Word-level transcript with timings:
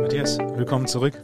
Matthias, 0.00 0.38
willkommen 0.38 0.86
zurück. 0.86 1.20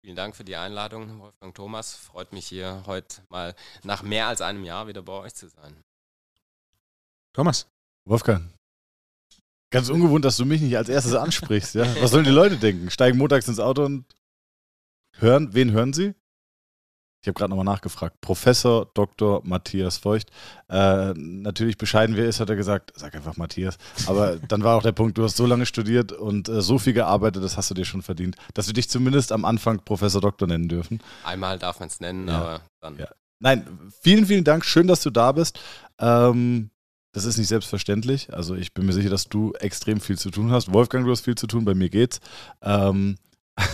Vielen 0.00 0.16
Dank 0.16 0.34
für 0.34 0.44
die 0.44 0.56
Einladung, 0.56 1.20
Wolfgang 1.20 1.54
Thomas. 1.54 1.94
Freut 1.94 2.32
mich 2.32 2.46
hier 2.46 2.84
heute 2.86 3.22
mal 3.28 3.54
nach 3.82 4.02
mehr 4.02 4.28
als 4.28 4.40
einem 4.40 4.64
Jahr 4.64 4.86
wieder 4.86 5.02
bei 5.02 5.12
euch 5.12 5.34
zu 5.34 5.48
sein. 5.48 5.76
Thomas. 7.34 7.66
Wolfgang. 8.06 8.50
Ganz 9.70 9.90
ungewohnt, 9.90 10.24
dass 10.24 10.38
du 10.38 10.46
mich 10.46 10.62
nicht 10.62 10.78
als 10.78 10.88
erstes 10.88 11.14
ansprichst. 11.14 11.74
Ja? 11.74 12.00
Was 12.00 12.12
sollen 12.12 12.24
die 12.24 12.30
Leute 12.30 12.56
denken? 12.56 12.90
Steigen 12.90 13.18
montags 13.18 13.46
ins 13.48 13.60
Auto 13.60 13.84
und 13.84 14.06
hören, 15.18 15.52
wen 15.52 15.72
hören 15.72 15.92
sie? 15.92 16.14
Ich 17.20 17.26
habe 17.26 17.34
gerade 17.34 17.50
nochmal 17.50 17.64
nachgefragt. 17.64 18.20
Professor 18.20 18.86
Dr. 18.94 19.40
Matthias 19.44 19.98
Feucht. 19.98 20.30
Äh, 20.68 21.12
natürlich 21.14 21.76
bescheiden, 21.76 22.16
wer 22.16 22.26
ist, 22.28 22.38
hat 22.38 22.48
er 22.48 22.54
gesagt, 22.54 22.92
sag 22.94 23.14
einfach 23.16 23.36
Matthias. 23.36 23.76
Aber 24.06 24.36
dann 24.48 24.62
war 24.62 24.76
auch 24.76 24.82
der 24.82 24.92
Punkt, 24.92 25.18
du 25.18 25.24
hast 25.24 25.36
so 25.36 25.44
lange 25.44 25.66
studiert 25.66 26.12
und 26.12 26.48
äh, 26.48 26.62
so 26.62 26.78
viel 26.78 26.92
gearbeitet, 26.92 27.42
das 27.42 27.56
hast 27.56 27.70
du 27.70 27.74
dir 27.74 27.84
schon 27.84 28.02
verdient, 28.02 28.36
dass 28.54 28.68
wir 28.68 28.74
dich 28.74 28.88
zumindest 28.88 29.32
am 29.32 29.44
Anfang 29.44 29.80
Professor 29.84 30.20
Doktor 30.20 30.46
nennen 30.46 30.68
dürfen. 30.68 31.00
Einmal 31.24 31.58
darf 31.58 31.80
man 31.80 31.88
es 31.88 31.98
nennen, 31.98 32.28
Ja. 32.28 32.38
aber 32.38 32.60
dann. 32.80 32.98
Ja. 32.98 33.08
Nein, 33.40 33.66
vielen, 34.00 34.26
vielen 34.26 34.44
Dank. 34.44 34.64
Schön, 34.64 34.86
dass 34.86 35.02
du 35.02 35.10
da 35.10 35.32
bist. 35.32 35.58
Ähm, 36.00 36.70
das 37.12 37.24
ist 37.24 37.36
nicht 37.38 37.48
selbstverständlich. 37.48 38.32
Also 38.32 38.54
ich 38.54 38.74
bin 38.74 38.86
mir 38.86 38.92
sicher, 38.92 39.10
dass 39.10 39.24
du 39.28 39.52
extrem 39.54 40.00
viel 40.00 40.18
zu 40.18 40.30
tun 40.30 40.52
hast. 40.52 40.72
Wolfgang, 40.72 41.04
du 41.04 41.10
hast 41.10 41.22
viel 41.22 41.34
zu 41.36 41.46
tun, 41.48 41.64
bei 41.64 41.74
mir 41.74 41.88
geht's. 41.88 42.20
Ähm, 42.62 43.16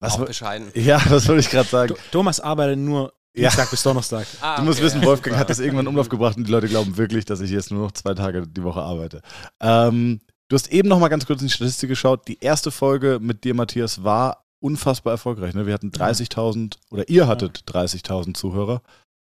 was, 0.00 0.14
auch 0.14 0.24
bescheiden. 0.26 0.68
ja, 0.74 1.00
was 1.08 1.26
wollte 1.28 1.40
ich 1.40 1.50
gerade 1.50 1.68
sagen? 1.68 1.94
Th- 1.94 2.10
Thomas 2.12 2.40
arbeitet 2.40 2.78
nur 2.78 3.12
Ja. 3.34 3.48
Dienstag 3.48 3.70
bis 3.70 3.82
Donnerstag. 3.82 4.26
Ah, 4.40 4.56
Du 4.56 4.62
musst 4.64 4.78
okay, 4.78 4.86
wissen, 4.86 5.00
ja, 5.02 5.06
Wolfgang 5.06 5.34
super. 5.34 5.40
hat 5.40 5.50
das 5.50 5.58
irgendwann 5.58 5.84
in 5.86 5.88
Umlauf 5.88 6.08
gebracht 6.08 6.36
und 6.36 6.46
die 6.46 6.50
Leute 6.52 6.68
glauben 6.68 6.96
wirklich, 6.96 7.24
dass 7.24 7.40
ich 7.40 7.50
jetzt 7.50 7.70
nur 7.70 7.82
noch 7.82 7.92
zwei 7.92 8.14
Tage 8.14 8.46
die 8.46 8.62
Woche 8.62 8.80
arbeite. 8.82 9.22
Ähm, 9.60 10.20
du 10.48 10.54
hast 10.54 10.72
eben 10.72 10.88
noch 10.88 10.98
mal 11.00 11.08
ganz 11.08 11.26
kurz 11.26 11.40
in 11.42 11.48
die 11.48 11.52
Statistik 11.52 11.88
geschaut. 11.88 12.28
Die 12.28 12.38
erste 12.40 12.70
Folge 12.70 13.18
mit 13.20 13.44
dir, 13.44 13.54
Matthias, 13.54 14.04
war 14.04 14.44
unfassbar 14.60 15.12
erfolgreich. 15.12 15.54
Ne? 15.54 15.66
Wir 15.66 15.74
hatten 15.74 15.90
30.000 15.90 16.76
oder 16.90 17.08
ihr 17.08 17.26
hattet 17.28 17.64
30.000 17.68 18.34
Zuhörer. 18.34 18.82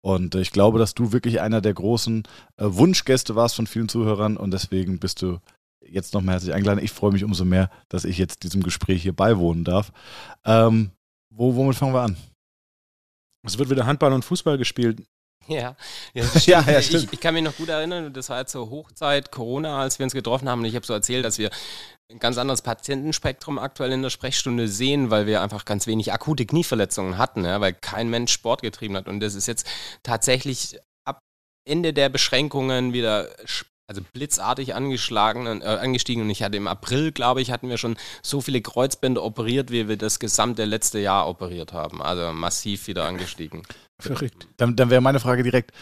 Und 0.02 0.34
äh, 0.36 0.40
ich 0.40 0.52
glaube, 0.52 0.78
dass 0.78 0.94
du 0.94 1.12
wirklich 1.12 1.40
einer 1.40 1.60
der 1.60 1.74
großen 1.74 2.22
äh, 2.58 2.64
Wunschgäste 2.66 3.34
warst 3.34 3.56
von 3.56 3.66
vielen 3.66 3.88
Zuhörern 3.88 4.36
und 4.36 4.52
deswegen 4.52 4.98
bist 5.00 5.22
du 5.22 5.38
jetzt 5.90 6.14
noch 6.14 6.22
mal 6.22 6.32
herzlich 6.32 6.54
eingeladen. 6.54 6.82
Ich 6.82 6.92
freue 6.92 7.12
mich 7.12 7.24
umso 7.24 7.44
mehr, 7.44 7.70
dass 7.88 8.04
ich 8.04 8.18
jetzt 8.18 8.42
diesem 8.42 8.62
Gespräch 8.62 9.02
hier 9.02 9.14
beiwohnen 9.14 9.64
darf. 9.64 9.92
Ähm, 10.44 10.90
wo, 11.30 11.54
womit 11.54 11.76
fangen 11.76 11.94
wir 11.94 12.02
an? 12.02 12.16
Es 13.44 13.58
wird 13.58 13.70
wieder 13.70 13.86
Handball 13.86 14.12
und 14.12 14.24
Fußball 14.24 14.58
gespielt. 14.58 15.02
Ja, 15.48 15.76
ja, 16.12 16.24
Ja, 16.46 16.60
ja, 16.62 16.82
stimmt. 16.82 17.04
Ich, 17.04 17.12
ich 17.14 17.20
kann 17.20 17.34
mich 17.34 17.44
noch 17.44 17.56
gut 17.56 17.68
erinnern, 17.68 18.12
das 18.12 18.28
war 18.28 18.40
jetzt 18.40 18.52
zur 18.52 18.70
Hochzeit 18.70 19.30
Corona, 19.30 19.80
als 19.80 19.98
wir 19.98 20.04
uns 20.04 20.12
getroffen 20.12 20.48
haben. 20.48 20.60
Und 20.60 20.66
ich 20.66 20.74
habe 20.74 20.86
so 20.86 20.92
erzählt, 20.92 21.24
dass 21.24 21.38
wir 21.38 21.50
ein 22.10 22.18
ganz 22.18 22.38
anderes 22.38 22.62
Patientenspektrum 22.62 23.58
aktuell 23.58 23.92
in 23.92 24.02
der 24.02 24.10
Sprechstunde 24.10 24.68
sehen, 24.68 25.10
weil 25.10 25.26
wir 25.26 25.42
einfach 25.42 25.64
ganz 25.64 25.86
wenig 25.86 26.12
akute 26.12 26.46
Knieverletzungen 26.46 27.18
hatten, 27.18 27.44
ja, 27.44 27.60
weil 27.60 27.74
kein 27.74 28.08
Mensch 28.08 28.32
Sport 28.32 28.62
getrieben 28.62 28.96
hat. 28.96 29.08
Und 29.08 29.20
das 29.20 29.34
ist 29.34 29.46
jetzt 29.46 29.66
tatsächlich 30.02 30.78
ab 31.04 31.20
Ende 31.64 31.92
der 31.92 32.08
Beschränkungen 32.08 32.92
wieder 32.92 33.28
also 33.88 34.02
blitzartig 34.12 34.74
angeschlagen, 34.74 35.46
und, 35.46 35.62
äh, 35.62 35.66
angestiegen. 35.66 36.22
Und 36.22 36.30
ich 36.30 36.42
hatte 36.42 36.56
im 36.56 36.66
April, 36.66 37.12
glaube 37.12 37.40
ich, 37.40 37.50
hatten 37.50 37.68
wir 37.68 37.78
schon 37.78 37.96
so 38.22 38.40
viele 38.40 38.60
Kreuzbänder 38.60 39.22
operiert, 39.22 39.70
wie 39.70 39.88
wir 39.88 39.96
das 39.96 40.18
gesamte 40.18 40.64
letzte 40.64 40.98
Jahr 40.98 41.28
operiert 41.28 41.72
haben. 41.72 42.02
Also 42.02 42.32
massiv 42.32 42.88
wieder 42.88 43.06
angestiegen. 43.06 43.62
Verrückt. 44.00 44.48
Dann, 44.56 44.76
dann 44.76 44.90
wäre 44.90 45.00
meine 45.00 45.20
Frage 45.20 45.42
direkt, 45.42 45.72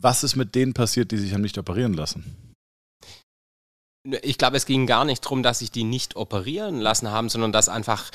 was 0.00 0.22
ist 0.24 0.36
mit 0.36 0.54
denen 0.54 0.74
passiert, 0.74 1.10
die 1.10 1.16
sich 1.16 1.32
haben 1.32 1.40
nicht 1.40 1.58
operieren 1.58 1.94
lassen? 1.94 2.54
Ich 4.22 4.36
glaube, 4.36 4.58
es 4.58 4.66
ging 4.66 4.86
gar 4.86 5.06
nicht 5.06 5.24
darum, 5.24 5.42
dass 5.42 5.60
sich 5.60 5.70
die 5.70 5.84
nicht 5.84 6.16
operieren 6.16 6.78
lassen 6.78 7.10
haben, 7.10 7.30
sondern 7.30 7.52
dass 7.52 7.70
einfach 7.70 8.10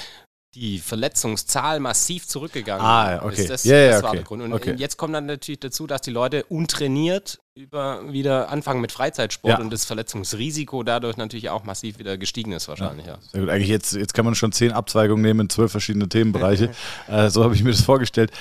die 0.55 0.79
Verletzungszahl 0.79 1.79
massiv 1.79 2.27
zurückgegangen 2.27 2.83
Ah, 2.83 3.11
ja, 3.11 3.23
okay. 3.23 3.41
ist. 3.41 3.49
Das, 3.49 3.63
Ja, 3.65 3.77
ja, 3.77 3.91
das 3.91 4.01
war 4.03 4.09
okay. 4.09 4.17
der 4.17 4.25
Grund. 4.25 4.41
Und 4.41 4.51
Okay. 4.53 4.73
jetzt 4.77 4.97
kommt 4.97 5.13
dann 5.13 5.27
natürlich 5.27 5.59
dazu, 5.59 5.85
dass 5.85 6.01
die 6.01 6.09
Leute 6.11 6.43
untrainiert 6.45 7.39
über 7.55 8.11
wieder 8.11 8.49
anfangen 8.49 8.81
mit 8.81 8.91
Freizeitsport 8.91 9.59
Ja. 9.59 9.63
und 9.63 9.71
das 9.71 9.85
Verletzungsrisiko 9.85 10.81
dadurch 10.83 11.17
natürlich 11.17 11.49
auch 11.49 11.65
massiv 11.65 11.99
wieder 11.99 12.17
gestiegen 12.17 12.51
ist 12.53 12.67
wahrscheinlich. 12.67 13.05
Ja. 13.05 13.19
Sehr 13.21 13.41
gut, 13.41 13.49
eigentlich 13.49 13.69
jetzt, 13.69 13.93
jetzt 13.93 14.13
kann 14.13 14.25
man 14.25 14.33
schon 14.33 14.51
zehn 14.51 14.71
Abzweigungen 14.71 15.21
nehmen 15.21 15.41
in 15.41 15.49
zwölf 15.49 15.71
verschiedene 15.71 16.09
Themenbereiche. 16.09 16.71
äh, 17.07 17.29
so 17.29 17.43
habe 17.43 17.53
ich 17.53 17.63
mir 17.63 17.71
das 17.71 17.81
vorgestellt. 17.81 18.31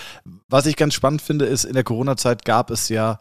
Was 0.49 0.65
ich 0.67 0.77
ganz 0.77 0.95
spannend 0.95 1.21
finde, 1.21 1.45
ist, 1.45 1.65
in 1.65 1.75
der 1.75 1.85
Corona-Zeit 1.85 2.45
gab 2.45 2.71
es 2.71 2.89
ja 2.89 3.21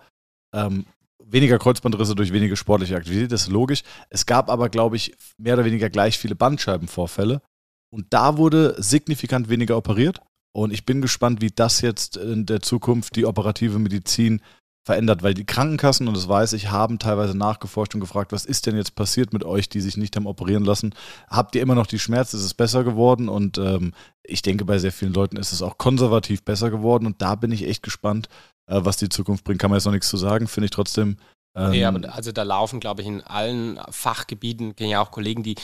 ähm, 0.53 0.85
weniger 1.25 1.59
Kreuzbandrisse 1.59 2.15
durch 2.15 2.31
weniger 2.31 2.55
sportliche 2.55 2.95
Aktivität, 2.95 3.33
das 3.33 3.41
ist 3.43 3.49
logisch. 3.49 3.83
Es 4.09 4.25
gab 4.25 4.49
aber, 4.49 4.69
glaube 4.69 4.95
ich, 4.95 5.13
mehr 5.37 5.55
oder 5.55 5.65
weniger 5.65 5.89
gleich 5.89 6.17
viele 6.17 6.35
Bandscheibenvorfälle. 6.35 7.41
Und 7.89 8.07
da 8.09 8.37
wurde 8.37 8.75
signifikant 8.77 9.49
weniger 9.49 9.77
operiert. 9.77 10.21
Und 10.53 10.73
ich 10.73 10.85
bin 10.85 11.01
gespannt, 11.01 11.41
wie 11.41 11.51
das 11.51 11.81
jetzt 11.81 12.17
in 12.17 12.45
der 12.45 12.61
Zukunft 12.61 13.15
die 13.15 13.25
operative 13.25 13.79
Medizin 13.79 14.41
verändert, 14.87 15.21
weil 15.21 15.33
die 15.33 15.45
Krankenkassen, 15.45 16.07
und 16.07 16.15
das 16.15 16.29
weiß 16.29 16.53
ich, 16.53 16.71
haben 16.71 16.97
teilweise 16.97 17.37
nachgeforscht 17.37 17.93
und 17.93 18.01
gefragt, 18.01 18.31
was 18.31 18.45
ist 18.45 18.65
denn 18.65 18.75
jetzt 18.75 18.95
passiert 18.95 19.33
mit 19.33 19.43
euch, 19.43 19.69
die 19.69 19.81
sich 19.81 19.97
nicht 19.97 20.15
haben 20.15 20.25
operieren 20.25 20.63
lassen? 20.63 20.95
Habt 21.29 21.55
ihr 21.55 21.61
immer 21.61 21.75
noch 21.75 21.87
die 21.87 21.99
Schmerzen? 21.99 22.37
Ist 22.37 22.43
es 22.43 22.53
besser 22.53 22.83
geworden? 22.83 23.29
Und 23.29 23.57
ähm, 23.57 23.93
ich 24.23 24.41
denke, 24.41 24.65
bei 24.65 24.79
sehr 24.79 24.93
vielen 24.93 25.13
Leuten 25.13 25.37
ist 25.37 25.51
es 25.51 25.61
auch 25.61 25.77
konservativ 25.77 26.43
besser 26.43 26.71
geworden. 26.71 27.05
Und 27.05 27.21
da 27.21 27.35
bin 27.35 27.51
ich 27.51 27.67
echt 27.67 27.83
gespannt, 27.83 28.29
äh, 28.67 28.79
was 28.81 28.97
die 28.97 29.09
Zukunft 29.09 29.43
bringt. 29.43 29.59
Kann 29.59 29.69
man 29.69 29.77
jetzt 29.77 29.85
noch 29.85 29.91
nichts 29.91 30.09
zu 30.09 30.17
sagen, 30.17 30.47
finde 30.47 30.65
ich 30.65 30.71
trotzdem. 30.71 31.17
Ähm, 31.55 31.71
Nee, 31.71 31.83
aber 31.83 32.13
also 32.13 32.31
da 32.31 32.43
laufen, 32.43 32.79
glaube 32.79 33.01
ich, 33.01 33.07
in 33.07 33.21
allen 33.21 33.79
Fachgebieten, 33.89 34.75
kenne 34.75 34.91
ja 34.91 35.01
auch 35.01 35.11
Kollegen, 35.11 35.43
die 35.43 35.55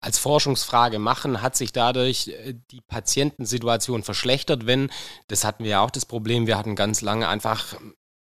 als 0.00 0.18
Forschungsfrage 0.18 0.98
machen, 0.98 1.42
hat 1.42 1.56
sich 1.56 1.72
dadurch 1.72 2.28
äh, 2.28 2.54
die 2.70 2.80
Patientensituation 2.80 4.02
verschlechtert, 4.02 4.66
wenn, 4.66 4.90
das 5.28 5.44
hatten 5.44 5.64
wir 5.64 5.72
ja 5.72 5.80
auch 5.80 5.90
das 5.90 6.06
Problem, 6.06 6.46
wir 6.46 6.58
hatten 6.58 6.76
ganz 6.76 7.02
lange 7.02 7.28
einfach 7.28 7.76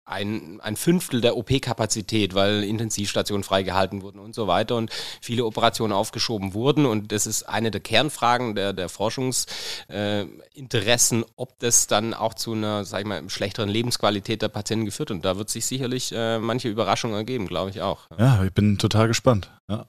ein, 0.07 0.61
ein 0.61 0.77
Fünftel 0.77 1.21
der 1.21 1.37
OP-Kapazität, 1.37 2.35
weil 2.35 2.63
Intensivstationen 2.63 3.43
freigehalten 3.43 4.03
wurden 4.03 4.21
und 4.21 4.37
so 4.37 4.47
weiter 4.47 4.77
und 4.77 4.93
viele 5.21 5.45
Operationen 5.45 5.93
aufgeschoben 5.93 6.55
wurden. 6.55 6.87
Und 6.87 7.11
das 7.11 7.27
ist 7.27 7.43
eine 7.43 7.73
der 7.73 7.81
Kernfragen 7.81 8.55
der, 8.55 8.73
der 8.73 8.89
Forschungsinteressen, 8.89 11.23
äh, 11.23 11.27
ob 11.35 11.59
das 11.59 11.89
dann 11.89 12.15
auch 12.15 12.35
zu 12.35 12.53
einer, 12.53 12.85
sag 12.85 13.01
ich 13.01 13.07
mal, 13.07 13.29
schlechteren 13.29 13.69
Lebensqualität 13.69 14.43
der 14.43 14.49
Patienten 14.49 14.85
geführt. 14.85 15.11
Und 15.11 15.25
da 15.25 15.39
wird 15.39 15.51
sich 15.51 15.67
sicherlich 15.67 16.13
äh, 16.13 16.39
manche 16.39 16.69
Überraschung 16.69 17.13
ergeben, 17.13 17.49
glaube 17.49 17.71
ich 17.71 17.83
auch. 17.83 18.07
Ja, 18.17 18.45
ich 18.45 18.53
bin 18.53 18.79
total 18.79 19.09
gespannt. 19.09 19.51
Ja. 19.69 19.87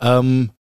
Ähm, 0.00 0.52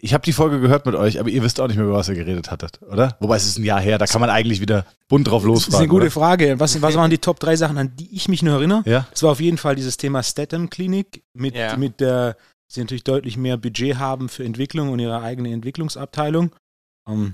ich 0.00 0.14
habe 0.14 0.24
die 0.24 0.32
Folge 0.32 0.60
gehört 0.60 0.86
mit 0.86 0.94
euch, 0.94 1.18
aber 1.18 1.28
ihr 1.28 1.42
wisst 1.42 1.60
auch 1.60 1.66
nicht 1.66 1.76
mehr, 1.76 1.86
über 1.86 1.94
was 1.96 2.08
ihr 2.08 2.14
geredet 2.14 2.50
hattet, 2.50 2.80
oder? 2.82 3.16
Wobei 3.20 3.36
es 3.36 3.46
ist 3.46 3.58
ein 3.58 3.64
Jahr 3.64 3.80
her, 3.80 3.98
da 3.98 4.06
kann 4.06 4.20
man 4.20 4.30
eigentlich 4.30 4.60
wieder 4.60 4.86
bunt 5.08 5.26
drauf 5.28 5.42
Das 5.42 5.48
losfahren. 5.48 5.74
ist 5.74 5.78
eine 5.80 5.88
gute 5.88 6.02
oder? 6.04 6.10
Frage. 6.12 6.60
Was, 6.60 6.80
was 6.80 6.94
waren 6.94 7.10
die 7.10 7.18
Top 7.18 7.40
3 7.40 7.56
Sachen, 7.56 7.78
an 7.78 7.96
die 7.96 8.14
ich 8.14 8.28
mich 8.28 8.42
nur 8.42 8.54
erinnere? 8.54 8.82
Ja, 8.86 9.06
Das 9.10 9.22
war 9.24 9.32
auf 9.32 9.40
jeden 9.40 9.58
Fall 9.58 9.74
dieses 9.74 9.96
Thema 9.96 10.22
Statham-Klinik, 10.22 11.22
mit, 11.34 11.54
Ja. 11.56 11.76
mit 11.76 12.00
der 12.00 12.36
sie 12.70 12.80
natürlich 12.80 13.04
deutlich 13.04 13.36
mehr 13.36 13.56
Budget 13.56 13.96
haben 13.98 14.28
für 14.28 14.44
Entwicklung 14.44 14.90
und 14.90 14.98
ihre 15.00 15.20
eigene 15.22 15.52
Entwicklungsabteilung. 15.52 16.54
Ähm, 17.08 17.32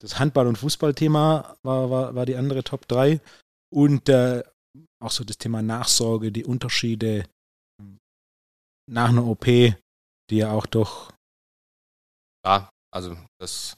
das 0.00 0.18
Handball- 0.18 0.46
und 0.46 0.56
Fußballthema 0.58 1.56
war, 1.62 1.90
war, 1.90 2.14
war 2.14 2.24
die 2.26 2.36
andere 2.36 2.62
Top 2.64 2.86
3. 2.88 3.20
Und 3.74 4.08
äh, 4.08 4.42
auch 5.02 5.10
so 5.10 5.24
das 5.24 5.38
Thema 5.38 5.60
Nachsorge, 5.60 6.30
die 6.32 6.44
Unterschiede 6.44 7.24
ähm, 7.80 7.98
nach 8.90 9.08
einer 9.08 9.26
OP, 9.26 9.44
die 9.46 9.74
ja 10.30 10.50
auch 10.52 10.66
doch 10.66 11.12
Ja, 12.46 12.70
also 12.94 13.16
das 13.40 13.76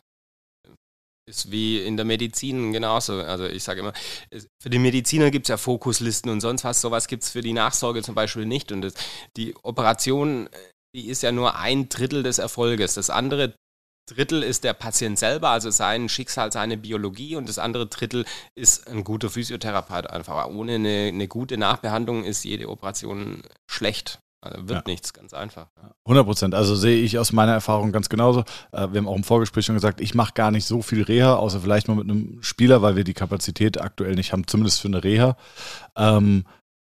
ist 1.27 1.51
wie 1.51 1.81
in 1.81 1.97
der 1.97 2.05
Medizin 2.05 2.71
genauso. 2.73 3.15
Also 3.15 3.47
ich 3.47 3.65
sage 3.65 3.81
immer, 3.81 3.95
für 4.63 4.69
die 4.69 4.79
Mediziner 4.79 5.31
gibt 5.31 5.47
es 5.47 5.49
ja 5.49 5.57
Fokuslisten 5.57 6.31
und 6.31 6.43
sonst 6.43 6.65
was. 6.65 6.83
Sowas 6.83 7.09
gibt 7.09 7.23
es 7.23 7.31
für 7.31 7.41
die 7.41 7.55
Nachsorge 7.55 8.03
zum 8.03 8.15
Beispiel 8.15 8.45
nicht. 8.45 8.71
Und 8.71 8.83
das, 8.83 8.93
die 9.39 9.55
Operation, 9.63 10.51
die 10.95 11.09
ist 11.09 11.23
ja 11.23 11.33
nur 11.33 11.57
ein 11.57 11.89
Drittel 11.89 12.23
des 12.23 12.39
Erfolges. 12.39 12.93
Das 12.93 13.09
andere 13.09 13.55
Drittel 14.07 14.43
ist 14.43 14.65
der 14.65 14.75
Patient 14.75 15.19
selber, 15.19 15.49
also 15.51 15.71
sein 15.71 16.11
Schicksal, 16.11 16.53
seine 16.53 16.77
Biologie. 16.77 17.37
Und 17.37 17.49
das 17.49 17.59
andere 17.59 17.87
Drittel 17.87 18.27
ist 18.55 18.87
ein 18.87 19.03
guter 19.03 19.31
Physiotherapeut 19.31 20.09
einfach. 20.09 20.47
Ohne 20.47 20.75
eine, 20.75 21.09
eine 21.09 21.29
gute 21.29 21.57
Nachbehandlung 21.57 22.25
ist 22.25 22.45
jede 22.45 22.69
Operation 22.69 23.43
schlecht. 23.71 24.19
Also 24.41 24.69
wird 24.69 24.71
Ja. 24.71 24.83
nichts, 24.87 25.13
ganz 25.13 25.35
einfach. 25.35 25.69
100 26.05 26.25
Prozent. 26.25 26.55
Also 26.55 26.77
sehe 26.77 27.01
ich 27.03 27.19
aus 27.19 27.33
meiner 27.33 27.53
Erfahrung 27.53 27.91
ganz 27.91 28.09
genauso. 28.09 28.41
Äh, 28.73 28.89
wir 28.93 28.99
haben 28.99 29.09
auch 29.09 29.17
im 29.17 29.25
Vorgespräch 29.25 29.65
schon 29.67 29.75
gesagt, 29.75 30.01
ich 30.01 30.15
mache 30.15 30.33
gar 30.35 30.51
nicht 30.51 30.65
so 30.65 30.81
viel 30.83 31.03
Reha, 31.03 31.35
außer 31.35 31.61
vielleicht 31.61 31.89
mal 31.89 31.95
mit 31.97 32.09
einem 32.09 32.43
Spieler, 32.43 32.81
weil 32.83 32.95
wir 32.97 33.05
die 33.05 33.15
Kapazität 33.15 33.81
aktuell 33.81 34.15
nicht 34.15 34.33
haben, 34.33 34.47
zumindest 34.47 34.81
für 34.81 34.89
eine 34.89 35.03
Reha. 35.03 35.37
Ähm, 35.97 36.45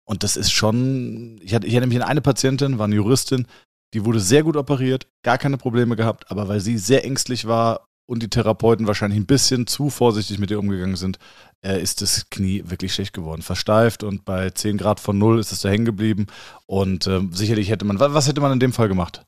und 0.06 0.24
das 0.24 0.38
ist 0.38 0.52
schon, 0.52 1.40
ich 1.42 1.54
hatte, 1.56 1.68
ich 1.68 1.76
hatte 1.76 1.88
nämlich 1.88 2.04
eine 2.04 2.22
Patientin, 2.22 2.78
war 2.78 2.86
eine 2.86 2.96
Juristin, 2.96 3.48
die 3.94 4.06
wurde 4.06 4.20
sehr 4.20 4.44
gut 4.44 4.56
operiert, 4.56 5.08
gar 5.24 5.38
keine 5.40 5.58
Probleme 5.58 5.96
gehabt, 5.96 6.30
aber 6.30 6.48
weil 6.48 6.60
sie 6.60 6.78
sehr 6.78 7.04
ängstlich 7.04 7.48
war 7.48 7.89
und 8.10 8.24
die 8.24 8.30
Therapeuten 8.30 8.88
wahrscheinlich 8.88 9.20
ein 9.20 9.28
bisschen 9.28 9.68
zu 9.68 9.92
vorsichtig 9.92 10.40
mit 10.40 10.50
dir 10.50 10.58
umgegangen 10.58 10.96
sind, 10.96 11.20
äh, 11.64 11.80
ist 11.80 12.02
das 12.02 12.28
Knie 12.32 12.64
wirklich 12.66 12.92
schlecht 12.92 13.14
geworden. 13.14 13.44
Versteift 13.44 14.02
und 14.02 14.26
bei 14.26 14.50
10 14.50 14.80
Grad 14.80 15.00
von 15.00 15.20
Null 15.20 15.40
ist 15.40 15.52
es 15.52 15.62
da 15.62 15.70
hängen 15.70 15.86
geblieben. 15.86 16.26
Und 16.66 17.06
äh, 17.06 17.22
sicherlich 17.30 17.70
hätte 17.70 17.86
man, 17.86 18.00
was 18.00 18.28
hätte 18.28 18.42
man 18.42 18.52
in 18.52 18.60
dem 18.60 18.74
Fall 18.74 18.88
gemacht? 18.88 19.24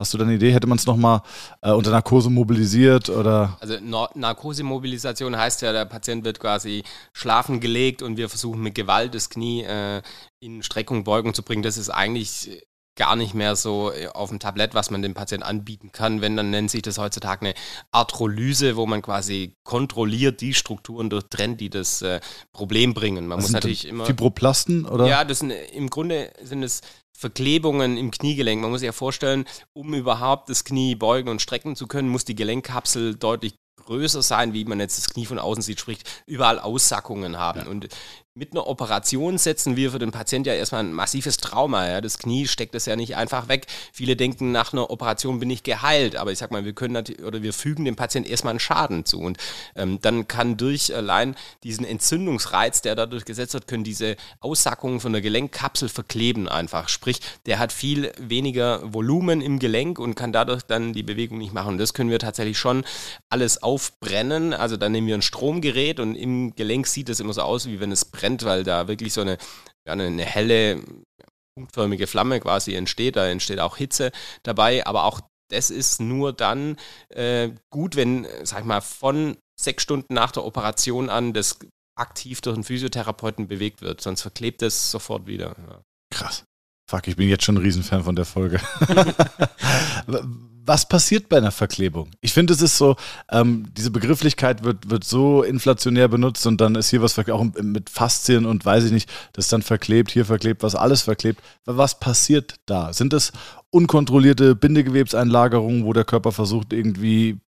Hast 0.00 0.12
du 0.12 0.18
da 0.18 0.24
eine 0.24 0.34
Idee? 0.34 0.52
Hätte 0.52 0.66
man 0.66 0.78
es 0.78 0.86
nochmal 0.86 1.22
äh, 1.62 1.70
unter 1.70 1.92
Narkose 1.92 2.28
mobilisiert 2.28 3.08
oder? 3.08 3.56
Also 3.60 3.78
Narkosemobilisation 4.14 5.36
heißt 5.36 5.62
ja, 5.62 5.70
der 5.70 5.84
Patient 5.84 6.24
wird 6.24 6.40
quasi 6.40 6.82
schlafen 7.12 7.60
gelegt 7.60 8.02
und 8.02 8.16
wir 8.16 8.28
versuchen 8.28 8.60
mit 8.60 8.74
Gewalt 8.74 9.14
das 9.14 9.30
Knie 9.30 9.62
äh, 9.62 10.02
in 10.40 10.64
Streckung, 10.64 11.04
Beugung 11.04 11.34
zu 11.34 11.44
bringen. 11.44 11.62
Das 11.62 11.76
ist 11.76 11.90
eigentlich 11.90 12.66
gar 12.96 13.16
nicht 13.16 13.34
mehr 13.34 13.56
so 13.56 13.92
äh, 13.92 14.08
auf 14.08 14.30
dem 14.30 14.38
Tablett, 14.38 14.74
was 14.74 14.90
man 14.90 15.02
dem 15.02 15.14
Patienten 15.14 15.44
anbieten 15.44 15.92
kann. 15.92 16.20
Wenn, 16.20 16.36
dann 16.36 16.50
nennt 16.50 16.70
sich 16.70 16.82
das 16.82 16.98
heutzutage 16.98 17.46
eine 17.46 17.54
Arthrolyse, 17.90 18.76
wo 18.76 18.86
man 18.86 19.02
quasi 19.02 19.56
kontrolliert 19.64 20.40
die 20.40 20.54
Strukturen 20.54 21.10
durchtrennt, 21.10 21.60
die 21.60 21.70
das 21.70 22.02
äh, 22.02 22.20
Problem 22.52 22.94
bringen. 22.94 23.26
Man 23.26 23.38
Was 23.38 23.46
muss 23.46 23.52
natürlich 23.52 23.86
immer. 23.88 24.06
Fibroplasten 24.06 24.86
oder? 24.86 25.06
Ja, 25.06 25.24
das 25.24 25.40
sind, 25.40 25.50
im 25.50 25.90
Grunde 25.90 26.32
sind 26.42 26.62
es 26.62 26.80
Verklebungen 27.16 27.96
im 27.96 28.10
Kniegelenk. 28.10 28.60
Man 28.60 28.70
muss 28.70 28.80
sich 28.80 28.86
ja 28.86 28.92
vorstellen, 28.92 29.44
um 29.72 29.94
überhaupt 29.94 30.48
das 30.48 30.64
Knie 30.64 30.94
beugen 30.94 31.28
und 31.28 31.40
strecken 31.40 31.76
zu 31.76 31.86
können, 31.86 32.08
muss 32.08 32.24
die 32.24 32.34
Gelenkkapsel 32.34 33.14
deutlich 33.14 33.54
größer 33.84 34.22
sein, 34.22 34.52
wie 34.52 34.64
man 34.64 34.80
jetzt 34.80 34.98
das 34.98 35.10
Knie 35.10 35.26
von 35.26 35.38
außen 35.38 35.62
sieht, 35.62 35.80
sprich 35.80 35.98
überall 36.26 36.58
Aussackungen 36.58 37.36
haben. 37.38 37.66
Und 37.66 37.88
mit 38.36 38.50
einer 38.50 38.66
Operation 38.66 39.38
setzen 39.38 39.76
wir 39.76 39.92
für 39.92 40.00
den 40.00 40.10
Patienten 40.10 40.48
ja 40.48 40.54
erstmal 40.54 40.82
ein 40.82 40.92
massives 40.92 41.36
Trauma. 41.36 41.88
Ja. 41.88 42.00
Das 42.00 42.18
Knie 42.18 42.48
steckt 42.48 42.74
es 42.74 42.84
ja 42.84 42.96
nicht 42.96 43.14
einfach 43.14 43.46
weg. 43.46 43.66
Viele 43.92 44.16
denken, 44.16 44.50
nach 44.50 44.72
einer 44.72 44.90
Operation 44.90 45.38
bin 45.38 45.50
ich 45.50 45.62
geheilt, 45.62 46.16
aber 46.16 46.32
ich 46.32 46.38
sag 46.38 46.50
mal, 46.50 46.64
wir 46.64 46.72
können 46.72 47.04
oder 47.24 47.44
wir 47.44 47.52
fügen 47.52 47.84
dem 47.84 47.94
Patienten 47.94 48.28
erstmal 48.28 48.50
einen 48.50 48.60
Schaden 48.60 49.04
zu. 49.04 49.20
Und 49.20 49.38
ähm, 49.76 50.00
dann 50.02 50.26
kann 50.26 50.56
durch 50.56 50.92
allein 50.92 51.36
diesen 51.62 51.84
Entzündungsreiz, 51.84 52.82
der 52.82 52.96
dadurch 52.96 53.24
gesetzt 53.24 53.54
wird, 53.54 53.68
können 53.68 53.84
diese 53.84 54.16
Aussackungen 54.40 54.98
von 54.98 55.12
der 55.12 55.22
Gelenkkapsel 55.22 55.88
verkleben 55.88 56.48
einfach. 56.48 56.88
Sprich, 56.88 57.20
der 57.46 57.60
hat 57.60 57.70
viel 57.70 58.10
weniger 58.18 58.92
Volumen 58.92 59.42
im 59.42 59.60
Gelenk 59.60 60.00
und 60.00 60.16
kann 60.16 60.32
dadurch 60.32 60.62
dann 60.62 60.92
die 60.92 61.04
Bewegung 61.04 61.38
nicht 61.38 61.52
machen. 61.52 61.74
Und 61.74 61.78
das 61.78 61.94
können 61.94 62.10
wir 62.10 62.18
tatsächlich 62.18 62.58
schon 62.58 62.84
alles 63.28 63.62
aufbrennen. 63.62 64.52
Also 64.54 64.76
dann 64.76 64.90
nehmen 64.90 65.06
wir 65.06 65.14
ein 65.14 65.22
Stromgerät 65.22 66.00
und 66.00 66.16
im 66.16 66.56
Gelenk 66.56 66.88
sieht 66.88 67.08
es 67.08 67.20
immer 67.20 67.32
so 67.32 67.42
aus, 67.42 67.66
wie 67.66 67.78
wenn 67.78 67.92
es 67.92 68.04
brennt 68.04 68.23
brennt, 68.24 68.44
weil 68.44 68.64
da 68.64 68.88
wirklich 68.88 69.12
so 69.12 69.20
eine, 69.20 69.38
ja, 69.86 69.92
eine 69.92 70.24
helle, 70.24 70.82
punktförmige 71.56 72.06
Flamme 72.06 72.40
quasi 72.40 72.74
entsteht. 72.74 73.16
Da 73.16 73.26
entsteht 73.28 73.60
auch 73.60 73.76
Hitze 73.76 74.10
dabei, 74.42 74.86
aber 74.86 75.04
auch 75.04 75.20
das 75.50 75.70
ist 75.70 76.00
nur 76.00 76.32
dann 76.32 76.76
äh, 77.10 77.50
gut, 77.70 77.96
wenn, 77.96 78.26
sag 78.42 78.60
ich 78.60 78.64
mal, 78.64 78.80
von 78.80 79.36
sechs 79.60 79.82
Stunden 79.82 80.14
nach 80.14 80.32
der 80.32 80.44
Operation 80.44 81.10
an 81.10 81.32
das 81.32 81.58
aktiv 81.96 82.40
durch 82.40 82.54
einen 82.54 82.64
Physiotherapeuten 82.64 83.46
bewegt 83.46 83.82
wird, 83.82 84.00
sonst 84.00 84.22
verklebt 84.22 84.62
es 84.62 84.90
sofort 84.90 85.26
wieder. 85.26 85.54
Ja. 85.68 85.82
Krass. 86.10 86.44
Fuck, 86.90 87.06
ich 87.08 87.16
bin 87.16 87.28
jetzt 87.28 87.44
schon 87.44 87.56
ein 87.56 87.62
Riesenfan 87.62 88.02
von 88.02 88.16
der 88.16 88.24
Folge. 88.24 88.60
Was 90.66 90.88
passiert 90.88 91.28
bei 91.28 91.36
einer 91.36 91.50
Verklebung? 91.50 92.10
Ich 92.22 92.32
finde, 92.32 92.54
es 92.54 92.62
ist 92.62 92.78
so, 92.78 92.96
ähm, 93.30 93.66
diese 93.76 93.90
Begrifflichkeit 93.90 94.64
wird, 94.64 94.88
wird 94.88 95.04
so 95.04 95.42
inflationär 95.42 96.08
benutzt 96.08 96.46
und 96.46 96.58
dann 96.58 96.74
ist 96.74 96.88
hier 96.88 97.02
was 97.02 97.18
auch 97.18 97.44
mit 97.60 97.90
Faszien 97.90 98.46
und 98.46 98.64
weiß 98.64 98.84
ich 98.84 98.92
nicht, 98.92 99.10
das 99.34 99.48
dann 99.48 99.60
verklebt, 99.60 100.10
hier 100.10 100.24
verklebt, 100.24 100.62
was 100.62 100.74
alles 100.74 101.02
verklebt. 101.02 101.42
Was 101.66 102.00
passiert 102.00 102.54
da? 102.64 102.94
Sind 102.94 103.12
das 103.12 103.32
unkontrollierte 103.70 104.54
Bindegewebseinlagerungen, 104.54 105.84
wo 105.84 105.92
der 105.92 106.04
Körper 106.04 106.32
versucht, 106.32 106.72
irgendwie 106.72 107.40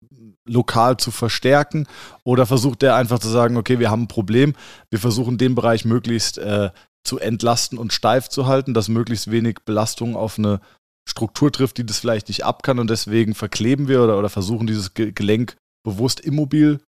lokal 0.45 0.97
zu 0.97 1.11
verstärken? 1.11 1.87
Oder 2.25 2.45
versucht 2.45 2.81
der 2.81 2.95
einfach 2.95 3.19
zu 3.19 3.29
sagen, 3.29 3.55
okay, 3.55 3.79
wir 3.79 3.91
haben 3.91 4.03
ein 4.03 4.07
Problem, 4.09 4.55
wir 4.89 4.99
versuchen 4.99 5.37
den 5.37 5.55
Bereich 5.55 5.85
möglichst 5.85 6.37
äh, 6.37 6.69
zu 7.05 7.19
entlasten 7.19 7.77
und 7.77 7.93
steif 7.93 8.27
zu 8.27 8.45
halten, 8.47 8.73
dass 8.73 8.89
möglichst 8.89 9.31
wenig 9.31 9.59
Belastung 9.63 10.17
auf 10.17 10.37
eine 10.37 10.59
Struktur 11.07 11.51
trifft, 11.51 11.77
die 11.77 11.85
das 11.85 11.99
vielleicht 11.99 12.27
nicht 12.27 12.45
ab 12.45 12.63
kann 12.63 12.79
und 12.79 12.89
deswegen 12.89 13.35
verkleben 13.35 13.87
wir 13.87 14.03
oder, 14.03 14.17
oder 14.17 14.29
versuchen 14.29 14.67
dieses 14.67 14.93
Gelenk 14.93 15.55
bewusst 15.83 16.19
immobil 16.19 16.81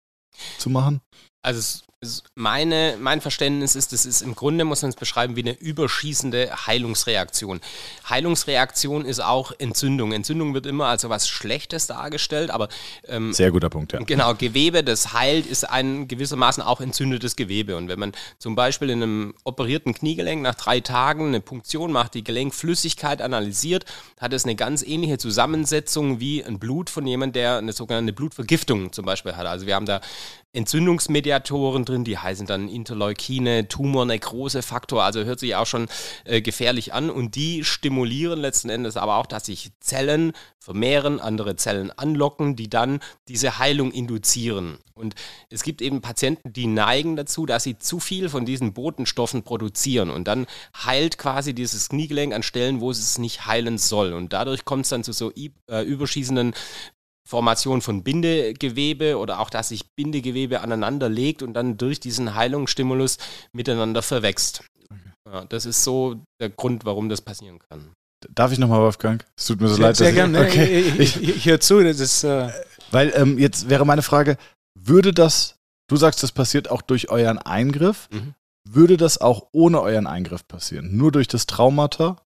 zu 0.58 0.70
machen? 0.70 1.02
Also 1.44 1.60
es 1.60 1.87
meine, 2.36 2.96
mein 3.00 3.22
Verständnis 3.22 3.76
ist, 3.76 3.92
das 3.92 4.06
ist 4.06 4.22
im 4.22 4.36
Grunde, 4.36 4.66
muss 4.66 4.84
man 4.84 4.90
es 4.90 4.96
beschreiben, 4.96 5.36
wie 5.36 5.42
eine 5.42 5.58
überschießende 5.58 6.68
Heilungsreaktion. 6.68 7.60
Heilungsreaktion 8.08 9.04
ist 9.04 9.20
auch 9.20 9.52
Entzündung. 9.58 10.12
Entzündung 10.12 10.54
wird 10.54 10.68
immer 10.68 10.86
als 10.86 11.10
was 11.10 11.28
Schlechtes 11.28 11.88
dargestellt, 11.88 12.52
aber 12.52 12.70
ähm, 13.08 13.34
sehr 13.34 13.50
guter 13.50 13.72
Punkt, 13.72 13.94
ja. 13.94 14.00
Genau, 14.00 14.36
Gewebe, 14.36 14.84
das 14.84 15.14
heilt, 15.14 15.48
ist 15.48 15.68
ein 15.68 16.08
gewissermaßen 16.08 16.62
auch 16.62 16.82
entzündetes 16.82 17.36
Gewebe. 17.36 17.76
Und 17.76 17.88
wenn 17.88 18.00
man 18.00 18.12
zum 18.38 18.54
Beispiel 18.54 18.92
in 18.92 19.02
einem 19.02 19.34
operierten 19.44 19.96
Kniegelenk 19.96 20.44
nach 20.44 20.56
drei 20.56 20.82
Tagen 20.82 21.30
eine 21.30 21.42
Punktion 21.42 21.92
macht, 21.92 22.14
die 22.14 22.24
Gelenkflüssigkeit 22.24 23.24
analysiert, 23.24 23.86
hat 24.20 24.34
es 24.34 24.44
eine 24.44 24.56
ganz 24.56 24.84
ähnliche 24.84 25.18
Zusammensetzung 25.18 26.20
wie 26.20 26.44
ein 26.44 26.60
Blut 26.60 26.92
von 26.92 27.08
jemandem, 27.08 27.34
der 27.34 27.58
eine 27.58 27.74
sogenannte 27.74 28.14
Blutvergiftung 28.14 28.94
zum 28.94 29.06
Beispiel 29.06 29.36
hat. 29.36 29.48
Also 29.48 29.66
wir 29.66 29.74
haben 29.74 29.88
da 29.88 30.00
Entzündungsmediatoren 30.54 31.86
drin, 31.86 32.04
die 32.04 32.18
heißen 32.18 32.48
dann 32.48 32.70
Interleukine, 32.70 33.68
Tumornekrosefaktor, 33.68 35.04
also 35.04 35.24
hört 35.24 35.40
sich 35.40 35.56
auch 35.56 35.68
schon 35.68 35.88
äh, 36.26 36.42
gefährlich 36.42 36.94
an 36.94 37.10
und 37.10 37.36
die 37.36 37.64
stimulieren 37.64 38.40
letzten 38.40 38.70
Endes 38.70 38.98
aber 38.98 39.18
auch, 39.18 39.28
dass 39.28 39.46
sich 39.46 39.72
Zellen 39.80 40.32
vermehren, 40.60 41.20
andere 41.20 41.56
Zellen 41.56 41.92
anlocken, 41.92 42.56
die 42.56 42.70
dann 42.70 43.00
diese 43.28 43.60
Heilung 43.60 43.92
induzieren. 43.92 44.80
Und 44.96 45.16
es 45.50 45.64
gibt 45.64 45.82
eben 45.82 46.02
Patienten, 46.02 46.52
die 46.52 46.68
neigen 46.68 47.16
dazu, 47.16 47.46
dass 47.46 47.64
sie 47.64 47.78
zu 47.78 48.00
viel 48.00 48.28
von 48.30 48.46
diesen 48.46 48.74
Botenstoffen 48.74 49.44
produzieren 49.44 50.10
und 50.10 50.28
dann 50.28 50.48
heilt 50.76 51.18
quasi 51.18 51.54
dieses 51.54 51.90
Kniegelenk 51.90 52.34
an 52.34 52.44
Stellen, 52.44 52.82
wo 52.82 52.90
es 52.90 53.18
nicht 53.18 53.46
heilen 53.46 53.78
soll. 53.78 54.14
Und 54.14 54.34
dadurch 54.34 54.66
kommt 54.66 54.86
es 54.86 54.90
dann 54.90 55.04
zu 55.04 55.14
so 55.14 55.32
äh, 55.32 55.84
überschießenden 55.84 56.54
Formation 57.28 57.82
von 57.82 58.04
Bindegewebe 58.04 59.18
oder 59.18 59.40
auch, 59.40 59.50
dass 59.50 59.70
sich 59.70 59.94
Bindegewebe 59.96 60.62
aneinander 60.62 61.10
legt 61.10 61.44
und 61.44 61.54
dann 61.54 61.78
durch 61.78 62.00
diesen 62.00 62.36
Heilungsstimulus 62.36 63.18
miteinander 63.52 64.02
verwächst. 64.02 64.64
Okay. 64.90 65.00
Ja, 65.30 65.46
das 65.46 65.66
ist 65.66 65.84
so 65.84 66.22
der 66.40 66.50
Grund, 66.50 66.86
warum 66.86 67.10
das 67.10 67.22
passieren 67.22 67.60
kann. 67.70 67.92
Darf 68.34 68.52
ich 68.52 68.60
nochmal, 68.60 68.80
Wolfgang? 68.80 69.26
Es 69.38 69.46
tut 69.46 69.62
mir 69.62 69.68
so 69.68 69.76
sehr, 69.76 69.88
leid. 69.88 69.98
Sehr 69.98 70.14
gerne. 70.14 70.40
Okay. 70.40 70.80
Ich, 70.98 71.22
ich, 71.22 71.36
ich 71.36 71.46
höre 71.46 71.60
zu. 71.60 71.84
Das 71.84 72.00
ist, 72.00 72.24
äh 72.24 72.50
Weil 72.92 73.12
ähm, 73.16 73.38
jetzt 73.38 73.70
wäre 73.70 73.86
meine 73.86 74.02
Frage, 74.02 74.38
würde 74.80 75.14
das, 75.14 75.56
du 75.90 75.98
sagst, 75.98 76.24
das 76.24 76.32
passiert 76.32 76.72
auch 76.72 76.82
durch 76.82 77.10
euren 77.10 77.38
Eingriff, 77.40 78.08
mhm. 78.12 78.36
würde 78.68 78.96
das 78.96 79.20
auch 79.20 79.48
ohne 79.52 79.82
euren 79.82 80.08
Eingriff 80.08 80.48
passieren? 80.48 80.96
Nur 80.96 81.12
durch 81.12 81.28
das 81.28 81.46
Traumata? 81.46 82.22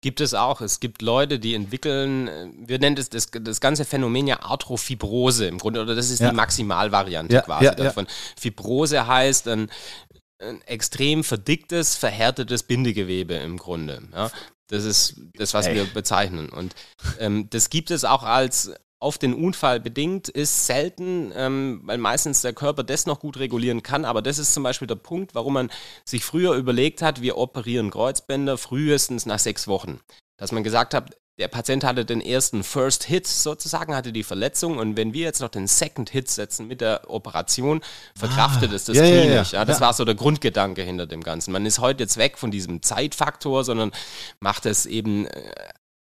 Gibt 0.00 0.20
es 0.20 0.34
auch. 0.34 0.60
Es 0.60 0.80
gibt 0.80 1.02
Leute, 1.02 1.38
die 1.38 1.54
entwickeln, 1.54 2.28
äh, 2.28 2.48
wir 2.56 2.78
nennen 2.78 2.96
das, 2.96 3.08
das, 3.08 3.30
das 3.30 3.60
ganze 3.60 3.84
Phänomen 3.84 4.26
ja 4.26 4.42
Arthrofibrose 4.42 5.46
im 5.46 5.58
Grunde, 5.58 5.80
oder 5.80 5.94
das 5.94 6.10
ist 6.10 6.20
ja. 6.20 6.30
die 6.30 6.36
Maximalvariante 6.36 7.34
ja, 7.34 7.42
quasi 7.42 7.64
ja, 7.66 7.74
davon. 7.74 8.06
Fibrose 8.38 9.06
heißt 9.06 9.48
ein, 9.48 9.70
ein, 10.38 10.62
extrem 10.62 11.24
verdicktes, 11.24 11.96
verhärtetes 11.96 12.62
Bindegewebe 12.62 13.34
im 13.34 13.56
Grunde. 13.56 14.02
Das 14.68 14.84
ist 14.84 15.20
das, 15.34 15.52
was 15.52 15.66
Ey. 15.66 15.74
wir 15.74 15.84
bezeichnen. 15.84 16.48
Und 16.48 16.74
ähm, 17.18 17.48
das 17.50 17.70
gibt 17.70 17.90
es 17.90 18.04
auch 18.04 18.22
als 18.22 18.72
auf 19.00 19.16
den 19.16 19.34
Unfall 19.34 19.80
bedingt 19.80 20.28
ist 20.28 20.66
selten, 20.66 21.32
ähm, 21.34 21.80
weil 21.84 21.98
meistens 21.98 22.42
der 22.42 22.52
Körper 22.52 22.84
das 22.84 23.06
noch 23.06 23.18
gut 23.18 23.38
regulieren 23.38 23.82
kann. 23.82 24.04
Aber 24.04 24.20
das 24.20 24.38
ist 24.38 24.52
zum 24.52 24.62
Beispiel 24.62 24.86
der 24.86 24.94
Punkt, 24.96 25.34
warum 25.34 25.54
man 25.54 25.70
sich 26.04 26.22
früher 26.22 26.52
überlegt 26.54 27.00
hat, 27.00 27.22
wir 27.22 27.38
operieren 27.38 27.90
Kreuzbänder 27.90 28.58
frühestens 28.58 29.24
nach 29.24 29.38
sechs 29.38 29.66
Wochen. 29.66 30.00
Dass 30.36 30.52
man 30.52 30.62
gesagt 30.62 30.92
hat, 30.92 31.16
der 31.38 31.48
Patient 31.48 31.84
hatte 31.84 32.04
den 32.04 32.20
ersten 32.20 32.62
First 32.62 33.04
Hit 33.04 33.26
sozusagen, 33.26 33.94
hatte 33.94 34.12
die 34.12 34.24
Verletzung 34.24 34.76
und 34.76 34.98
wenn 34.98 35.14
wir 35.14 35.22
jetzt 35.22 35.40
noch 35.40 35.48
den 35.48 35.66
Second 35.66 36.10
Hit 36.10 36.28
setzen 36.28 36.66
mit 36.66 36.82
der 36.82 37.08
Operation, 37.08 37.80
verkraftet 38.14 38.70
ah, 38.72 38.74
es 38.74 38.84
das 38.84 38.96
ja, 38.98 39.02
Knie 39.04 39.32
ja. 39.32 39.42
Ja, 39.42 39.64
das 39.64 39.80
war 39.80 39.94
so 39.94 40.04
der 40.04 40.14
Grundgedanke 40.14 40.82
hinter 40.82 41.06
dem 41.06 41.22
Ganzen. 41.22 41.52
Man 41.52 41.64
ist 41.64 41.78
heute 41.78 42.02
jetzt 42.02 42.18
weg 42.18 42.36
von 42.36 42.50
diesem 42.50 42.82
Zeitfaktor, 42.82 43.64
sondern 43.64 43.90
macht 44.40 44.66
es 44.66 44.84
eben 44.84 45.26
äh, 45.26 45.52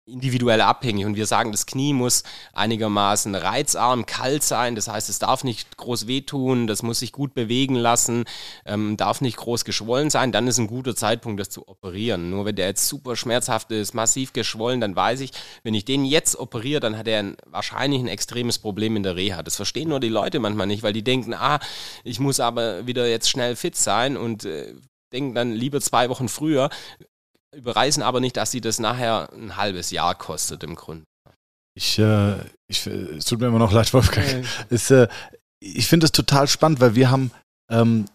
individuell 0.08 0.62
abhängig 0.62 1.06
und 1.06 1.16
wir 1.16 1.26
sagen, 1.26 1.52
das 1.52 1.66
Knie 1.66 1.94
muss 1.94 2.24
einigermaßen 2.54 3.36
reizarm, 3.36 4.06
kalt 4.06 4.42
sein, 4.44 4.76
das 4.76 4.88
heißt, 4.88 5.10
es 5.10 5.20
darf 5.20 5.44
nicht 5.44 5.78
groß 5.78 6.08
wehtun, 6.08 6.66
das 6.66 6.82
muss 6.82 7.00
sich 7.00 7.12
gut 7.12 7.34
bewegen 7.34 7.76
lassen, 7.76 8.24
ähm, 8.66 8.96
darf 8.98 9.22
nicht 9.22 9.38
groß 9.38 9.66
geschwollen 9.66 10.10
sein, 10.10 10.32
dann 10.32 10.48
ist 10.48 10.58
ein 10.58 10.68
guter 10.68 10.96
Zeitpunkt, 10.96 11.40
das 11.40 11.50
zu 11.50 11.68
operieren. 11.68 12.30
Nur 12.30 12.46
wenn 12.46 12.56
der 12.56 12.68
jetzt 12.68 12.88
super 12.88 13.16
schmerzhaft 13.16 13.72
ist, 13.72 13.94
massiv 13.94 14.34
geschwollen, 14.34 14.80
dann 14.80 14.96
weiß 14.96 15.20
ich, 15.20 15.32
wenn 15.64 15.74
ich 15.74 15.86
den 15.86 16.06
jetzt 16.06 16.38
operiere, 16.38 16.80
dann 16.80 16.98
hat 16.98 17.08
er 17.08 17.20
ein, 17.20 17.38
wahrscheinlich 17.46 18.02
ein 18.02 18.08
extremes 18.08 18.60
Problem 18.60 18.96
in 18.96 19.04
der 19.04 19.16
Reha. 19.16 19.44
Das 19.44 19.58
verstehen 19.58 19.90
nur 19.90 20.00
die 20.00 20.10
Leute 20.10 20.40
manchmal 20.40 20.68
nicht, 20.68 20.84
weil 20.84 20.94
die 20.94 21.04
denken, 21.04 21.34
ah, 21.34 21.60
ich 22.04 22.20
muss 22.20 22.40
aber 22.40 22.88
wieder 22.88 23.08
jetzt 23.08 23.30
schnell 23.30 23.56
fit 23.56 23.76
sein 23.76 24.16
und 24.16 24.46
äh, 24.46 24.74
denken 25.12 25.36
dann 25.36 25.54
lieber 25.54 25.82
zwei 25.82 26.10
Wochen 26.10 26.30
früher, 26.30 26.70
überreißen 27.56 28.04
aber 28.04 28.20
nicht, 28.20 28.38
dass 28.38 28.51
sie 28.51 28.62
das 28.62 28.80
nachher 28.80 29.32
ein 29.34 29.56
halbes 29.56 29.92
Jahr 29.92 30.16
kostet 30.16 30.63
im 30.63 30.75
Grunde. 30.75 31.06
Ich, 31.75 32.00
äh, 32.00 32.36
ich, 32.68 32.86
es 32.88 33.25
tut 33.25 33.39
mir 33.39 33.48
immer 33.48 33.60
noch 33.60 33.72
leid, 33.72 33.94
Wolfgang. 33.94 34.46
Ist, 34.70 34.89
äh, 34.92 35.08
ich 35.60 35.88
finde 35.88 36.06
es 36.06 36.12
total 36.12 36.48
spannend, 36.48 36.80
weil 36.80 36.96
wir 36.96 37.12
haben, 37.12 37.32
ähm, 37.70 38.06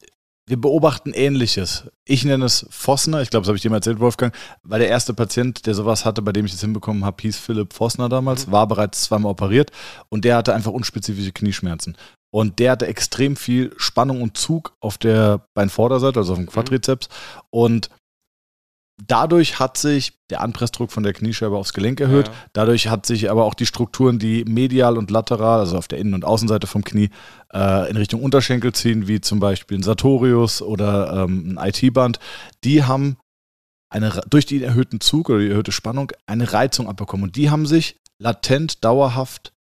wir 0.49 0.61
beobachten 0.61 1.13
Ähnliches. 1.13 1.85
Ich 2.05 2.25
nenne 2.25 2.45
es 2.45 2.67
Vossner, 2.71 3.23
ich 3.23 3.31
glaube, 3.31 3.43
das 3.43 3.49
habe 3.49 3.57
ich 3.57 3.63
dir 3.63 3.71
mal 3.71 3.77
erzählt, 3.77 4.01
Wolfgang, 4.01 4.35
weil 4.65 4.81
der 4.81 4.89
erste 4.89 5.15
Patient, 5.15 5.65
der 5.67 5.75
sowas 5.75 6.05
hatte, 6.05 6.23
bei 6.23 6.33
dem 6.33 6.45
ich 6.45 6.53
es 6.53 6.61
hinbekommen 6.61 7.05
habe, 7.05 7.23
hieß 7.23 7.39
Philipp 7.39 7.73
Vossner 7.73 8.09
damals, 8.09 8.49
mhm. 8.49 8.53
war 8.53 8.67
bereits 8.67 9.03
zweimal 9.03 9.31
operiert 9.31 9.71
und 10.09 10.25
der 10.25 10.37
hatte 10.37 10.55
einfach 10.55 10.73
unspezifische 10.73 11.33
Knieschmerzen. 11.33 11.97
Und 12.35 12.59
der 12.59 12.73
hatte 12.73 12.87
extrem 12.87 13.37
viel 13.37 13.73
Spannung 13.77 14.23
und 14.23 14.37
Zug 14.37 14.75
auf 14.81 14.99
der 14.99 15.47
Beinvorderseite, 15.55 16.19
also 16.19 16.33
auf 16.33 16.39
dem 16.39 16.47
mhm. 16.47 16.51
Quadrizeps. 16.51 17.09
Mhm. 17.09 17.49
Und 17.51 17.91
dadurch 19.07 19.59
hat 19.59 19.77
sich 19.77 20.19
der 20.31 20.41
Anpressdruck 20.41 20.93
von 20.93 21.03
der 21.03 21.13
Kniescheibe 21.13 21.57
aufs 21.57 21.73
Gelenk 21.73 22.01
erhöht. 22.01 22.29
Ja. 22.29 22.35
Dadurch 22.53 22.89
hat 22.89 23.07
sich 23.07 23.31
aber 23.31 23.45
auch 23.45 23.55
die 23.55 23.67
Strukturen, 23.67 24.19
die 24.19 24.45
medial 24.45 24.99
und 24.99 25.11
lateral, 25.11 25.61
also 25.61 25.77
auf 25.77 25.89
der 25.89 25.99
Innen- 25.99 26.15
und 26.15 26.25
Außenseite 26.25 26.67
vom 26.67 26.85
Knie, 26.85 27.11
äh, 27.53 27.91
in 27.91 27.97
Richtung 27.97 28.23
Unterschenkel 28.23 28.73
ziehen, 28.73 29.09
wie 29.09 29.21
zum 29.21 29.41
Beispiel 29.41 29.79
ein 29.79 29.83
Sartorius 29.83 30.63
oder 30.63 31.25
ähm, 31.25 31.57
ein 31.59 31.69
IT-Band, 31.69 32.19
die 32.65 32.85
haben 32.85 33.17
eine, 33.91 34.23
durch 34.29 34.47
den 34.47 34.63
erhöhten 34.63 35.01
Zug 35.01 35.29
oder 35.29 35.41
die 35.41 35.51
erhöhte 35.51 35.73
Spannung 35.73 36.13
eine 36.27 36.53
Reizung 36.53 36.89
abbekommen. 36.89 37.25
Und 37.25 37.37
die 37.37 37.51
haben 37.51 37.67
sich 37.67 38.01
latent, 38.19 38.85
dauerhaft 38.85 39.53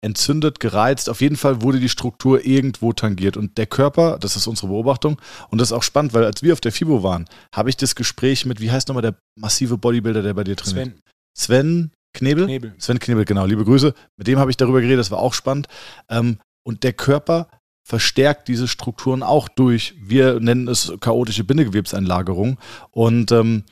entzündet, 0.00 0.60
gereizt. 0.60 1.08
Auf 1.08 1.20
jeden 1.20 1.36
Fall 1.36 1.62
wurde 1.62 1.80
die 1.80 1.88
Struktur 1.88 2.44
irgendwo 2.44 2.92
tangiert. 2.92 3.36
Und 3.36 3.58
der 3.58 3.66
Körper, 3.66 4.18
das 4.18 4.36
ist 4.36 4.46
unsere 4.46 4.68
Beobachtung, 4.68 5.20
und 5.50 5.60
das 5.60 5.68
ist 5.68 5.72
auch 5.72 5.82
spannend, 5.82 6.14
weil 6.14 6.24
als 6.24 6.42
wir 6.42 6.52
auf 6.52 6.60
der 6.60 6.72
FIBO 6.72 7.02
waren, 7.02 7.26
habe 7.54 7.70
ich 7.70 7.76
das 7.76 7.94
Gespräch 7.94 8.46
mit, 8.46 8.60
wie 8.60 8.70
heißt 8.70 8.88
nochmal 8.88 9.02
der 9.02 9.16
massive 9.36 9.78
Bodybuilder, 9.78 10.22
der 10.22 10.34
bei 10.34 10.44
dir 10.44 10.56
trainiert? 10.56 10.94
Sven. 11.34 11.90
Sven 11.90 11.90
Knebel? 12.14 12.46
Knebel. 12.46 12.74
Sven 12.78 12.98
Knebel, 12.98 13.24
genau. 13.24 13.46
Liebe 13.46 13.64
Grüße. 13.64 13.94
Mit 14.16 14.26
dem 14.26 14.38
habe 14.38 14.50
ich 14.50 14.56
darüber 14.56 14.80
geredet, 14.80 15.00
das 15.00 15.10
war 15.10 15.18
auch 15.18 15.34
spannend. 15.34 15.68
Ähm, 16.08 16.38
und 16.64 16.84
der 16.84 16.92
Körper 16.92 17.48
verstärkt 17.84 18.48
diese 18.48 18.68
Strukturen 18.68 19.22
auch 19.22 19.48
durch, 19.48 19.94
wir 19.98 20.40
nennen 20.40 20.68
es 20.68 20.92
chaotische 21.00 21.44
Bindegewebseinlagerung. 21.44 22.58
Und 22.90 23.32
ähm, 23.32 23.64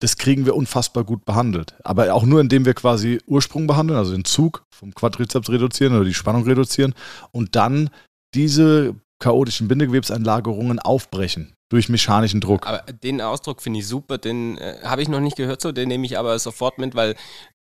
das 0.00 0.16
kriegen 0.16 0.46
wir 0.46 0.56
unfassbar 0.56 1.04
gut 1.04 1.24
behandelt. 1.24 1.74
Aber 1.84 2.12
auch 2.14 2.24
nur, 2.24 2.40
indem 2.40 2.64
wir 2.64 2.74
quasi 2.74 3.20
Ursprung 3.26 3.66
behandeln, 3.66 3.98
also 3.98 4.12
den 4.12 4.24
Zug 4.24 4.64
vom 4.70 4.94
Quadrizeps 4.94 5.50
reduzieren 5.50 5.94
oder 5.94 6.04
die 6.04 6.14
Spannung 6.14 6.44
reduzieren 6.44 6.94
und 7.32 7.54
dann 7.54 7.90
diese 8.34 8.94
chaotischen 9.18 9.68
Bindegewebseinlagerungen 9.68 10.78
aufbrechen 10.78 11.52
durch 11.70 11.88
mechanischen 11.88 12.40
Druck. 12.40 12.66
Aber 12.66 12.80
den 12.92 13.20
Ausdruck 13.20 13.62
finde 13.62 13.80
ich 13.80 13.86
super, 13.86 14.18
den 14.18 14.58
äh, 14.58 14.78
habe 14.82 15.02
ich 15.02 15.08
noch 15.08 15.20
nicht 15.20 15.36
gehört 15.36 15.60
so, 15.60 15.70
den 15.70 15.88
nehme 15.88 16.06
ich 16.06 16.18
aber 16.18 16.38
sofort 16.38 16.78
mit, 16.78 16.94
weil 16.94 17.14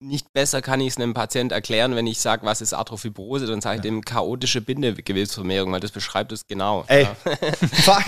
nicht 0.05 0.33
besser 0.33 0.63
kann 0.63 0.81
ich 0.81 0.89
es 0.89 0.97
einem 0.97 1.15
Patient 1.15 1.51
erklären, 1.51 1.97
wenn 1.97 2.07
ich 2.07 2.21
sage, 2.21 2.45
was 2.45 2.61
ist 2.61 2.75
Arthrofibrose, 2.75 3.47
dann 3.47 3.61
sage 3.61 3.79
ich 3.79 3.85
ja. 3.85 3.91
dem 3.91 4.05
chaotische 4.05 4.61
Bindegewebsvermehrung, 4.61 5.73
weil 5.73 5.81
das 5.81 5.91
beschreibt 5.91 6.33
es 6.33 6.47
genau. 6.47 6.85
Ey, 6.89 7.05
ja. 7.05 7.17
fuck. 7.83 8.05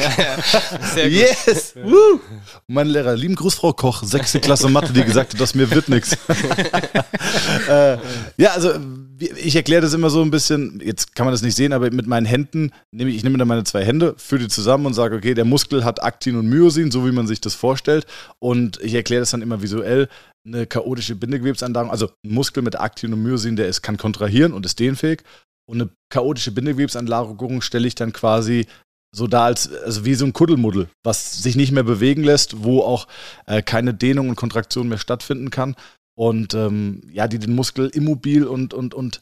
Sehr 0.94 1.08
gut. 1.08 1.18
Yes. 1.18 1.74
Woo. 1.76 2.20
Mein 2.66 2.88
Lehrer, 2.88 3.16
lieben 3.16 3.34
Gruß, 3.34 3.54
Frau 3.54 3.72
Koch, 3.72 4.02
sechste 4.02 4.40
Klasse 4.40 4.68
Mathe, 4.68 4.92
die 4.92 5.04
gesagt 5.04 5.32
hat, 5.32 5.40
das 5.40 5.54
mir 5.54 5.70
wird 5.70 5.88
nichts. 5.88 6.12
äh, 7.68 7.98
ja, 8.36 8.50
also 8.52 8.74
ich 9.18 9.56
erkläre 9.56 9.80
das 9.80 9.94
immer 9.94 10.10
so 10.10 10.20
ein 10.20 10.30
bisschen, 10.30 10.80
jetzt 10.84 11.14
kann 11.14 11.24
man 11.24 11.32
das 11.32 11.42
nicht 11.42 11.56
sehen, 11.56 11.72
aber 11.72 11.90
mit 11.90 12.06
meinen 12.06 12.26
Händen 12.26 12.72
nehme 12.90 13.10
ich, 13.10 13.16
ich 13.16 13.24
nehme 13.24 13.38
dann 13.38 13.48
meine 13.48 13.64
zwei 13.64 13.84
Hände, 13.84 14.14
führe 14.18 14.42
die 14.42 14.48
zusammen 14.48 14.86
und 14.86 14.94
sage, 14.94 15.16
okay, 15.16 15.32
der 15.32 15.46
Muskel 15.46 15.84
hat 15.84 16.02
Aktin 16.02 16.36
und 16.36 16.48
Myosin, 16.48 16.90
so 16.90 17.06
wie 17.06 17.12
man 17.12 17.26
sich 17.26 17.40
das 17.40 17.54
vorstellt. 17.54 18.06
Und 18.38 18.78
ich 18.82 18.94
erkläre 18.94 19.20
das 19.20 19.30
dann 19.30 19.42
immer 19.42 19.62
visuell 19.62 20.08
eine 20.46 20.66
chaotische 20.66 21.16
Bindegewebsanlagerung, 21.16 21.90
also 21.90 22.08
ein 22.24 22.32
Muskel 22.32 22.62
mit 22.62 22.78
Aktin 22.78 23.12
und 23.12 23.22
Myosin, 23.22 23.56
der 23.56 23.68
ist, 23.68 23.82
kann 23.82 23.96
kontrahieren 23.96 24.52
und 24.52 24.64
ist 24.64 24.78
dehnfähig. 24.78 25.22
Und 25.68 25.80
eine 25.80 25.90
chaotische 26.10 26.52
Bindegewebsanlagerung 26.52 27.60
stelle 27.60 27.88
ich 27.88 27.96
dann 27.96 28.12
quasi 28.12 28.66
so 29.14 29.26
da 29.26 29.46
als, 29.46 29.72
also 29.72 30.04
wie 30.04 30.14
so 30.14 30.24
ein 30.24 30.32
Kuddelmuddel, 30.32 30.88
was 31.02 31.42
sich 31.42 31.56
nicht 31.56 31.72
mehr 31.72 31.82
bewegen 31.82 32.22
lässt, 32.22 32.62
wo 32.62 32.82
auch 32.82 33.08
äh, 33.46 33.62
keine 33.62 33.94
Dehnung 33.94 34.28
und 34.28 34.36
Kontraktion 34.36 34.88
mehr 34.88 34.98
stattfinden 34.98 35.50
kann. 35.50 35.74
Und 36.16 36.54
ähm, 36.54 37.02
ja, 37.12 37.26
die 37.26 37.38
den 37.38 37.54
Muskel 37.54 37.88
immobil 37.88 38.44
und, 38.44 38.72
und, 38.74 38.94
und 38.94 39.20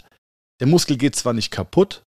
der 0.61 0.67
Muskel 0.67 0.97
geht 0.97 1.17
zwar 1.17 1.33
nicht 1.33 1.51
kaputt, 1.51 2.03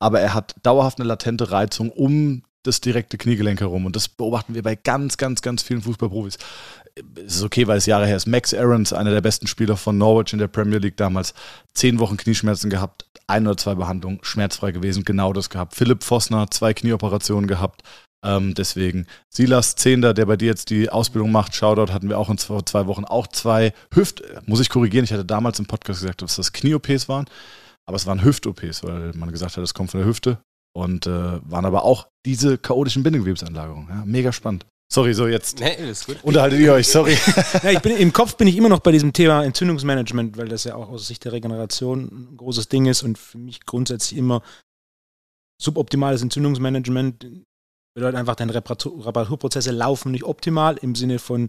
aber 0.00 0.20
er 0.20 0.34
hat 0.34 0.54
dauerhaft 0.62 0.98
eine 0.98 1.08
latente 1.08 1.50
Reizung 1.50 1.90
um 1.90 2.42
das 2.64 2.80
direkte 2.80 3.18
Kniegelenk 3.18 3.60
herum. 3.60 3.86
Und 3.86 3.94
das 3.94 4.08
beobachten 4.08 4.54
wir 4.54 4.62
bei 4.62 4.74
ganz, 4.74 5.16
ganz, 5.16 5.42
ganz 5.42 5.62
vielen 5.62 5.82
Fußballprofis 5.82 6.38
es 7.16 7.36
ist 7.36 7.42
okay, 7.42 7.66
weil 7.66 7.78
es 7.78 7.86
Jahre 7.86 8.06
her 8.06 8.16
ist. 8.16 8.26
Max 8.26 8.54
Aarons, 8.54 8.92
einer 8.92 9.10
der 9.10 9.20
besten 9.20 9.46
Spieler 9.46 9.76
von 9.76 9.98
Norwich 9.98 10.32
in 10.32 10.38
der 10.38 10.48
Premier 10.48 10.78
League 10.78 10.96
damals, 10.96 11.34
zehn 11.72 11.98
Wochen 11.98 12.16
Knieschmerzen 12.16 12.70
gehabt, 12.70 13.06
ein 13.26 13.46
oder 13.46 13.56
zwei 13.56 13.74
Behandlungen, 13.74 14.20
schmerzfrei 14.22 14.72
gewesen, 14.72 15.04
genau 15.04 15.32
das 15.32 15.50
gehabt. 15.50 15.74
Philipp 15.74 16.04
Vossner, 16.04 16.50
zwei 16.50 16.72
Knieoperationen 16.74 17.48
gehabt. 17.48 17.82
Ähm, 18.24 18.54
deswegen 18.54 19.06
Silas 19.28 19.76
Zehnder, 19.76 20.14
der 20.14 20.26
bei 20.26 20.36
dir 20.36 20.46
jetzt 20.46 20.70
die 20.70 20.88
Ausbildung 20.88 21.30
macht, 21.30 21.54
Shoutout, 21.54 21.92
hatten 21.92 22.08
wir 22.08 22.18
auch 22.18 22.30
in 22.30 22.38
zwei, 22.38 22.60
zwei 22.62 22.86
Wochen 22.86 23.04
auch 23.04 23.26
zwei 23.26 23.74
Hüft, 23.92 24.22
muss 24.46 24.60
ich 24.60 24.70
korrigieren, 24.70 25.04
ich 25.04 25.12
hatte 25.12 25.26
damals 25.26 25.58
im 25.58 25.66
Podcast 25.66 26.00
gesagt, 26.00 26.22
dass 26.22 26.36
das 26.36 26.52
Knie-OPs 26.52 27.08
waren, 27.08 27.26
aber 27.86 27.96
es 27.96 28.06
waren 28.06 28.24
Hüft-OPs, 28.24 28.82
weil 28.82 29.12
man 29.14 29.30
gesagt 29.30 29.56
hat, 29.56 29.62
das 29.62 29.74
kommt 29.74 29.90
von 29.90 30.00
der 30.00 30.08
Hüfte 30.08 30.38
und 30.74 31.06
äh, 31.06 31.10
waren 31.10 31.66
aber 31.66 31.84
auch 31.84 32.08
diese 32.24 32.56
chaotischen 32.56 33.02
Bindegewebsanlagerungen. 33.02 33.88
Ja, 33.90 34.02
mega 34.06 34.32
spannend. 34.32 34.64
Sorry, 34.94 35.12
so 35.12 35.26
jetzt. 35.26 35.58
Nee, 35.58 35.74
ist 35.90 36.06
gut. 36.06 36.22
Unterhaltet 36.22 36.60
ihr 36.60 36.72
euch, 36.72 36.86
sorry. 36.86 37.18
ja, 37.64 37.72
ich 37.72 37.80
bin, 37.80 37.96
Im 37.96 38.12
Kopf 38.12 38.36
bin 38.36 38.46
ich 38.46 38.56
immer 38.56 38.68
noch 38.68 38.78
bei 38.78 38.92
diesem 38.92 39.12
Thema 39.12 39.42
Entzündungsmanagement, 39.42 40.36
weil 40.36 40.46
das 40.46 40.62
ja 40.62 40.76
auch 40.76 40.88
aus 40.88 41.08
Sicht 41.08 41.24
der 41.24 41.32
Regeneration 41.32 42.04
ein 42.04 42.36
großes 42.36 42.68
Ding 42.68 42.86
ist 42.86 43.02
und 43.02 43.18
für 43.18 43.38
mich 43.38 43.66
grundsätzlich 43.66 44.16
immer 44.16 44.40
suboptimales 45.60 46.22
Entzündungsmanagement 46.22 47.26
bedeutet 47.96 48.14
einfach, 48.14 48.36
deine 48.36 48.54
Reparatur, 48.54 49.04
Reparaturprozesse 49.04 49.72
laufen 49.72 50.12
nicht 50.12 50.22
optimal 50.22 50.76
im 50.76 50.94
Sinne 50.94 51.18
von, 51.18 51.48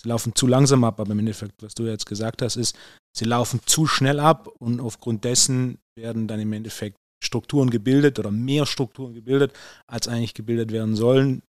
sie 0.00 0.08
laufen 0.08 0.34
zu 0.34 0.46
langsam 0.46 0.82
ab, 0.82 0.98
aber 0.98 1.12
im 1.12 1.18
Endeffekt, 1.18 1.62
was 1.62 1.74
du 1.74 1.84
jetzt 1.84 2.06
gesagt 2.06 2.40
hast, 2.40 2.56
ist, 2.56 2.78
sie 3.14 3.26
laufen 3.26 3.60
zu 3.66 3.86
schnell 3.86 4.20
ab 4.20 4.48
und 4.58 4.80
aufgrund 4.80 5.24
dessen 5.24 5.76
werden 5.98 6.28
dann 6.28 6.40
im 6.40 6.52
Endeffekt 6.54 6.96
Strukturen 7.22 7.68
gebildet 7.68 8.18
oder 8.18 8.30
mehr 8.30 8.64
Strukturen 8.64 9.12
gebildet, 9.12 9.52
als 9.86 10.08
eigentlich 10.08 10.32
gebildet 10.32 10.72
werden 10.72 10.96
sollen, 10.96 11.42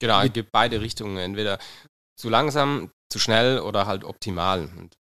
Genau, 0.00 0.22
es 0.22 0.32
gibt 0.32 0.50
beide 0.50 0.80
Richtungen, 0.80 1.18
entweder 1.18 1.58
zu 2.18 2.28
langsam, 2.28 2.90
zu 3.12 3.18
schnell 3.18 3.60
oder 3.60 3.86
halt 3.86 4.04
optimal. 4.04 4.70
Und, 4.76 4.96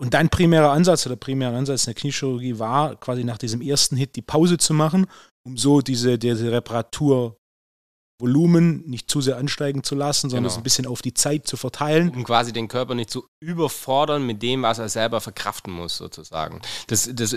und 0.00 0.14
dein 0.14 0.30
primärer 0.30 0.72
Ansatz 0.72 1.06
oder 1.06 1.16
primärer 1.16 1.56
Ansatz 1.56 1.86
in 1.86 1.92
der 1.92 2.00
Kniechirurgie 2.00 2.58
war, 2.58 2.96
quasi 2.96 3.24
nach 3.24 3.38
diesem 3.38 3.60
ersten 3.60 3.96
Hit 3.96 4.16
die 4.16 4.22
Pause 4.22 4.58
zu 4.58 4.74
machen, 4.74 5.06
um 5.46 5.56
so 5.56 5.80
diese, 5.80 6.18
diese 6.18 6.50
Reparaturvolumen 6.50 8.88
nicht 8.88 9.10
zu 9.10 9.20
sehr 9.20 9.36
ansteigen 9.36 9.82
zu 9.82 9.94
lassen, 9.94 10.30
sondern 10.30 10.44
genau. 10.44 10.52
es 10.52 10.58
ein 10.58 10.62
bisschen 10.62 10.86
auf 10.86 11.02
die 11.02 11.14
Zeit 11.14 11.46
zu 11.46 11.56
verteilen. 11.56 12.10
Um 12.10 12.24
quasi 12.24 12.52
den 12.52 12.68
Körper 12.68 12.94
nicht 12.94 13.10
zu 13.10 13.26
überfordern 13.42 14.26
mit 14.26 14.42
dem, 14.42 14.62
was 14.62 14.78
er 14.78 14.88
selber 14.88 15.20
verkraften 15.20 15.72
muss, 15.72 15.98
sozusagen. 15.98 16.62
Das, 16.86 17.10
das 17.12 17.36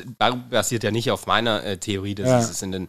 basiert 0.50 0.84
ja 0.84 0.92
nicht 0.92 1.12
auf 1.12 1.26
meiner 1.26 1.64
äh, 1.64 1.78
Theorie, 1.78 2.16
das 2.16 2.28
ja. 2.28 2.40
ist 2.40 2.52
es 2.52 2.62
in 2.62 2.72
den, 2.72 2.88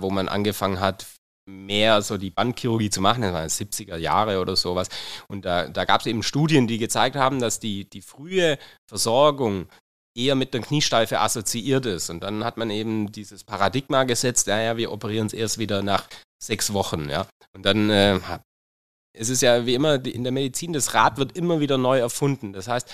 wo 0.00 0.10
man 0.10 0.28
angefangen 0.28 0.80
hat, 0.80 1.06
mehr 1.48 2.02
so 2.02 2.18
die 2.18 2.30
Bandchirurgie 2.30 2.90
zu 2.90 3.00
machen, 3.00 3.22
das 3.22 3.32
waren 3.32 3.48
70er 3.48 3.96
Jahre 3.96 4.40
oder 4.40 4.56
sowas. 4.56 4.88
Und 5.28 5.44
da, 5.44 5.68
da 5.68 5.84
gab 5.84 6.00
es 6.00 6.06
eben 6.06 6.22
Studien, 6.22 6.66
die 6.66 6.78
gezeigt 6.78 7.16
haben, 7.16 7.40
dass 7.40 7.60
die, 7.60 7.88
die 7.88 8.02
frühe 8.02 8.58
Versorgung 8.88 9.68
eher 10.16 10.34
mit 10.34 10.54
der 10.54 10.62
Kniesteife 10.62 11.20
assoziiert 11.20 11.86
ist. 11.86 12.10
Und 12.10 12.20
dann 12.20 12.44
hat 12.44 12.56
man 12.56 12.70
eben 12.70 13.12
dieses 13.12 13.44
Paradigma 13.44 14.04
gesetzt, 14.04 14.46
ja, 14.46 14.60
ja, 14.60 14.76
wir 14.76 14.90
operieren 14.90 15.26
es 15.26 15.32
erst 15.32 15.58
wieder 15.58 15.82
nach 15.82 16.08
sechs 16.42 16.72
Wochen, 16.72 17.08
ja. 17.08 17.26
Und 17.54 17.64
dann 17.64 17.90
äh, 17.90 18.18
es 19.16 19.28
ist 19.28 19.42
ja 19.42 19.66
wie 19.66 19.74
immer 19.74 20.04
in 20.04 20.24
der 20.24 20.32
Medizin, 20.32 20.72
das 20.72 20.94
Rad 20.94 21.16
wird 21.16 21.36
immer 21.36 21.60
wieder 21.60 21.78
neu 21.78 21.98
erfunden. 21.98 22.52
Das 22.52 22.68
heißt, 22.68 22.92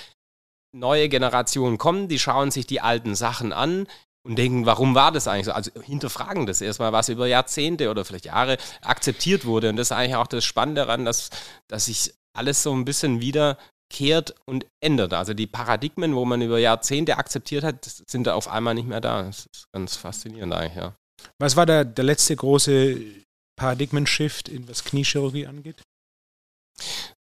neue 0.73 1.09
Generationen 1.09 1.79
kommen, 1.79 2.09
die 2.09 2.19
schauen 2.19 2.51
sich 2.51 2.67
die 2.67 2.81
alten 2.81 3.15
Sachen 3.15 3.53
an, 3.53 3.87
und 4.25 4.37
denken, 4.37 4.67
warum 4.67 4.95
war 4.95 5.13
das 5.13 5.27
eigentlich 5.27 5.47
so? 5.47 5.53
Also 5.53 5.71
hinterfragen 5.83 6.47
das 6.47 6.61
erstmal, 6.61 6.93
was 6.93 7.09
über 7.09 7.27
Jahrzehnte 7.27 7.91
oder 7.91 8.05
vielleicht 8.05 8.27
Jahre 8.27 8.57
akzeptiert 8.83 9.45
wurde. 9.45 9.71
Und 9.71 9.77
das 9.77 9.89
ist 9.89 9.93
eigentlich 9.93 10.17
auch 10.17 10.27
das 10.27 10.45
Spannende 10.45 10.83
daran, 10.83 11.05
dass, 11.05 11.31
dass 11.69 11.87
sich 11.87 12.15
alles 12.33 12.63
so 12.63 12.73
ein 12.73 12.85
bisschen 12.85 13.21
wieder 13.21 13.59
kehrt 13.91 14.35
und 14.47 14.67
ändert. 14.81 15.13
Also 15.13 15.35
die 15.35 15.47
Paradigmen, 15.47 16.15
wo 16.15 16.25
man 16.25 16.41
über 16.41 16.59
Jahrzehnte 16.59 17.19
akzeptiert 17.19 17.63
hat, 17.65 17.85
sind 17.85 18.27
da 18.27 18.35
auf 18.35 18.49
einmal 18.49 18.75
nicht 18.75 18.89
mehr 18.89 19.01
da. 19.01 19.23
Das 19.23 19.47
ist 19.53 19.67
ganz 19.73 19.97
faszinierend 19.97 20.55
eigentlich, 20.55 20.77
ja. 20.77 20.95
Was 21.39 21.57
war 21.57 21.67
der, 21.67 21.85
der 21.85 22.05
letzte 22.05 22.35
große 22.35 23.01
Paradigmen-Shift, 23.57 24.51
was 24.69 24.85
Kniechirurgie 24.85 25.47
angeht? 25.47 25.83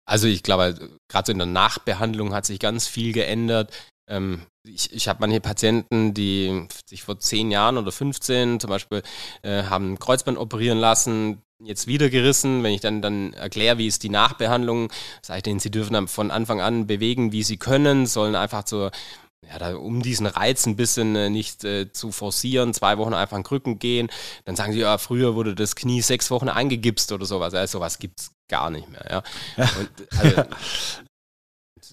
Also 0.05 0.26
ich 0.26 0.43
glaube, 0.43 0.90
gerade 1.11 1.26
so 1.26 1.33
in 1.33 1.38
der 1.38 1.47
Nachbehandlung 1.47 2.33
hat 2.33 2.47
sich 2.47 2.61
ganz 2.61 2.87
viel 2.87 3.12
geändert. 3.12 3.73
Ähm, 4.09 4.43
ich, 4.65 4.93
ich 4.93 5.09
habe 5.09 5.21
manche 5.21 5.41
Patienten, 5.41 6.15
die 6.15 6.67
sich 6.87 7.03
vor 7.03 7.19
zehn 7.19 7.50
Jahren 7.50 7.79
oder 7.79 7.93
15 7.93 8.61
zum 8.61 8.71
Beispiel 8.71 9.03
äh, 9.43 9.65
haben 9.65 9.99
Kreuzband 9.99 10.38
operieren 10.38 10.79
lassen, 10.79 11.43
jetzt 11.62 11.87
wieder 11.87 12.11
gerissen. 12.11 12.62
Wenn 12.62 12.73
ich 12.73 12.81
dann, 12.81 13.03
dann 13.03 13.33
erkläre, 13.33 13.79
wie 13.79 13.87
ist 13.87 14.03
die 14.03 14.11
Nachbehandlung, 14.11 14.93
sage 15.23 15.38
ich 15.38 15.43
denen, 15.43 15.61
sie 15.61 15.71
dürfen 15.71 15.95
dann 15.95 16.09
von 16.09 16.31
Anfang 16.31 16.61
an 16.61 16.87
bewegen, 16.87 17.33
wie 17.33 17.43
sie 17.43 17.57
können, 17.57 18.07
sollen 18.07 18.35
einfach 18.35 18.65
zur 18.65 18.91
ja, 19.49 19.59
da, 19.59 19.77
um 19.77 20.03
diesen 20.03 20.27
Reiz 20.27 20.67
ein 20.67 20.77
bisschen 20.77 21.15
äh, 21.17 21.31
nicht 21.31 21.65
äh, 21.65 21.93
zu 21.93 22.11
forcieren, 22.12 22.75
zwei 22.75 22.99
Wochen 22.99 23.15
einfach 23.15 23.37
an 23.37 23.45
Krücken 23.45 23.79
gehen. 23.79 24.09
Dann 24.45 24.57
sagen 24.57 24.73
sie, 24.73 24.81
ja, 24.81 24.99
früher 24.99 25.35
wurde 25.35 25.55
das 25.55 25.77
Knie 25.77 26.03
sechs 26.03 26.31
Wochen 26.31 26.49
eingegipst 26.49 27.12
oder 27.12 27.25
sowas. 27.25 27.53
Ja, 27.53 27.67
sowas 27.67 27.99
gibt 27.99 28.21
es 28.21 28.33
gar 28.49 28.71
nicht 28.71 28.88
mehr. 28.91 29.07
Ja. 29.57 29.65
Und, 29.79 30.19
also, 30.19 30.43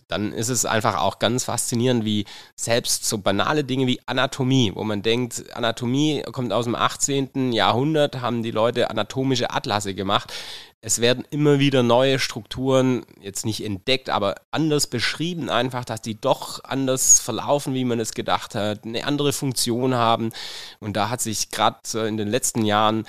dann 0.07 0.33
ist 0.33 0.49
es 0.49 0.65
einfach 0.65 0.97
auch 0.97 1.19
ganz 1.19 1.45
faszinierend, 1.45 2.05
wie 2.05 2.25
selbst 2.55 3.05
so 3.05 3.17
banale 3.17 3.63
Dinge 3.63 3.87
wie 3.87 3.99
Anatomie, 4.05 4.71
wo 4.75 4.83
man 4.83 5.01
denkt, 5.01 5.55
Anatomie 5.55 6.23
kommt 6.31 6.53
aus 6.53 6.65
dem 6.65 6.75
18. 6.75 7.53
Jahrhundert, 7.53 8.21
haben 8.21 8.43
die 8.43 8.51
Leute 8.51 8.89
anatomische 8.89 9.51
Atlasse 9.51 9.93
gemacht. 9.93 10.33
Es 10.81 11.01
werden 11.01 11.25
immer 11.31 11.57
wieder 11.57 11.81
neue 11.81 12.19
Strukturen, 12.19 13.07
jetzt 13.19 13.43
nicht 13.43 13.65
entdeckt, 13.65 14.11
aber 14.11 14.35
anders 14.51 14.85
beschrieben, 14.85 15.49
einfach, 15.49 15.83
dass 15.83 16.01
die 16.01 16.21
doch 16.21 16.63
anders 16.63 17.19
verlaufen, 17.19 17.73
wie 17.73 17.85
man 17.85 17.99
es 17.99 18.13
gedacht 18.13 18.53
hat, 18.53 18.85
eine 18.85 19.03
andere 19.05 19.33
Funktion 19.33 19.95
haben. 19.95 20.31
Und 20.79 20.95
da 20.95 21.09
hat 21.09 21.21
sich 21.21 21.49
gerade 21.49 22.07
in 22.07 22.17
den 22.17 22.27
letzten 22.27 22.65
Jahren 22.65 23.05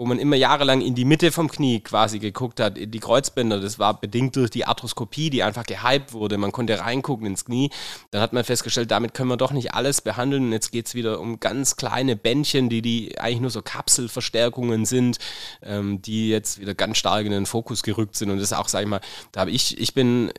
wo 0.00 0.06
man 0.06 0.18
immer 0.18 0.36
jahrelang 0.36 0.80
in 0.80 0.94
die 0.94 1.04
Mitte 1.04 1.30
vom 1.30 1.50
Knie 1.50 1.80
quasi 1.80 2.20
geguckt 2.20 2.58
hat, 2.58 2.78
in 2.78 2.90
die 2.90 3.00
Kreuzbänder. 3.00 3.60
Das 3.60 3.78
war 3.78 4.00
bedingt 4.00 4.34
durch 4.34 4.48
die 4.48 4.64
Arthroskopie, 4.64 5.28
die 5.28 5.42
einfach 5.42 5.66
gehypt 5.66 6.14
wurde. 6.14 6.38
Man 6.38 6.52
konnte 6.52 6.80
reingucken 6.80 7.26
ins 7.26 7.44
Knie. 7.44 7.68
Dann 8.10 8.22
hat 8.22 8.32
man 8.32 8.42
festgestellt, 8.42 8.90
damit 8.90 9.12
können 9.12 9.28
wir 9.28 9.36
doch 9.36 9.52
nicht 9.52 9.74
alles 9.74 10.00
behandeln. 10.00 10.44
Und 10.44 10.52
jetzt 10.52 10.72
geht 10.72 10.86
es 10.86 10.94
wieder 10.94 11.20
um 11.20 11.38
ganz 11.38 11.76
kleine 11.76 12.16
Bändchen, 12.16 12.70
die, 12.70 12.80
die 12.80 13.18
eigentlich 13.18 13.42
nur 13.42 13.50
so 13.50 13.60
Kapselverstärkungen 13.60 14.86
sind, 14.86 15.18
ähm, 15.62 16.00
die 16.00 16.30
jetzt 16.30 16.58
wieder 16.58 16.74
ganz 16.74 16.96
stark 16.96 17.26
in 17.26 17.32
den 17.32 17.44
Fokus 17.44 17.82
gerückt 17.82 18.16
sind. 18.16 18.30
Und 18.30 18.38
das 18.38 18.52
ist 18.52 18.56
auch, 18.56 18.68
sag 18.68 18.80
ich 18.80 18.88
mal, 18.88 19.02
da 19.32 19.42
habe 19.42 19.50
ich, 19.50 19.78
ich 19.78 19.92
bin, 19.92 20.30
äh, 20.30 20.32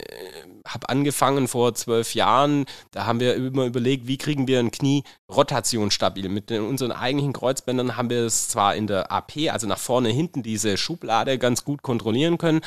habe 0.67 0.89
angefangen 0.89 1.47
vor 1.47 1.73
zwölf 1.73 2.15
Jahren, 2.15 2.65
da 2.91 3.05
haben 3.05 3.19
wir 3.19 3.35
immer 3.35 3.65
überlegt, 3.65 4.07
wie 4.07 4.17
kriegen 4.17 4.47
wir 4.47 4.59
ein 4.59 4.71
Knie 4.71 5.03
rotationsstabil. 5.29 6.29
Mit 6.29 6.49
den, 6.49 6.63
unseren 6.63 6.91
eigentlichen 6.91 7.33
Kreuzbändern 7.33 7.97
haben 7.97 8.09
wir 8.09 8.25
es 8.25 8.47
zwar 8.49 8.75
in 8.75 8.87
der 8.87 9.11
AP, 9.11 9.49
also 9.51 9.67
nach 9.67 9.79
vorne, 9.79 10.09
hinten 10.09 10.43
diese 10.43 10.77
Schublade 10.77 11.37
ganz 11.37 11.63
gut 11.63 11.81
kontrollieren 11.81 12.37
können, 12.37 12.61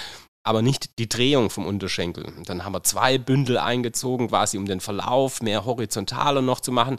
aber 0.45 0.61
nicht 0.61 0.99
die 0.99 1.09
Drehung 1.09 1.49
vom 1.49 1.67
Unterschenkel. 1.67 2.31
Dann 2.45 2.65
haben 2.65 2.75
wir 2.75 2.83
zwei 2.83 3.17
Bündel 3.17 3.57
eingezogen, 3.59 4.29
quasi 4.29 4.59
um 4.59 4.67
den 4.67 4.81
Verlauf 4.81 5.41
mehr 5.41 5.65
horizontaler 5.65 6.43
noch 6.43 6.61
zu 6.61 6.71
machen. 6.71 6.99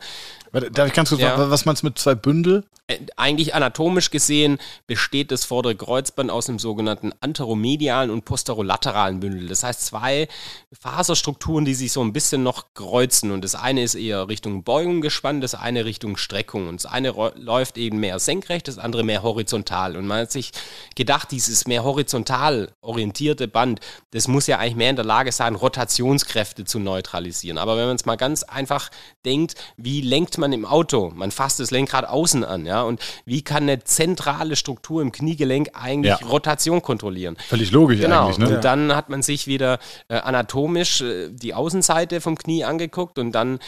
Darf 0.52 0.88
ich 0.88 0.94
ganz 0.94 1.10
kurz 1.10 1.22
ja. 1.22 1.50
was 1.50 1.66
meinst 1.66 1.84
du 1.84 1.88
mit 1.88 2.00
zwei 2.00 2.16
Bündel? 2.16 2.64
Äh, 2.88 3.00
eigentlich 3.18 3.56
anatomisch 3.56 4.12
gesehen 4.12 4.60
besteht 4.86 5.32
das 5.32 5.44
vordere 5.44 5.76
Kreuzband 5.76 6.30
aus 6.30 6.46
dem 6.46 6.60
sogenannten 6.60 7.14
anteromedialen 7.20 8.12
und 8.12 8.26
posterolateralen 8.26 9.20
Bündel. 9.20 9.48
Das 9.48 9.64
heißt 9.64 9.86
zwei 9.86 10.28
Faserstrukturen, 10.72 11.66
die 11.66 11.74
sich 11.74 11.92
so 11.92 12.04
ein 12.04 12.14
bisschen 12.14 12.44
noch 12.44 12.74
kreuzen. 12.76 13.32
Und 13.32 13.44
das 13.44 13.56
eine 13.56 13.82
ist 13.82 13.96
eher 13.96 14.28
Richtung 14.28 14.64
Beugung 14.64 15.02
gespannt, 15.02 15.44
das 15.44 15.56
eine 15.56 15.86
Richtung 15.86 16.16
Streckung. 16.16 16.68
Und 16.68 16.84
das 16.84 16.92
eine 16.92 17.14
läuft 17.36 17.78
eben 17.78 18.00
mehr 18.00 18.20
senkrecht, 18.20 18.68
das 18.68 18.78
andere 18.78 19.04
mehr 19.04 19.24
horizontal. 19.24 19.98
Und 19.98 20.06
man 20.06 20.22
hat 20.22 20.32
sich 20.32 20.52
gedacht, 20.96 21.32
dieses 21.32 21.66
mehr 21.66 21.84
horizontal 21.84 22.72
orientierte 23.36 23.48
Band, 23.48 23.80
das 24.12 24.28
muss 24.28 24.48
ja 24.48 24.60
eigentlich 24.60 24.76
mehr 24.76 24.90
in 24.90 24.96
der 24.96 25.06
Lage 25.06 25.32
sein, 25.32 25.56
Rotationskräfte 25.56 26.66
zu 26.66 26.80
neutralisieren. 26.80 27.58
Aber 27.58 27.78
wenn 27.78 27.88
man 27.88 27.96
es 27.96 28.06
mal 28.06 28.16
ganz 28.16 28.44
einfach 28.44 28.90
denkt, 29.26 29.56
wie 29.78 30.02
lenkt 30.02 30.38
man 30.38 30.54
im 30.54 30.66
Auto? 30.66 31.12
Man 31.16 31.32
fasst 31.32 31.60
das 31.60 31.72
Lenkrad 31.72 32.08
außen 32.08 32.44
an, 32.44 32.66
ja. 32.66 32.82
Und 32.84 33.02
wie 33.26 33.42
kann 33.42 33.64
eine 33.64 33.84
zentrale 33.84 34.56
Struktur 34.56 35.02
im 35.02 35.12
Kniegelenk 35.12 35.70
eigentlich 35.74 36.20
ja. 36.20 36.28
Rotation 36.28 36.82
kontrollieren? 36.82 37.38
Völlig 37.48 37.72
logisch 37.72 38.00
genau. 38.00 38.26
eigentlich. 38.26 38.38
Ne? 38.38 38.56
Und 38.56 38.64
dann 38.64 38.96
hat 38.96 39.10
man 39.10 39.22
sich 39.22 39.48
wieder 39.48 39.80
äh, 40.08 40.16
anatomisch 40.16 41.02
äh, 41.02 41.30
die 41.32 41.54
Außenseite 41.54 42.22
vom 42.22 42.38
Knie 42.38 42.64
angeguckt 42.64 43.20
und 43.20 43.32
dann 43.32 43.60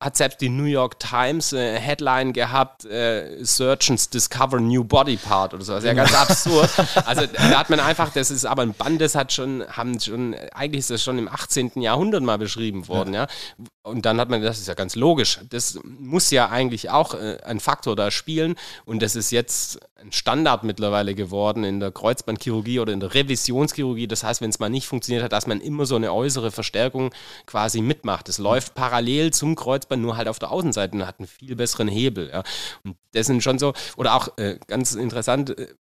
hat 0.00 0.16
selbst 0.16 0.40
die 0.40 0.48
New 0.48 0.64
York 0.64 1.00
Times 1.00 1.52
äh, 1.52 1.78
Headline 1.78 2.32
gehabt, 2.32 2.84
äh, 2.84 3.44
Surgeons 3.44 4.08
discover 4.08 4.60
new 4.60 4.84
body 4.84 5.16
part 5.16 5.54
oder 5.54 5.64
so. 5.64 5.72
Das 5.72 5.82
ist 5.82 5.88
ja 5.88 5.94
ganz 5.94 6.14
absurd. 6.14 6.70
Also 7.04 7.26
da 7.26 7.58
hat 7.58 7.70
man 7.70 7.80
einfach, 7.80 8.12
das 8.12 8.30
ist 8.30 8.44
aber 8.44 8.62
ein 8.62 8.74
Band, 8.74 9.00
das 9.00 9.14
hat 9.14 9.32
schon, 9.32 9.64
haben 9.68 9.98
schon, 9.98 10.34
eigentlich 10.52 10.80
ist 10.80 10.90
das 10.90 11.02
schon 11.02 11.18
im 11.18 11.28
18. 11.28 11.80
Jahrhundert 11.80 12.22
mal 12.22 12.38
beschrieben 12.38 12.86
worden, 12.86 13.14
ja. 13.14 13.22
ja. 13.22 13.64
Und 13.88 14.06
dann 14.06 14.20
hat 14.20 14.28
man, 14.28 14.42
das 14.42 14.58
ist 14.58 14.68
ja 14.68 14.74
ganz 14.74 14.94
logisch, 14.94 15.40
das 15.50 15.78
muss 15.84 16.30
ja 16.30 16.48
eigentlich 16.48 16.90
auch 16.90 17.14
äh, 17.14 17.38
ein 17.44 17.60
Faktor 17.60 17.96
da 17.96 18.10
spielen 18.10 18.54
und 18.84 19.02
das 19.02 19.16
ist 19.16 19.30
jetzt 19.30 19.80
ein 19.96 20.12
Standard 20.12 20.62
mittlerweile 20.64 21.14
geworden 21.14 21.64
in 21.64 21.80
der 21.80 21.90
Kreuzbandchirurgie 21.90 22.80
oder 22.80 22.92
in 22.92 23.00
der 23.00 23.14
Revisionschirurgie. 23.14 24.06
Das 24.06 24.22
heißt, 24.22 24.40
wenn 24.40 24.50
es 24.50 24.58
mal 24.58 24.68
nicht 24.68 24.86
funktioniert 24.86 25.24
hat, 25.24 25.32
dass 25.32 25.46
man 25.46 25.60
immer 25.60 25.86
so 25.86 25.96
eine 25.96 26.12
äußere 26.12 26.50
Verstärkung 26.50 27.12
quasi 27.46 27.80
mitmacht. 27.80 28.28
Es 28.28 28.38
läuft 28.38 28.74
parallel 28.74 29.32
zum 29.32 29.56
Kreuzband, 29.56 30.02
nur 30.02 30.16
halt 30.16 30.28
auf 30.28 30.38
der 30.38 30.52
Außenseite 30.52 30.96
und 30.96 31.06
hat 31.06 31.18
einen 31.18 31.26
viel 31.26 31.56
besseren 31.56 31.88
Hebel. 31.88 32.30
Ja. 32.30 32.44
Und 32.84 32.96
das 33.12 33.26
sind 33.26 33.42
schon 33.42 33.58
so, 33.58 33.72
oder 33.96 34.14
auch 34.14 34.38
äh, 34.38 34.58
ganz 34.68 34.94
interessant, 34.94 35.58
äh, 35.58 35.74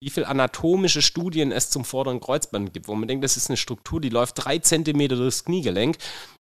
wie 0.00 0.10
viele 0.10 0.28
anatomische 0.28 1.02
Studien 1.02 1.50
es 1.50 1.70
zum 1.70 1.84
vorderen 1.84 2.20
Kreuzband 2.20 2.72
gibt, 2.72 2.86
wo 2.86 2.94
man 2.94 3.08
denkt, 3.08 3.24
das 3.24 3.36
ist 3.36 3.50
eine 3.50 3.56
Struktur, 3.56 4.00
die 4.00 4.10
läuft 4.10 4.44
drei 4.44 4.58
Zentimeter 4.58 5.16
durchs 5.16 5.44
Kniegelenk 5.44 5.96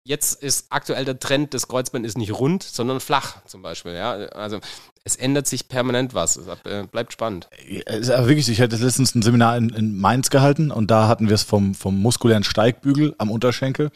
Jetzt 0.07 0.43
ist 0.43 0.67
aktuell 0.69 1.07
der 1.07 1.19
Trend, 1.19 1.55
das 1.55 1.67
Kreuzband 1.67 2.05
ist 2.05 2.19
nicht 2.19 2.33
rund, 2.33 2.62
sondern 2.62 3.01
flach 3.01 3.43
zum 3.47 3.62
Beispiel. 3.62 3.95
Ja? 3.95 4.12
Also 4.12 4.61
es 5.03 5.17
ändert 5.17 5.47
sich 5.47 5.69
permanent 5.69 6.12
was. 6.12 6.37
Es 6.37 6.47
äh, 6.64 6.87
bleibt 6.90 7.14
spannend. 7.14 7.49
Es 7.87 8.11
aber 8.11 8.29
wirklich, 8.29 8.49
ich 8.51 8.61
hatte 8.61 8.77
letztens 8.77 9.14
ein 9.14 9.23
Seminar 9.23 9.57
in, 9.57 9.71
in 9.71 9.99
Mainz 9.99 10.29
gehalten 10.29 10.71
und 10.71 10.90
da 10.90 11.09
hatten 11.09 11.29
wir 11.29 11.35
es 11.35 11.43
vom, 11.43 11.75
vom 11.75 12.01
muskulären 12.01 12.45
Steigbügel 12.45 13.14
am 13.17 13.31
Unterschenkel. 13.31 13.90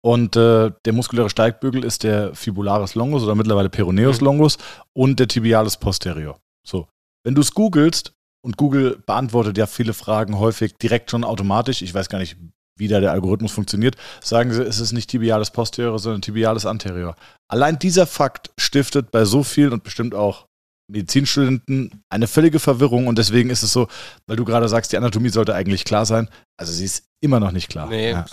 Und 0.00 0.34
äh, 0.36 0.70
der 0.84 0.92
muskuläre 0.94 1.28
Steigbügel 1.28 1.84
ist 1.84 2.04
der 2.04 2.34
Fibularis 2.34 2.94
longus 2.94 3.22
oder 3.22 3.34
mittlerweile 3.34 3.68
Peroneus 3.68 4.20
mhm. 4.20 4.26
longus 4.26 4.58
und 4.94 5.20
der 5.20 5.28
Tibialis 5.28 5.76
posterior. 5.76 6.38
So. 6.66 6.88
Wenn 7.22 7.34
du 7.34 7.42
es 7.42 7.52
googelst, 7.52 8.14
und 8.44 8.58
Google 8.58 9.02
beantwortet 9.06 9.56
ja 9.56 9.66
viele 9.66 9.94
Fragen 9.94 10.38
häufig 10.38 10.76
direkt 10.76 11.10
schon 11.10 11.24
automatisch. 11.24 11.80
Ich 11.80 11.94
weiß 11.94 12.10
gar 12.10 12.18
nicht, 12.18 12.36
wie 12.76 12.88
da 12.88 13.00
der 13.00 13.12
Algorithmus 13.12 13.52
funktioniert, 13.52 13.96
sagen 14.20 14.52
sie, 14.52 14.62
es 14.62 14.80
ist 14.80 14.92
nicht 14.92 15.10
tibiales 15.10 15.50
posterior, 15.50 15.98
sondern 15.98 16.22
tibiales 16.22 16.66
anterior. 16.66 17.16
Allein 17.48 17.78
dieser 17.78 18.06
Fakt 18.06 18.50
stiftet 18.58 19.10
bei 19.10 19.24
so 19.24 19.42
vielen 19.42 19.72
und 19.72 19.84
bestimmt 19.84 20.14
auch 20.14 20.46
Medizinstudenten 20.90 22.02
eine 22.10 22.26
völlige 22.26 22.58
Verwirrung 22.58 23.06
und 23.06 23.16
deswegen 23.16 23.50
ist 23.50 23.62
es 23.62 23.72
so, 23.72 23.88
weil 24.26 24.36
du 24.36 24.44
gerade 24.44 24.68
sagst, 24.68 24.92
die 24.92 24.96
Anatomie 24.96 25.30
sollte 25.30 25.54
eigentlich 25.54 25.84
klar 25.84 26.04
sein. 26.04 26.28
Also 26.58 26.72
sie 26.72 26.84
ist 26.84 27.06
immer 27.22 27.40
noch 27.40 27.52
nicht 27.52 27.70
klar. 27.70 27.88
Nee, 27.88 28.10
ja. 28.10 28.26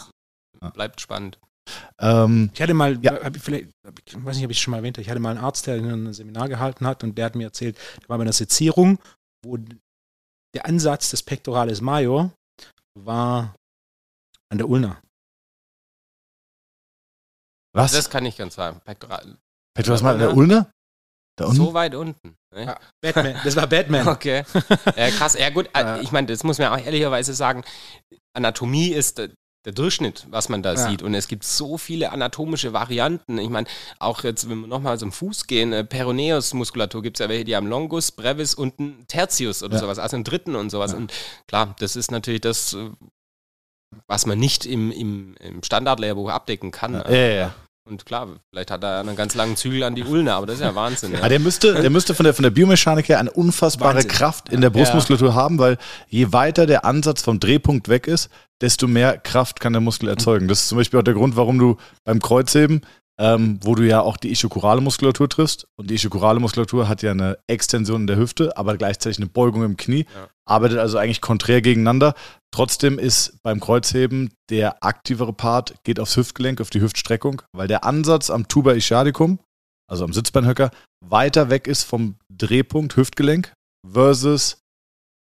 bleibt 0.74 1.00
spannend. 1.00 1.40
Ähm, 2.00 2.50
ich 2.54 2.62
hatte 2.62 2.74
mal, 2.74 3.00
ja. 3.02 3.20
vielleicht, 3.40 3.70
ich 4.06 4.26
weiß 4.26 4.36
nicht, 4.36 4.46
ob 4.46 4.52
ich 4.52 4.58
es 4.58 4.62
schon 4.62 4.72
mal 4.72 4.78
erwähnt 4.78 4.98
habe, 4.98 5.04
ich 5.04 5.10
hatte 5.10 5.20
mal 5.20 5.32
einen 5.32 5.44
Arzt, 5.44 5.68
der 5.68 5.76
ein 5.76 6.12
Seminar 6.14 6.50
gehalten 6.50 6.86
hat 6.86 7.04
und 7.04 7.18
der 7.18 7.26
hat 7.26 7.36
mir 7.36 7.46
erzählt, 7.46 7.78
der 8.02 8.10
war 8.10 8.18
bei 8.18 8.24
einer 8.24 8.34
Sezierung, 8.34 9.00
wo 9.46 9.58
der 10.54 10.66
Ansatz 10.66 11.12
des 11.12 11.24
Pectoralis 11.24 11.80
Major 11.80 12.32
war 13.00 13.56
an 14.52 14.58
der 14.58 14.70
Ulna. 14.70 15.02
Was? 17.74 17.94
Das 17.94 18.10
kann 18.10 18.26
ich 18.26 18.38
ganz 18.38 18.56
sagen. 18.56 18.82
Pektoral. 18.84 19.38
Pektoral 19.74 20.02
mal 20.04 20.14
an 20.14 20.20
der 20.20 20.36
Ulna? 20.36 20.72
Da 21.38 21.46
unten? 21.46 21.58
So 21.58 21.74
weit 21.74 21.96
unten. 21.96 22.36
Ne? 22.54 22.66
Ja, 22.66 22.80
Batman. 23.00 23.38
Das 23.44 23.56
war 23.56 23.68
Batman. 23.68 24.08
Okay. 24.08 24.44
Äh, 24.96 25.12
krass. 25.12 25.38
Ja, 25.40 25.50
gut. 25.50 25.70
Äh, 25.74 26.02
ich 26.02 26.12
meine, 26.12 26.28
das 26.28 26.44
muss 26.44 26.60
man 26.60 26.68
auch 26.68 26.86
ehrlicherweise 26.86 27.34
sagen. 27.34 27.64
Anatomie 28.34 28.90
ist 28.90 29.18
der, 29.18 29.30
der 29.64 29.72
Durchschnitt, 29.72 30.28
was 30.30 30.50
man 30.50 30.62
da 30.62 30.74
ja. 30.74 30.90
sieht. 30.90 31.02
Und 31.02 31.14
es 31.14 31.30
gibt 31.30 31.46
so 31.46 31.78
viele 31.78 32.12
anatomische 32.12 32.74
Varianten. 32.74 33.38
Ich 33.38 33.50
meine, 33.50 33.68
auch 34.00 34.24
jetzt, 34.26 34.50
wenn 34.50 34.60
wir 34.60 34.68
nochmal 34.68 35.00
zum 35.00 35.14
Fuß 35.14 35.48
gehen, 35.48 35.72
äh, 35.72 35.86
Peroneus-Muskulatur 35.86 37.02
gibt 37.02 37.18
es 37.18 37.24
ja 37.24 37.30
welche, 37.30 37.46
die 37.46 37.56
haben 37.56 37.68
Longus, 37.68 38.12
Brevis 38.12 38.54
und 38.54 38.80
einen 38.80 39.08
Tertius 39.08 39.64
oder 39.64 39.76
ja. 39.76 39.80
sowas, 39.80 39.98
also 39.98 40.18
einen 40.18 40.26
dritten 40.26 40.56
und 40.58 40.70
sowas. 40.72 40.94
Und 40.94 41.14
klar, 41.48 41.74
das 41.80 41.96
ist 41.96 42.12
natürlich 42.12 42.42
das, 42.42 42.74
äh, 42.74 42.90
was 44.08 44.26
man 44.26 44.40
nicht 44.40 44.66
im, 44.66 44.92
im, 44.92 45.36
im 45.40 45.64
Standardlehrbuch 45.64 46.30
abdecken 46.30 46.72
kann. 46.72 46.94
Ja, 46.94 47.10
ja, 47.10 47.28
ja. 47.34 47.54
Und 47.84 48.06
klar, 48.06 48.28
vielleicht 48.52 48.70
hat 48.70 48.84
er 48.84 49.00
einen 49.00 49.16
ganz 49.16 49.34
langen 49.34 49.58
Zügel 49.58 49.84
an 49.84 49.96
die 49.96 50.04
Ulne, 50.04 50.34
aber 50.34 50.46
das 50.46 50.58
ist 50.58 50.62
ja 50.62 50.76
Wahnsinn. 50.76 51.14
Ja. 51.14 51.22
ja 51.22 51.30
der 51.30 51.40
müsste, 51.40 51.74
der 51.74 51.90
müsste 51.90 52.14
von, 52.14 52.24
der, 52.24 52.34
von 52.34 52.44
der 52.44 52.52
Biomechanik 52.52 53.10
her 53.10 53.20
eine 53.20 53.32
unfassbare 53.32 53.96
Wahnsinn. 53.96 54.12
Kraft 54.12 54.50
in 54.50 54.62
der 54.62 54.70
Brustmuskulatur 54.70 55.30
ja. 55.30 55.34
haben, 55.34 55.58
weil 55.58 55.78
je 56.08 56.32
weiter 56.32 56.68
der 56.68 56.86
Ansatz 56.86 57.24
vom 57.24 57.40
Drehpunkt 57.40 57.90
weg 57.90 58.08
ist, 58.08 58.30
desto 58.62 58.88
mehr 58.88 59.18
Kraft 59.18 59.60
kann 59.60 59.74
der 59.74 59.82
Muskel 59.82 60.08
erzeugen. 60.10 60.48
Das 60.48 60.62
ist 60.62 60.70
zum 60.70 60.78
Beispiel 60.78 61.00
auch 61.00 61.04
der 61.04 61.16
Grund, 61.16 61.36
warum 61.36 61.58
du 61.58 61.78
beim 62.04 62.20
Kreuzheben 62.20 62.82
ähm, 63.22 63.60
wo 63.62 63.76
du 63.76 63.88
ja 63.88 64.02
auch 64.02 64.18
die 64.18 64.32
ischokorale 64.32 64.82
Muskulatur 64.82 65.30
triffst. 65.30 65.68
Und 65.78 65.92
die 65.92 65.94
ischokorale 65.94 66.40
Muskulatur 66.40 66.90
hat 66.90 67.04
ja 67.04 67.12
eine 67.12 67.38
Extension 67.48 68.02
in 68.02 68.08
der 68.08 68.18
Hüfte, 68.18 68.58
aber 68.58 68.78
gleichzeitig 68.78 69.20
eine 69.20 69.28
Beugung 69.28 69.64
im 69.64 69.78
Knie. 69.78 70.08
Ja. 70.14 70.28
Arbeitet 70.46 70.80
also 70.80 70.98
eigentlich 70.98 71.22
konträr 71.22 71.62
gegeneinander. 71.62 72.16
Trotzdem 72.52 72.98
ist 72.98 73.38
beim 73.44 73.60
Kreuzheben 73.60 74.34
der 74.50 74.84
aktivere 74.84 75.34
Part, 75.34 75.76
geht 75.84 76.00
aufs 76.00 76.18
Hüftgelenk, 76.18 76.62
auf 76.62 76.72
die 76.72 76.82
Hüftstreckung, 76.82 77.44
weil 77.56 77.68
der 77.68 77.84
Ansatz 77.84 78.32
am 78.32 78.48
Tuba 78.48 78.74
ischiadicum, 78.74 79.40
also 79.88 80.04
am 80.04 80.14
Sitzbeinhöcker, 80.14 80.72
weiter 81.06 81.52
weg 81.52 81.68
ist 81.68 81.84
vom 81.84 82.16
Drehpunkt 82.36 82.96
Hüftgelenk 82.96 83.54
versus 83.88 84.58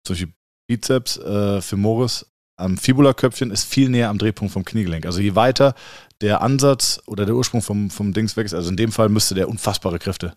zum 0.07 0.15
Beispiel 0.15 0.33
Bizeps, 0.67 1.17
äh, 1.17 1.61
Femoris 1.61 2.30
am 2.57 2.77
Fibula-Köpfchen 2.77 3.51
ist 3.51 3.65
viel 3.65 3.89
näher 3.89 4.09
am 4.09 4.17
Drehpunkt 4.17 4.53
vom 4.53 4.65
Kniegelenk. 4.65 5.05
Also 5.05 5.19
je 5.19 5.35
weiter 5.35 5.75
der 6.21 6.41
Ansatz 6.41 7.01
oder 7.07 7.25
der 7.25 7.35
Ursprung 7.35 7.61
vom, 7.61 7.89
vom 7.89 8.13
Dings 8.13 8.37
weg 8.37 8.45
ist, 8.45 8.53
also 8.53 8.69
in 8.69 8.77
dem 8.77 8.91
Fall 8.91 9.09
müsste 9.09 9.35
der 9.35 9.49
unfassbare 9.49 9.99
Kräfte 9.99 10.33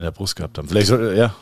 in 0.00 0.04
der 0.04 0.10
Brust 0.10 0.36
gehabt 0.36 0.58
haben. 0.58 0.68
Vielleicht 0.68 0.90
ja. 0.90 1.34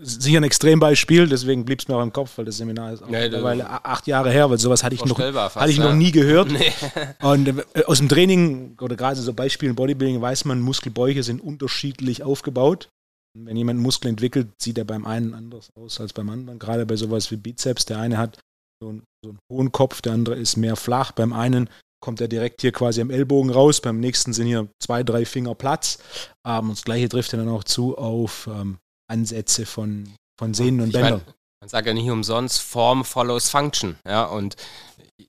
Sicher 0.00 0.38
ein 0.38 0.44
Extrembeispiel, 0.44 1.28
deswegen 1.28 1.64
blieb 1.64 1.80
es 1.80 1.88
mir 1.88 1.96
auch 1.96 2.02
im 2.02 2.12
Kopf, 2.12 2.38
weil 2.38 2.44
das 2.44 2.58
Seminar 2.58 2.92
ist 2.92 3.02
auch 3.02 3.10
Ja, 3.10 3.18
mittlerweile 3.18 3.68
acht 3.84 4.06
Jahre 4.06 4.30
her, 4.30 4.48
weil 4.48 4.58
sowas 4.58 4.84
hatte 4.84 4.94
ich 4.94 5.04
noch, 5.04 5.18
fast, 5.18 5.56
hatte 5.56 5.70
ich 5.72 5.78
ja. 5.78 5.84
noch 5.84 5.94
nie 5.94 6.12
gehört. 6.12 6.52
Nee. 6.52 6.72
Und 7.20 7.48
äh, 7.48 7.84
aus 7.84 7.98
dem 7.98 8.08
Training 8.08 8.76
oder 8.80 8.94
gerade 8.94 9.16
so 9.16 9.32
Beispielen 9.32 9.74
Bodybuilding 9.74 10.20
weiß 10.20 10.44
man, 10.44 10.60
Muskelbäuche 10.60 11.24
sind 11.24 11.40
unterschiedlich 11.40 12.22
aufgebaut. 12.22 12.90
Und 13.36 13.46
wenn 13.46 13.56
jemand 13.56 13.78
einen 13.78 13.82
Muskel 13.82 14.08
entwickelt, 14.08 14.48
sieht 14.62 14.78
er 14.78 14.84
beim 14.84 15.04
einen 15.04 15.34
anders 15.34 15.70
aus 15.74 16.00
als 16.00 16.12
beim 16.12 16.30
anderen. 16.30 16.60
Gerade 16.60 16.86
bei 16.86 16.94
sowas 16.94 17.32
wie 17.32 17.36
Bizeps. 17.36 17.84
Der 17.86 17.98
eine 17.98 18.18
hat 18.18 18.38
so 18.82 18.88
einen, 18.90 19.02
so 19.24 19.30
einen 19.30 19.38
hohen 19.52 19.72
Kopf, 19.72 20.00
der 20.02 20.12
andere 20.12 20.36
ist 20.36 20.56
mehr 20.56 20.76
flach. 20.76 21.12
Beim 21.12 21.32
einen 21.32 21.68
kommt 22.00 22.20
er 22.20 22.28
direkt 22.28 22.60
hier 22.60 22.72
quasi 22.72 23.00
am 23.00 23.10
Ellbogen 23.10 23.50
raus, 23.50 23.80
beim 23.80 23.98
nächsten 23.98 24.32
sind 24.32 24.46
hier 24.46 24.68
zwei, 24.80 25.02
drei 25.02 25.24
Finger 25.24 25.54
Platz. 25.54 25.98
Ähm, 26.46 26.68
und 26.70 26.78
das 26.78 26.84
gleiche 26.84 27.08
trifft 27.08 27.32
dann 27.32 27.48
auch 27.48 27.64
zu 27.64 27.98
auf 27.98 28.48
ähm, 28.52 28.78
Ansätze 29.10 29.66
von, 29.66 30.14
von 30.38 30.54
Sehnen 30.54 30.80
und 30.80 30.88
Ich 30.88 30.94
mein, 30.94 31.14
Bändern. 31.14 31.34
man 31.60 31.68
sagt 31.68 31.86
ja 31.86 31.94
nicht 31.94 32.08
umsonst, 32.10 32.60
Form 32.60 33.04
follows 33.04 33.50
Function. 33.50 33.96
Ja, 34.06 34.24
und 34.24 34.56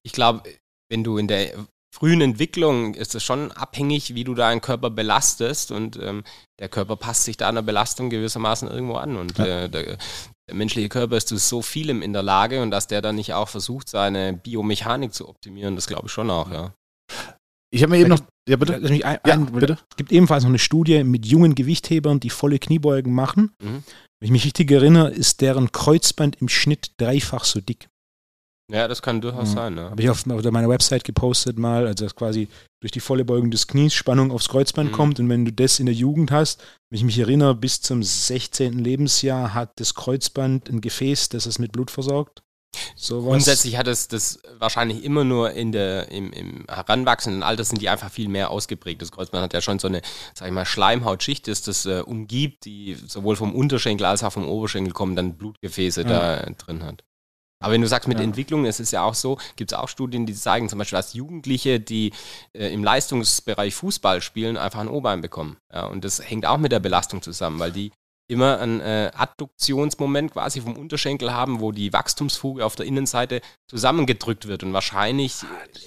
ich 0.03 0.11
glaube, 0.11 0.43
wenn 0.91 1.03
du 1.03 1.17
in 1.17 1.27
der 1.27 1.53
frühen 1.95 2.21
Entwicklung 2.21 2.93
ist 2.93 3.15
es 3.15 3.23
schon 3.23 3.51
abhängig, 3.51 4.13
wie 4.13 4.23
du 4.23 4.35
deinen 4.35 4.61
Körper 4.61 4.91
belastest 4.91 5.71
und 5.71 5.97
ähm, 5.97 6.23
der 6.59 6.69
Körper 6.69 6.95
passt 6.97 7.23
sich 7.23 7.35
da 7.35 7.49
einer 7.49 7.63
Belastung 7.63 8.11
gewissermaßen 8.11 8.69
irgendwo 8.69 8.95
an 8.95 9.17
und 9.17 9.37
Ja. 9.39 9.63
äh, 9.63 9.69
der, 9.69 9.97
der 10.49 10.55
menschliche 10.55 10.89
Körper 10.89 11.15
ist 11.15 11.27
zu 11.27 11.37
so 11.37 11.61
vielem 11.61 12.01
in 12.01 12.11
der 12.11 12.23
Lage 12.23 12.61
und 12.61 12.71
dass 12.71 12.87
der 12.87 13.01
dann 13.01 13.15
nicht 13.15 13.33
auch 13.33 13.47
versucht, 13.47 13.87
seine 13.87 14.33
Biomechanik 14.33 15.13
zu 15.13 15.29
optimieren, 15.29 15.75
das 15.75 15.85
glaube 15.85 16.07
ich 16.07 16.11
schon 16.11 16.31
auch, 16.31 16.51
ja. 16.51 16.73
Ich 17.71 17.83
habe 17.83 17.91
mir 17.91 17.99
eben 17.99 18.09
noch. 18.09 18.21
Ja, 18.47 18.55
bitte. 18.55 18.77
Lass 18.77 18.89
mich 18.89 19.05
ein, 19.05 19.19
Ja, 19.27 19.33
ein, 19.35 19.45
bitte. 19.45 19.77
Es 19.91 19.95
gibt 19.95 20.11
ebenfalls 20.11 20.43
noch 20.43 20.49
eine 20.49 20.57
Studie 20.57 21.03
mit 21.03 21.27
jungen 21.27 21.53
Gewichthebern, 21.53 22.19
die 22.19 22.31
volle 22.31 22.57
Kniebeugen 22.57 23.13
machen. 23.13 23.51
Mhm. 23.61 23.83
Wenn 24.19 24.25
ich 24.25 24.31
mich 24.31 24.45
richtig 24.45 24.71
erinnere, 24.71 25.11
ist 25.11 25.41
deren 25.41 25.71
Kreuzband 25.71 26.41
im 26.41 26.49
Schnitt 26.49 26.93
dreifach 26.97 27.43
so 27.43 27.61
dick. 27.61 27.87
Ja, 28.71 28.87
das 28.87 29.01
kann 29.01 29.19
durchaus 29.19 29.49
Ja. 29.49 29.55
sein, 29.55 29.77
ja. 29.77 29.89
Habe 29.89 30.01
ich 30.01 30.09
auf, 30.09 30.25
auf 30.29 30.43
meiner 30.51 30.69
Website 30.69 31.03
gepostet 31.03 31.57
mal, 31.57 31.87
also 31.87 32.05
dass 32.05 32.15
quasi 32.15 32.47
durch 32.81 32.91
die 32.91 32.99
volle 32.99 33.25
Beugung 33.25 33.51
des 33.51 33.67
Knies 33.67 33.93
Spannung 33.93 34.31
aufs 34.31 34.47
Kreuzband 34.47 34.91
Mhm. 34.91 34.95
kommt. 34.95 35.19
Und 35.19 35.27
wenn 35.29 35.43
du 35.43 35.51
das 35.51 35.79
in 35.79 35.87
der 35.87 35.95
Jugend 35.95 36.31
hast, 36.31 36.61
wenn 36.89 36.97
ich 36.97 37.03
mich 37.03 37.17
erinnere, 37.19 37.55
bis 37.55 37.81
zum 37.81 38.03
16. 38.03 38.79
Lebensjahr 38.79 39.53
hat 39.53 39.71
das 39.79 39.95
Kreuzband 39.95 40.69
ein 40.69 40.81
Gefäß, 40.81 41.29
das 41.29 41.45
es 41.45 41.59
mit 41.59 41.71
Blut 41.71 41.91
versorgt. 41.91 42.41
Sowas. 42.95 43.31
Grundsätzlich 43.31 43.77
hat 43.77 43.87
es 43.87 44.07
das 44.07 44.39
wahrscheinlich 44.59 45.03
immer 45.03 45.23
nur 45.23 45.51
in 45.53 45.71
der, 45.71 46.09
im, 46.11 46.31
im 46.31 46.65
heranwachsenden 46.69 47.41
Alter 47.41 47.63
sind 47.63 47.81
die 47.81 47.89
einfach 47.89 48.11
viel 48.11 48.29
mehr 48.29 48.51
ausgeprägt. 48.51 49.01
Das 49.01 49.11
Kreuzband 49.11 49.43
hat 49.43 49.53
ja 49.55 49.61
schon 49.61 49.79
so 49.79 49.87
eine, 49.87 50.03
sag 50.35 50.47
ich 50.47 50.53
mal, 50.53 50.65
Schleimhautschicht, 50.65 51.47
das 51.47 51.63
das 51.63 51.87
äh, 51.87 52.01
umgibt, 52.01 52.65
die 52.65 52.93
sowohl 53.07 53.35
vom 53.35 53.55
Unterschenkel 53.55 54.05
als 54.05 54.23
auch 54.23 54.31
vom 54.31 54.47
Oberschenkel 54.47 54.93
kommen, 54.93 55.15
dann 55.15 55.35
Blutgefäße 55.35 56.05
da 56.05 56.37
äh, 56.41 56.53
drin 56.53 56.83
hat. 56.83 57.03
Aber 57.61 57.73
wenn 57.73 57.81
du 57.81 57.87
sagst 57.87 58.07
mit 58.07 58.17
Ja. 58.19 58.23
Entwicklung, 58.23 58.65
es 58.65 58.79
ist 58.79 58.91
ja 58.91 59.03
auch 59.03 59.13
so, 59.13 59.37
gibt 59.57 59.71
es 59.71 59.77
auch 59.77 59.89
Studien, 59.89 60.25
die 60.25 60.33
zeigen 60.33 60.69
zum 60.69 60.79
Beispiel, 60.79 60.97
dass 60.97 61.13
Jugendliche, 61.13 61.79
die 61.79 62.13
äh, 62.53 62.73
im 62.73 62.83
Leistungsbereich 62.83 63.75
Fußball 63.75 64.21
spielen, 64.21 64.57
einfach 64.57 64.79
ein 64.79 64.87
O-Bein 64.87 65.21
bekommen. 65.21 65.57
Ja, 65.73 65.85
und 65.85 66.05
das 66.05 66.21
hängt 66.27 66.45
auch 66.45 66.57
mit 66.57 66.71
der 66.71 66.79
Belastung 66.79 67.21
zusammen, 67.21 67.59
weil 67.59 67.71
die 67.71 67.91
immer 68.29 68.59
ein 68.59 68.79
äh, 68.79 69.11
Adduktionsmoment 69.13 70.33
quasi 70.33 70.61
vom 70.61 70.77
Unterschenkel 70.77 71.33
haben, 71.33 71.59
wo 71.59 71.71
die 71.71 71.91
Wachstumsfuge 71.91 72.63
auf 72.63 72.75
der 72.75 72.85
Innenseite 72.85 73.41
zusammengedrückt 73.67 74.47
wird 74.47 74.63
und 74.63 74.71
wahrscheinlich 74.71 75.37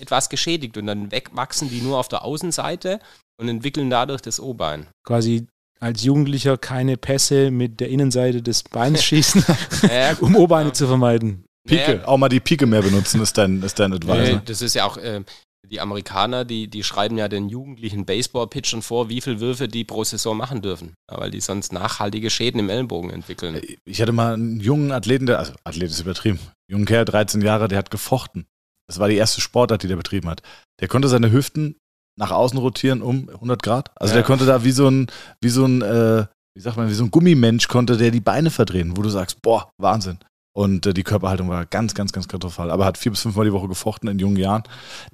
etwas 0.00 0.28
geschädigt 0.28 0.76
und 0.76 0.86
dann 0.86 1.12
wegwachsen 1.12 1.70
die 1.70 1.80
nur 1.80 1.98
auf 1.98 2.08
der 2.08 2.24
Außenseite 2.24 2.98
und 3.40 3.48
entwickeln 3.48 3.90
dadurch 3.90 4.20
das 4.20 4.40
O-Bein. 4.40 4.88
quasi 5.04 5.46
als 5.80 6.04
Jugendlicher 6.04 6.58
keine 6.58 6.96
Pässe 6.96 7.50
mit 7.50 7.80
der 7.80 7.88
Innenseite 7.88 8.42
des 8.42 8.62
Beins 8.62 9.02
schießen, 9.02 9.44
um 10.20 10.36
O-Beine 10.36 10.72
zu 10.72 10.86
vermeiden. 10.86 11.44
Pike. 11.66 12.00
Ja. 12.00 12.08
Auch 12.08 12.18
mal 12.18 12.28
die 12.28 12.40
Pike 12.40 12.66
mehr 12.66 12.82
benutzen, 12.82 13.20
ist 13.20 13.38
dein, 13.38 13.62
ist 13.62 13.78
dein 13.78 13.92
Advice. 13.92 14.28
Nee, 14.28 14.34
ne? 14.34 14.42
das 14.44 14.62
ist 14.62 14.74
ja 14.74 14.84
auch, 14.84 14.96
äh, 14.96 15.22
die 15.70 15.80
Amerikaner, 15.80 16.44
die, 16.44 16.68
die 16.68 16.82
schreiben 16.82 17.16
ja 17.16 17.28
den 17.28 17.48
jugendlichen 17.48 18.04
Baseball-Pitchern 18.04 18.82
vor, 18.82 19.08
wie 19.08 19.20
viele 19.20 19.40
Würfe 19.40 19.68
die 19.68 19.84
pro 19.84 20.04
Saison 20.04 20.36
machen 20.36 20.60
dürfen. 20.60 20.94
Weil 21.08 21.30
die 21.30 21.40
sonst 21.40 21.72
nachhaltige 21.72 22.30
Schäden 22.30 22.58
im 22.58 22.68
Ellenbogen 22.68 23.10
entwickeln. 23.10 23.60
Ich 23.84 24.02
hatte 24.02 24.12
mal 24.12 24.34
einen 24.34 24.60
jungen 24.60 24.92
Athleten, 24.92 25.26
der, 25.26 25.38
also 25.38 25.52
Athlet 25.64 25.90
ist 25.90 26.00
übertrieben, 26.00 26.40
jungen 26.68 26.84
Kerl, 26.84 27.04
13 27.04 27.40
Jahre, 27.42 27.68
der 27.68 27.78
hat 27.78 27.90
gefochten. 27.90 28.46
Das 28.88 28.98
war 28.98 29.08
die 29.08 29.16
erste 29.16 29.40
Sportart, 29.40 29.82
die 29.82 29.88
der 29.88 29.96
betrieben 29.96 30.28
hat. 30.28 30.42
Der 30.80 30.88
konnte 30.88 31.08
seine 31.08 31.30
Hüften 31.30 31.76
nach 32.18 32.32
außen 32.32 32.58
rotieren 32.58 33.00
um 33.00 33.28
100 33.30 33.62
Grad. 33.62 33.90
Also 33.96 34.12
Ja. 34.12 34.16
der 34.16 34.24
konnte 34.24 34.44
da 34.44 34.64
wie 34.64 34.72
so 34.72 34.88
ein, 34.88 35.06
wie 35.40 35.48
so 35.48 35.64
ein, 35.64 35.80
äh, 35.80 36.26
wie 36.54 36.60
sagt 36.60 36.76
man, 36.76 36.90
wie 36.90 36.94
so 36.94 37.04
ein 37.04 37.10
Gummimensch 37.10 37.68
konnte 37.68 37.96
der 37.96 38.10
die 38.10 38.20
Beine 38.20 38.50
verdrehen, 38.50 38.96
wo 38.96 39.02
du 39.02 39.08
sagst, 39.08 39.40
boah, 39.40 39.70
Wahnsinn. 39.80 40.18
Und 40.54 40.86
äh, 40.86 40.94
die 40.94 41.02
Körperhaltung 41.02 41.48
war 41.48 41.64
ganz, 41.66 41.94
ganz, 41.94 42.12
ganz 42.12 42.28
katastrophal. 42.28 42.70
Aber 42.70 42.84
hat 42.84 42.98
vier 42.98 43.12
bis 43.12 43.22
fünfmal 43.22 43.46
die 43.46 43.52
Woche 43.52 43.68
gefochten 43.68 44.08
in 44.08 44.18
jungen 44.18 44.36
Jahren. 44.36 44.64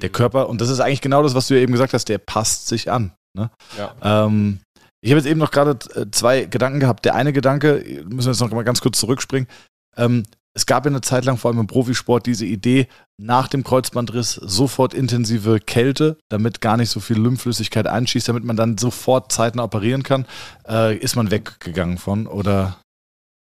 Der 0.00 0.08
Körper, 0.08 0.48
und 0.48 0.60
das 0.60 0.68
ist 0.68 0.80
eigentlich 0.80 1.00
genau 1.00 1.22
das, 1.22 1.34
was 1.34 1.48
du 1.48 1.54
ja 1.54 1.60
eben 1.60 1.72
gesagt 1.72 1.94
hast, 1.94 2.08
der 2.08 2.18
passt 2.18 2.68
sich 2.68 2.90
an. 2.90 3.12
Ne? 3.36 3.50
Ja. 3.76 3.94
Ähm, 4.02 4.60
ich 5.00 5.10
habe 5.10 5.20
jetzt 5.20 5.28
eben 5.28 5.38
noch 5.38 5.52
gerade 5.52 5.78
äh, 5.94 6.06
zwei 6.10 6.44
Gedanken 6.44 6.80
gehabt. 6.80 7.04
Der 7.04 7.14
eine 7.14 7.32
Gedanke, 7.32 7.84
müssen 8.04 8.26
wir 8.26 8.32
jetzt 8.32 8.40
noch 8.40 8.50
mal 8.50 8.64
ganz 8.64 8.80
kurz 8.80 8.98
zurückspringen. 8.98 9.48
Ähm, 9.96 10.24
es 10.54 10.66
gab 10.66 10.84
ja 10.84 10.90
eine 10.90 11.02
Zeit 11.02 11.24
lang, 11.24 11.36
vor 11.36 11.50
allem 11.50 11.60
im 11.60 11.66
Profisport, 11.68 12.26
diese 12.26 12.44
Idee, 12.44 12.88
nach 13.16 13.46
dem 13.46 13.62
Kreuzbandriss 13.62 14.32
sofort 14.32 14.92
intensive 14.92 15.60
Kälte, 15.60 16.18
damit 16.28 16.60
gar 16.60 16.76
nicht 16.76 16.90
so 16.90 16.98
viel 16.98 17.16
Lymphflüssigkeit 17.16 17.86
einschießt, 17.86 18.28
damit 18.28 18.42
man 18.42 18.56
dann 18.56 18.76
sofort 18.76 19.30
zeitnah 19.30 19.62
operieren 19.62 20.02
kann. 20.02 20.26
Äh, 20.68 20.96
ist 20.96 21.14
man 21.14 21.30
weggegangen 21.30 21.98
von 21.98 22.26
oder? 22.26 22.80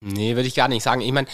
Nee, 0.02 0.36
würde 0.36 0.48
ich 0.48 0.56
gar 0.56 0.70
nicht 0.70 0.84
sagen. 0.84 1.02
Ich 1.02 1.12
meine, 1.12 1.28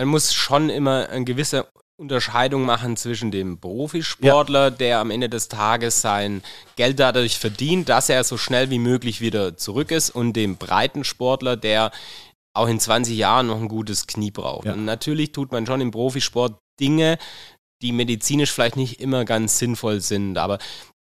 man 0.00 0.08
muss 0.08 0.32
schon 0.32 0.70
immer 0.70 1.08
eine 1.10 1.24
gewisse 1.24 1.66
Unterscheidung 1.98 2.64
machen 2.64 2.96
zwischen 2.96 3.30
dem 3.30 3.60
Profisportler, 3.60 4.70
der 4.70 5.00
am 5.00 5.10
Ende 5.10 5.28
des 5.28 5.48
Tages 5.48 6.00
sein 6.00 6.42
Geld 6.76 6.98
dadurch 6.98 7.38
verdient, 7.38 7.90
dass 7.90 8.08
er 8.08 8.24
so 8.24 8.38
schnell 8.38 8.70
wie 8.70 8.78
möglich 8.78 9.20
wieder 9.20 9.58
zurück 9.58 9.90
ist, 9.90 10.10
und 10.10 10.32
dem 10.32 10.56
breiten 10.56 11.04
Sportler, 11.04 11.56
der 11.56 11.92
auch 12.54 12.68
in 12.68 12.80
20 12.80 13.16
Jahren 13.16 13.48
noch 13.48 13.60
ein 13.60 13.68
gutes 13.68 14.06
Knie 14.06 14.30
braucht. 14.30 14.64
Ja. 14.64 14.72
Und 14.72 14.86
natürlich 14.86 15.32
tut 15.32 15.52
man 15.52 15.66
schon 15.66 15.82
im 15.82 15.90
Profisport 15.90 16.58
Dinge, 16.80 17.18
die 17.82 17.92
medizinisch 17.92 18.50
vielleicht 18.50 18.76
nicht 18.76 19.00
immer 19.00 19.26
ganz 19.26 19.58
sinnvoll 19.58 20.00
sind, 20.00 20.38
aber 20.38 20.58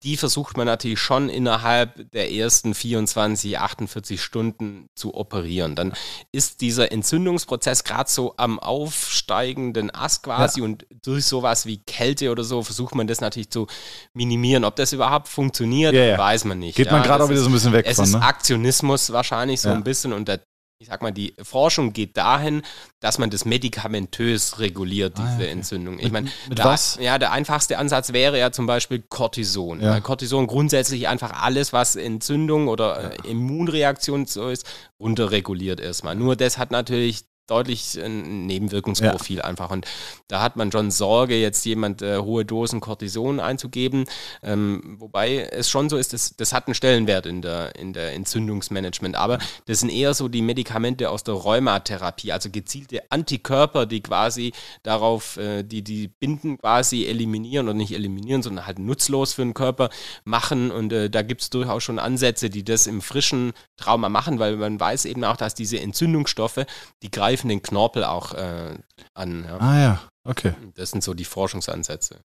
die 0.04 0.18
versucht 0.18 0.56
man 0.58 0.68
natürlich 0.68 1.00
schon 1.00 1.30
innerhalb 1.30 2.12
der 2.12 2.32
ersten 2.32 2.76
24, 2.76 3.58
48 3.58 4.22
Stunden 4.22 4.88
zu 4.96 5.16
operieren. 5.16 5.76
Dann 5.76 5.94
ist 6.32 6.62
dieser 6.62 6.92
Entzündungsprozess 6.92 7.84
gerade 7.84 8.10
so 8.10 8.36
am 8.38 8.60
aufsteigenden 8.60 9.94
Ast 9.94 10.24
quasi 10.24 10.62
und 10.62 10.86
durch 11.04 11.26
sowas 11.26 11.66
wie 11.66 11.78
Kälte 11.78 12.30
oder 12.32 12.44
so 12.44 12.62
versucht 12.64 12.94
man 12.96 13.08
das 13.08 13.22
natürlich 13.22 13.50
zu 13.50 13.68
minimieren. 14.14 14.64
Ob 14.64 14.76
das 14.76 14.94
überhaupt 14.94 15.28
funktioniert, 15.28 15.94
Ja, 15.94 16.04
ja. 16.04 16.18
weiß 16.18 16.46
man 16.46 16.60
nicht. 16.60 16.76
Geht 16.76 16.92
man 16.92 17.02
Ja, 17.02 17.08
gerade 17.08 17.24
auch 17.24 17.30
wieder 17.30 17.42
so 17.42 17.50
ein 17.50 17.54
bisschen 17.54 17.74
weg 17.74 17.86
es 17.88 17.96
von, 17.96 18.06
ist 18.06 18.12
ne? 18.14 18.22
Aktionismus 18.22 19.12
wahrscheinlich 19.12 19.62
so 19.62 19.70
Ja. 19.70 19.76
ein 19.76 19.84
bisschen 19.84 20.14
und 20.14 20.28
der, 20.28 20.40
ich 20.78 20.88
sag 20.88 21.02
mal, 21.02 21.12
die 21.12 21.34
Forschung 21.42 21.94
geht 21.94 22.18
dahin, 22.18 22.62
dass 23.00 23.18
man 23.18 23.30
das 23.30 23.46
medikamentös 23.46 24.60
reguliert, 24.60 25.14
Ah, 25.18 25.22
diese 25.22 25.32
ja, 25.32 25.36
okay. 25.38 25.52
Entzündung. 25.52 26.00
Ich 26.00 26.12
meine, 26.12 26.30
was? 26.50 26.98
Ja, 27.00 27.18
der 27.18 27.32
einfachste 27.32 27.78
Ansatz 27.78 28.12
wäre 28.12 28.38
ja 28.38 28.52
zum 28.52 28.66
Beispiel 28.66 29.02
Cortison. 29.08 29.82
Ja. 29.82 30.00
Cortison 30.02 30.48
grundsätzlich 30.48 31.08
einfach 31.08 31.42
alles, 31.42 31.72
was 31.72 31.96
Entzündung 31.96 32.68
oder 32.68 33.14
äh, 33.14 33.30
Immunreaktion 33.30 34.26
so 34.26 34.50
ist, 34.50 34.66
runterreguliert 35.00 35.80
erstmal. 35.80 36.16
Nur 36.16 36.36
das 36.36 36.58
hat 36.58 36.72
natürlich 36.72 37.26
deutlich 37.48 38.00
ein 38.02 38.46
Nebenwirkungsprofil 38.46 39.42
einfach. 39.42 39.72
Und 39.72 39.86
da 40.28 40.42
hat 40.42 40.56
man 40.56 40.72
schon 40.72 40.92
Sorge, 40.92 41.36
jetzt 41.36 41.66
jemand 41.66 42.02
äh, 42.02 42.18
hohe 42.18 42.46
Dosen 42.46 42.80
Cortison 42.80 43.40
einzugeben. 43.40 44.06
Ähm, 44.44 44.96
wobei 45.00 45.38
es 45.38 45.70
schon 45.70 45.90
so 45.90 45.98
ist, 45.98 46.14
das, 46.14 46.36
das 46.36 46.54
hat 46.54 46.68
einen 46.68 46.76
Stellenwert 46.76 47.26
in 47.26 47.42
der, 47.42 47.76
in 47.76 47.94
der 47.94 48.14
Entzündungsmanagement. 48.14 49.16
Aber 49.16 49.40
das 49.66 49.80
sind 49.80 49.90
eher 49.90 50.14
so 50.14 50.28
die 50.28 50.42
Medikamente 50.42 51.10
aus 51.10 51.24
der 51.24 51.36
Rheumatherapie, 51.36 52.32
also 52.32 52.50
gezielte 52.50 53.04
Antikörper, 53.10 53.86
die 53.86 54.02
quasi 54.02 54.54
darauf, 54.84 55.38
äh, 55.38 55.64
die 55.64 55.84
die 55.84 56.08
Binden 56.08 56.58
quasi 56.58 57.06
eliminieren 57.06 57.68
oder 57.68 57.78
nicht 57.78 57.94
eliminieren, 57.94 58.42
sondern 58.42 58.66
halt 58.66 58.80
nutzlos 58.80 59.34
für 59.34 59.44
den 59.44 59.54
Körper 59.54 59.90
machen. 60.24 60.72
Und 60.72 60.92
äh, 60.92 61.10
da 61.10 61.22
gibt 61.22 61.42
es 61.42 61.50
durchaus 61.50 61.84
schon 61.84 62.00
Ansätze, 62.00 62.50
die 62.50 62.64
das 62.64 62.88
im 62.88 63.02
frischen 63.02 63.54
Trauma 63.78 64.10
machen, 64.10 64.40
weil 64.40 64.58
man 64.58 64.80
weiß 64.80 65.06
eben 65.06 65.24
auch, 65.24 65.38
dass 65.38 65.56
diese 65.56 65.80
Entzündungsstoffe, 65.80 66.66
die 67.04 67.12
greifen 67.12 67.35
den 67.44 67.62
Knorpel 67.62 68.04
auch 68.04 68.34
äh, 68.34 68.78
an. 69.14 69.46
Ja. 69.46 69.58
Ah 69.58 69.80
ja, 69.80 70.02
okay. 70.24 70.54
Das 70.76 70.92
sind 70.92 71.04
so 71.04 71.14
die 71.14 71.26
Forschungsansätze. 71.26 72.22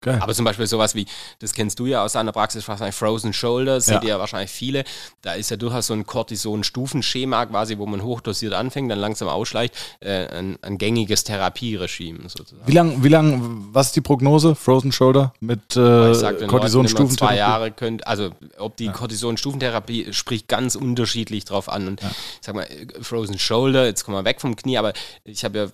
Geil. 0.00 0.20
Aber 0.20 0.32
zum 0.32 0.44
Beispiel 0.44 0.66
sowas 0.66 0.94
wie, 0.94 1.06
das 1.40 1.52
kennst 1.52 1.80
du 1.80 1.86
ja 1.86 2.04
aus 2.04 2.12
deiner 2.12 2.30
Praxis, 2.30 2.68
wahrscheinlich 2.68 2.94
Frozen 2.94 3.32
Shoulder, 3.32 3.80
seht 3.80 3.96
ja. 3.96 4.02
ihr 4.02 4.08
ja 4.10 4.18
wahrscheinlich 4.20 4.50
viele. 4.50 4.84
Da 5.22 5.32
ist 5.32 5.50
ja 5.50 5.56
durchaus 5.56 5.88
so 5.88 5.94
ein 5.94 6.06
Cortison-Stufenschema 6.06 7.46
quasi, 7.46 7.78
wo 7.78 7.86
man 7.86 8.02
hochdosiert 8.02 8.52
anfängt, 8.52 8.92
dann 8.92 9.00
langsam 9.00 9.26
ausschleicht, 9.26 9.74
äh, 9.98 10.28
ein, 10.28 10.56
ein, 10.62 10.78
gängiges 10.78 11.24
Therapieregime 11.24 12.28
sozusagen. 12.28 12.66
Wie 12.66 12.72
lange, 12.72 13.02
wie 13.02 13.08
lang, 13.08 13.68
was 13.72 13.88
ist 13.88 13.96
die 13.96 14.00
Prognose, 14.00 14.54
Frozen 14.54 14.92
Shoulder 14.92 15.32
mit 15.40 15.74
äh, 15.74 16.46
Cortison-Stufentherapie? 16.46 17.16
Zwei 17.16 17.36
Jahre 17.36 17.72
könnt, 17.72 18.06
also 18.06 18.30
ob 18.56 18.76
die 18.76 18.86
ja. 18.86 18.92
Cortison-Stufentherapie 18.92 20.12
spricht 20.12 20.46
ganz 20.46 20.76
unterschiedlich 20.76 21.44
drauf 21.44 21.68
an. 21.68 21.88
Und 21.88 22.02
ja. 22.02 22.10
ich 22.10 22.38
sag 22.42 22.54
mal, 22.54 22.68
Frozen 23.00 23.40
Shoulder, 23.40 23.86
jetzt 23.86 24.04
kommen 24.04 24.16
wir 24.16 24.24
weg 24.24 24.40
vom 24.40 24.54
Knie, 24.54 24.78
aber 24.78 24.92
ich 25.24 25.44
habe 25.44 25.58
ja 25.58 25.66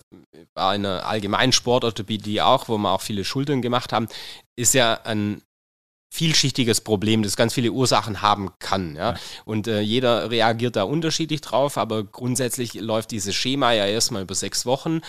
einer 0.54 1.06
allgemeinen 1.06 1.52
Sportorthopädie 1.52 2.40
auch, 2.40 2.68
wo 2.68 2.78
wir 2.78 2.90
auch 2.90 3.02
viele 3.02 3.24
Schultern 3.24 3.60
gemacht 3.60 3.92
haben 3.92 4.08
ist 4.56 4.74
ja 4.74 5.00
ein 5.04 5.42
vielschichtiges 6.14 6.80
Problem, 6.80 7.24
das 7.24 7.36
ganz 7.36 7.54
viele 7.54 7.72
Ursachen 7.72 8.22
haben 8.22 8.50
kann. 8.60 8.94
Ja? 8.94 9.16
Und 9.44 9.66
äh, 9.66 9.80
jeder 9.80 10.30
reagiert 10.30 10.76
da 10.76 10.84
unterschiedlich 10.84 11.40
drauf, 11.40 11.76
aber 11.76 12.04
grundsätzlich 12.04 12.74
läuft 12.74 13.10
dieses 13.10 13.34
Schema 13.34 13.72
ja 13.72 13.86
erstmal 13.86 14.22
über 14.22 14.34
sechs 14.36 14.64
Wochen. 14.64 15.00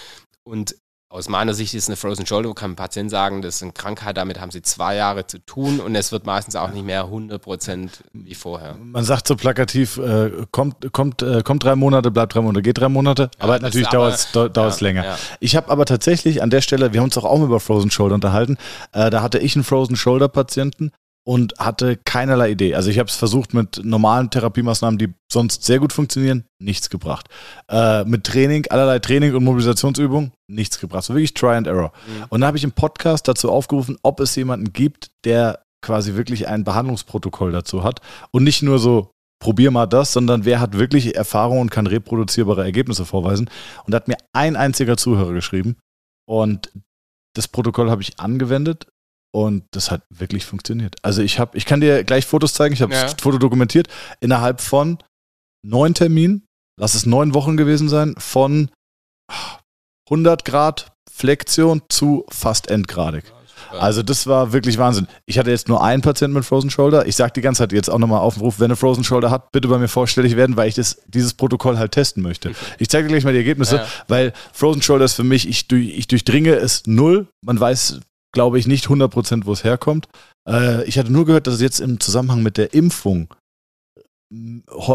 Und 0.43 0.75
aus 1.15 1.29
meiner 1.29 1.53
Sicht 1.53 1.73
ist 1.73 1.87
eine 1.87 1.95
Frozen 1.95 2.25
Shoulder, 2.25 2.53
kann 2.53 2.71
ein 2.71 2.75
Patient 2.75 3.09
sagen, 3.09 3.41
das 3.41 3.55
ist 3.55 3.63
eine 3.63 3.71
Krankheit, 3.71 4.17
damit 4.17 4.41
haben 4.41 4.51
sie 4.51 4.61
zwei 4.61 4.95
Jahre 4.95 5.25
zu 5.25 5.39
tun 5.39 5.79
und 5.79 5.95
es 5.95 6.11
wird 6.11 6.25
meistens 6.25 6.57
auch 6.57 6.71
nicht 6.71 6.85
mehr 6.85 7.05
100 7.05 7.41
Prozent 7.41 8.03
wie 8.11 8.35
vorher. 8.35 8.75
Man 8.75 9.05
sagt 9.05 9.27
so 9.27 9.37
plakativ, 9.37 9.97
äh, 9.97 10.31
kommt, 10.51 10.91
kommt, 10.91 11.21
äh, 11.21 11.41
kommt 11.41 11.63
drei 11.63 11.75
Monate, 11.75 12.11
bleibt 12.11 12.35
drei 12.35 12.41
Monate, 12.41 12.61
geht 12.61 12.79
drei 12.79 12.89
Monate, 12.89 13.29
ja, 13.37 13.43
aber 13.43 13.59
natürlich 13.59 13.87
dauert 13.87 14.13
es 14.13 14.29
ja, 14.33 14.71
länger. 14.81 15.05
Ja. 15.05 15.17
Ich 15.39 15.55
habe 15.55 15.69
aber 15.71 15.85
tatsächlich 15.85 16.43
an 16.43 16.49
der 16.49 16.59
Stelle, 16.59 16.91
wir 16.91 16.99
haben 16.99 17.05
uns 17.05 17.15
doch 17.15 17.23
auch 17.23 17.41
über 17.41 17.61
Frozen 17.61 17.91
Shoulder 17.91 18.15
unterhalten, 18.15 18.57
äh, 18.91 19.09
da 19.09 19.21
hatte 19.21 19.39
ich 19.39 19.55
einen 19.55 19.63
Frozen 19.63 19.95
Shoulder 19.95 20.27
Patienten 20.27 20.91
und 21.27 21.57
hatte 21.57 21.97
keinerlei 21.97 22.51
Idee. 22.51 22.75
Also 22.75 22.89
ich 22.89 22.99
habe 22.99 23.09
es 23.09 23.15
versucht 23.15 23.53
mit 23.53 23.83
normalen 23.83 24.29
Therapiemaßnahmen, 24.29 24.99
die 24.99 25.13
sonst 25.31 25.63
sehr 25.63 25.79
gut 25.79 25.91
funktionieren, 25.91 26.45
nichts 26.61 26.89
gebracht. 26.89 27.27
Äh, 27.67 28.05
mit 28.05 28.23
Training, 28.23 28.65
allerlei 28.69 28.99
Training 28.99 29.33
und 29.33 29.43
Mobilisationsübungen, 29.43 30.31
nichts 30.47 30.79
gebracht. 30.79 31.03
So 31.03 31.13
wirklich 31.13 31.33
Try 31.33 31.55
and 31.55 31.67
Error. 31.67 31.91
Mhm. 32.07 32.25
Und 32.29 32.41
dann 32.41 32.47
habe 32.47 32.57
ich 32.57 32.63
im 32.63 32.71
Podcast 32.71 33.27
dazu 33.27 33.51
aufgerufen, 33.51 33.97
ob 34.03 34.19
es 34.19 34.35
jemanden 34.35 34.71
gibt, 34.71 35.09
der 35.25 35.63
quasi 35.81 36.15
wirklich 36.15 36.47
ein 36.47 36.63
Behandlungsprotokoll 36.63 37.51
dazu 37.51 37.83
hat 37.83 38.01
und 38.31 38.43
nicht 38.43 38.61
nur 38.61 38.79
so 38.79 39.11
probier 39.39 39.71
mal 39.71 39.85
das, 39.85 40.13
sondern 40.13 40.45
wer 40.45 40.59
hat 40.59 40.77
wirklich 40.77 41.15
Erfahrung 41.15 41.59
und 41.59 41.71
kann 41.71 41.87
reproduzierbare 41.87 42.63
Ergebnisse 42.63 43.05
vorweisen. 43.05 43.49
Und 43.85 43.91
da 43.91 43.97
hat 43.97 44.07
mir 44.07 44.17
ein 44.33 44.55
einziger 44.55 44.97
Zuhörer 44.97 45.33
geschrieben 45.33 45.75
und 46.27 46.71
das 47.35 47.47
Protokoll 47.47 47.91
habe 47.91 48.01
ich 48.01 48.19
angewendet 48.19 48.87
und 49.33 49.65
das 49.71 49.91
hat 49.91 50.03
wirklich 50.09 50.45
funktioniert. 50.45 50.95
Also 51.01 51.21
ich 51.21 51.39
habe, 51.39 51.57
ich 51.57 51.65
kann 51.65 51.81
dir 51.81 52.03
gleich 52.03 52.25
Fotos 52.25 52.53
zeigen, 52.53 52.73
ich 52.73 52.81
habe 52.81 52.93
ja. 52.93 53.03
das 53.03 53.15
Foto 53.19 53.37
dokumentiert, 53.37 53.87
innerhalb 54.19 54.61
von 54.61 54.97
neun 55.65 55.93
Terminen, 55.93 56.45
lass 56.79 56.95
es 56.95 57.05
neun 57.05 57.33
Wochen 57.33 57.57
gewesen 57.57 57.89
sein, 57.89 58.15
von 58.17 58.71
100 60.07 60.45
Grad 60.45 60.93
Flexion 61.11 61.81
zu 61.89 62.25
fast 62.29 62.69
endgradig. 62.69 63.25
Also 63.71 64.03
das 64.03 64.27
war 64.27 64.53
wirklich 64.53 64.77
Wahnsinn. 64.77 65.07
Ich 65.25 65.37
hatte 65.37 65.49
jetzt 65.49 65.67
nur 65.67 65.83
einen 65.83 66.01
Patienten 66.01 66.33
mit 66.33 66.45
Frozen 66.45 66.69
Shoulder. 66.69 67.07
Ich 67.07 67.15
sage 67.15 67.33
die 67.33 67.41
ganze 67.41 67.59
Zeit 67.59 67.71
jetzt 67.71 67.89
auch 67.89 67.97
nochmal 67.97 68.19
auf 68.19 68.35
den 68.35 68.43
Ruf, 68.43 68.59
wenn 68.59 68.65
eine 68.65 68.75
Frozen 68.75 69.03
Shoulder 69.03 69.31
hat, 69.31 69.51
bitte 69.51 69.67
bei 69.67 69.77
mir 69.77 69.87
vorstellig 69.87 70.35
werden, 70.35 70.57
weil 70.57 70.69
ich 70.69 70.75
das, 70.75 71.01
dieses 71.07 71.33
Protokoll 71.33 71.77
halt 71.77 71.91
testen 71.91 72.23
möchte. 72.23 72.51
Ich 72.77 72.89
zeige 72.89 73.07
dir 73.07 73.13
gleich 73.13 73.23
mal 73.23 73.31
die 73.31 73.39
Ergebnisse, 73.39 73.77
ja. 73.77 73.87
weil 74.07 74.33
Frozen 74.53 74.81
Shoulder 74.81 75.05
ist 75.05 75.13
für 75.13 75.23
mich, 75.23 75.47
ich, 75.47 75.71
ich 75.71 76.07
durchdringe 76.07 76.53
es 76.55 76.83
null. 76.85 77.27
Man 77.43 77.59
weiß 77.59 77.99
glaube 78.35 78.59
ich 78.59 78.67
nicht 78.67 78.85
100%, 78.85 79.45
wo 79.45 79.53
es 79.53 79.63
herkommt. 79.63 80.07
Äh, 80.47 80.83
ich 80.83 80.99
hatte 80.99 81.11
nur 81.11 81.25
gehört, 81.25 81.47
dass 81.47 81.55
es 81.55 81.61
jetzt 81.61 81.79
im 81.79 81.99
Zusammenhang 81.99 82.43
mit 82.43 82.57
der 82.57 82.75
Impfung 82.75 83.33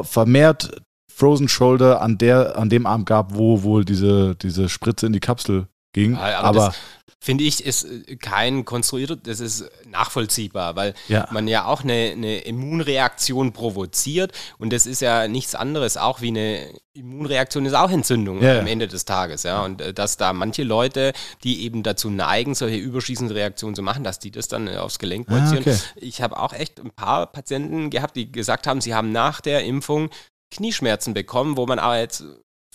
vermehrt 0.02 0.82
Frozen 1.12 1.48
Shoulder 1.48 2.00
an, 2.00 2.18
der, 2.18 2.56
an 2.56 2.70
dem 2.70 2.86
Arm 2.86 3.04
gab, 3.04 3.34
wo 3.34 3.62
wohl 3.62 3.84
diese, 3.84 4.36
diese 4.36 4.68
Spritze 4.68 5.06
in 5.06 5.12
die 5.12 5.20
Kapsel 5.20 5.66
ging. 5.92 6.12
Ja, 6.12 6.40
aber, 6.40 6.66
aber 6.66 6.74
finde 7.20 7.44
ich, 7.44 7.64
ist 7.64 7.84
äh, 7.84 8.16
kein 8.16 8.64
konstruierter, 8.64 9.16
das 9.16 9.40
ist 9.40 9.70
nachvollziehbar, 9.86 10.74
weil 10.74 10.94
ja. 11.08 11.28
man 11.30 11.46
ja 11.46 11.66
auch 11.66 11.84
eine, 11.84 12.12
eine, 12.12 12.38
Immunreaktion 12.40 13.52
provoziert 13.52 14.32
und 14.58 14.72
das 14.72 14.86
ist 14.86 15.00
ja 15.00 15.28
nichts 15.28 15.54
anderes, 15.54 15.96
auch 15.96 16.22
wie 16.22 16.28
eine 16.28 16.66
Immunreaktion 16.94 17.66
ist 17.66 17.74
auch 17.74 17.90
Entzündung 17.90 18.42
ja, 18.42 18.58
am 18.58 18.66
Ende 18.66 18.88
des 18.88 19.04
Tages, 19.04 19.44
ja. 19.44 19.64
Und 19.64 19.80
äh, 19.80 19.92
dass 19.92 20.16
da 20.16 20.32
manche 20.32 20.64
Leute, 20.64 21.12
die 21.44 21.62
eben 21.62 21.82
dazu 21.82 22.10
neigen, 22.10 22.54
solche 22.54 22.76
überschießende 22.76 23.34
Reaktionen 23.34 23.76
zu 23.76 23.82
machen, 23.82 24.02
dass 24.02 24.18
die 24.18 24.30
das 24.30 24.48
dann 24.48 24.66
äh, 24.66 24.76
aufs 24.76 24.98
Gelenk 24.98 25.28
projizieren. 25.28 25.64
Ah, 25.66 25.70
okay. 25.70 25.78
Ich 25.96 26.22
habe 26.22 26.38
auch 26.38 26.52
echt 26.52 26.80
ein 26.80 26.90
paar 26.90 27.26
Patienten 27.26 27.90
gehabt, 27.90 28.16
die 28.16 28.32
gesagt 28.32 28.66
haben, 28.66 28.80
sie 28.80 28.94
haben 28.94 29.12
nach 29.12 29.40
der 29.40 29.64
Impfung 29.64 30.10
Knieschmerzen 30.50 31.14
bekommen, 31.14 31.56
wo 31.56 31.66
man 31.66 31.78
aber 31.78 32.00
jetzt 32.00 32.24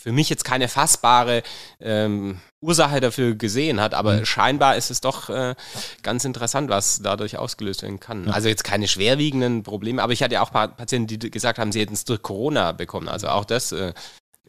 für 0.05 0.11
mich 0.11 0.29
jetzt 0.29 0.43
keine 0.45 0.67
fassbare 0.67 1.41
ähm, 1.79 2.39
Ursache 2.61 2.99
dafür 2.99 3.33
gesehen 3.33 3.81
hat, 3.81 3.95
aber 3.95 4.17
mhm. 4.17 4.25
scheinbar 4.25 4.75
ist 4.75 4.91
es 4.91 5.01
doch 5.01 5.31
äh, 5.31 5.55
ganz 6.03 6.25
interessant, 6.25 6.69
was 6.69 7.01
dadurch 7.01 7.39
ausgelöst 7.39 7.81
werden 7.81 7.99
kann. 7.99 8.27
Ja. 8.27 8.33
Also 8.33 8.47
jetzt 8.47 8.63
keine 8.63 8.87
schwerwiegenden 8.87 9.63
Probleme, 9.63 10.03
aber 10.03 10.13
ich 10.13 10.21
hatte 10.21 10.35
ja 10.35 10.43
auch 10.43 10.51
Patienten, 10.51 11.19
die 11.19 11.31
gesagt 11.31 11.57
haben, 11.57 11.71
sie 11.71 11.81
hätten 11.81 11.95
es 11.95 12.05
durch 12.05 12.21
Corona 12.21 12.71
bekommen. 12.71 13.07
Also 13.07 13.29
auch 13.29 13.45
das. 13.45 13.71
Äh, 13.71 13.93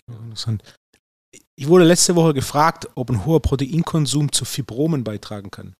interessant. 0.07 0.62
Ich 1.55 1.69
wurde 1.69 1.87
letzte 1.87 2.16
Woche 2.16 2.35
gefragt, 2.35 2.87
ob 2.95 3.09
ein 3.09 3.25
hoher 3.25 3.40
Proteinkonsum 3.40 4.33
zu 4.33 4.45
Fibromen 4.45 5.05
beitragen 5.05 5.51
kann. 5.51 5.73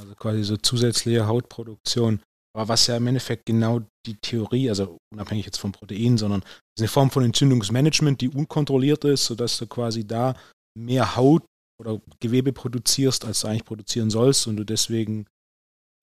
Also 0.00 0.14
quasi 0.14 0.44
so 0.44 0.56
zusätzliche 0.56 1.26
Hautproduktion. 1.26 2.22
Aber 2.54 2.68
was 2.68 2.86
ja 2.86 2.96
im 2.96 3.06
Endeffekt 3.06 3.46
genau 3.46 3.80
die 4.06 4.16
Theorie, 4.16 4.68
also 4.68 4.98
unabhängig 5.12 5.46
jetzt 5.46 5.58
vom 5.58 5.72
Protein, 5.72 6.18
sondern 6.18 6.42
ist 6.42 6.80
eine 6.80 6.88
Form 6.88 7.10
von 7.10 7.24
Entzündungsmanagement, 7.24 8.20
die 8.20 8.28
unkontrolliert 8.28 9.04
ist, 9.04 9.26
sodass 9.26 9.56
du 9.58 9.66
quasi 9.66 10.06
da 10.06 10.34
mehr 10.76 11.16
Haut 11.16 11.44
oder 11.80 12.00
Gewebe 12.20 12.52
produzierst, 12.52 13.24
als 13.24 13.40
du 13.40 13.48
eigentlich 13.48 13.64
produzieren 13.64 14.10
sollst 14.10 14.46
und 14.46 14.56
du 14.56 14.64
deswegen 14.64 15.26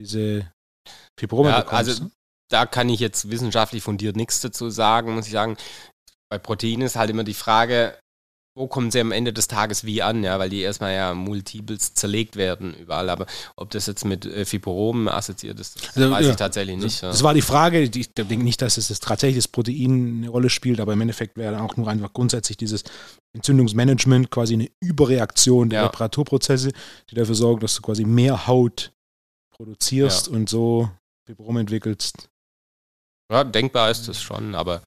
diese 0.02 0.52
Fibrome 1.20 1.50
ja, 1.50 1.60
bekommst. 1.60 1.74
Also 1.74 2.04
ne? 2.06 2.12
da 2.50 2.66
kann 2.66 2.90
ich 2.90 3.00
jetzt 3.00 3.30
wissenschaftlich 3.30 3.84
fundiert 3.84 4.16
nichts 4.16 4.42
dazu 4.42 4.70
sagen, 4.70 5.16
muss 5.16 5.28
ich 5.28 5.34
sagen. 5.34 5.58
Bei 6.30 6.38
Proteinen 6.38 6.82
ist 6.82 6.96
halt 6.96 7.10
immer 7.10 7.24
die 7.24 7.34
Frage, 7.34 7.98
wo 8.58 8.68
kommen 8.68 8.90
sie 8.90 9.00
am 9.00 9.12
Ende 9.12 9.34
des 9.34 9.48
Tages 9.48 9.84
wie 9.84 10.02
an, 10.02 10.24
ja, 10.24 10.40
weil 10.40 10.50
die 10.50 10.62
erstmal 10.62 10.94
ja 10.94 11.14
multiples 11.14 11.94
zerlegt 11.94 12.36
werden 12.38 12.74
überall. 12.74 13.10
Aber 13.10 13.28
ob 13.56 13.70
das 13.70 13.86
jetzt 13.86 14.04
mit 14.04 14.26
äh, 14.26 14.46
Fibromen 14.46 15.08
assoziiert 15.08 15.60
ist, 15.60 15.78
das 15.78 15.96
also, 15.96 16.12
weiß 16.12 16.26
ja, 16.26 16.32
ich 16.32 16.38
tatsächlich 16.38 16.78
nicht. 16.78 17.04
Das, 17.04 17.20
ja. 17.20 17.24
war 17.24 17.36
die 17.36 17.44
Frage. 17.44 17.82
Ich 17.82 18.14
denke 18.14 18.44
nicht, 18.44 18.62
dass 18.62 18.78
es 18.78 18.88
das 18.88 19.00
tatsächlich 19.00 19.38
das 19.38 19.48
Protein 19.48 20.18
eine 20.18 20.30
Rolle 20.30 20.50
spielt, 20.50 20.80
aber 20.80 20.94
im 20.94 21.02
Endeffekt 21.02 21.38
wäre 21.38 21.62
auch 21.62 21.78
nur 21.78 21.88
einfach 21.88 22.12
grundsätzlich 22.14 22.58
dieses 22.58 22.84
Entzündungsmanagement 23.34 24.32
quasi 24.32 24.56
eine 24.56 24.70
Überreaktion 24.80 25.70
der 25.70 25.82
ja. 25.82 25.86
Reparaturprozesse, 25.86 26.72
die 27.12 27.16
dafür 27.16 27.36
sorgen, 27.36 27.60
dass 27.60 27.76
du 27.76 27.84
quasi 27.84 28.06
mehr 28.06 28.48
Haut 28.48 28.92
produzierst 29.52 30.28
und 30.28 30.50
so 30.50 30.90
Fibrom 31.28 31.58
entwickelst. 31.58 32.30
Ja, 33.32 33.44
denkbar 33.44 33.92
ist 33.92 34.08
das 34.08 34.20
schon, 34.20 34.56
aber 34.56 34.82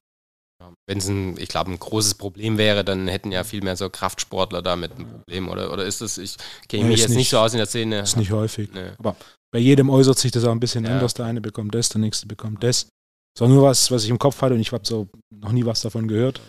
wenn 0.87 0.97
es 0.97 1.07
ein, 1.07 1.37
ich 1.37 1.49
glaube, 1.49 1.71
ein 1.71 1.79
großes 1.79 2.15
Problem 2.15 2.57
wäre, 2.57 2.83
dann 2.83 3.07
hätten 3.07 3.31
ja 3.31 3.43
viel 3.43 3.63
mehr 3.63 3.75
so 3.75 3.89
Kraftsportler 3.89 4.61
damit 4.61 4.97
ein 4.97 5.07
Problem. 5.07 5.49
Oder, 5.49 5.71
oder 5.71 5.85
ist 5.85 6.01
das, 6.01 6.17
ich 6.17 6.35
kenne 6.67 6.85
mich 6.85 6.99
jetzt 6.99 7.09
nicht, 7.09 7.17
nicht, 7.17 7.29
so 7.29 7.39
aus 7.39 7.53
in 7.53 7.57
der 7.57 7.67
Szene. 7.67 7.99
Ist 7.99 8.17
nicht 8.17 8.31
häufig. 8.31 8.71
Nee. 8.73 8.91
Aber 8.97 9.15
bei 9.51 9.59
jedem 9.59 9.89
äußert 9.89 10.17
sich 10.17 10.31
das 10.31 10.43
auch 10.43 10.51
ein 10.51 10.59
bisschen 10.59 10.85
ja. 10.85 10.91
anders. 10.91 11.13
Der 11.13 11.25
eine 11.25 11.41
bekommt 11.41 11.75
das, 11.75 11.89
der 11.89 12.01
nächste 12.01 12.27
bekommt 12.27 12.63
das. 12.63 12.87
Das 13.33 13.41
war 13.41 13.47
nur 13.47 13.63
was, 13.63 13.91
was 13.91 14.03
ich 14.03 14.09
im 14.09 14.19
Kopf 14.19 14.41
hatte 14.41 14.55
und 14.55 14.59
ich 14.59 14.71
habe 14.71 14.85
so 14.85 15.07
noch 15.29 15.51
nie 15.51 15.65
was 15.65 15.81
davon 15.81 16.07
gehört. 16.07 16.41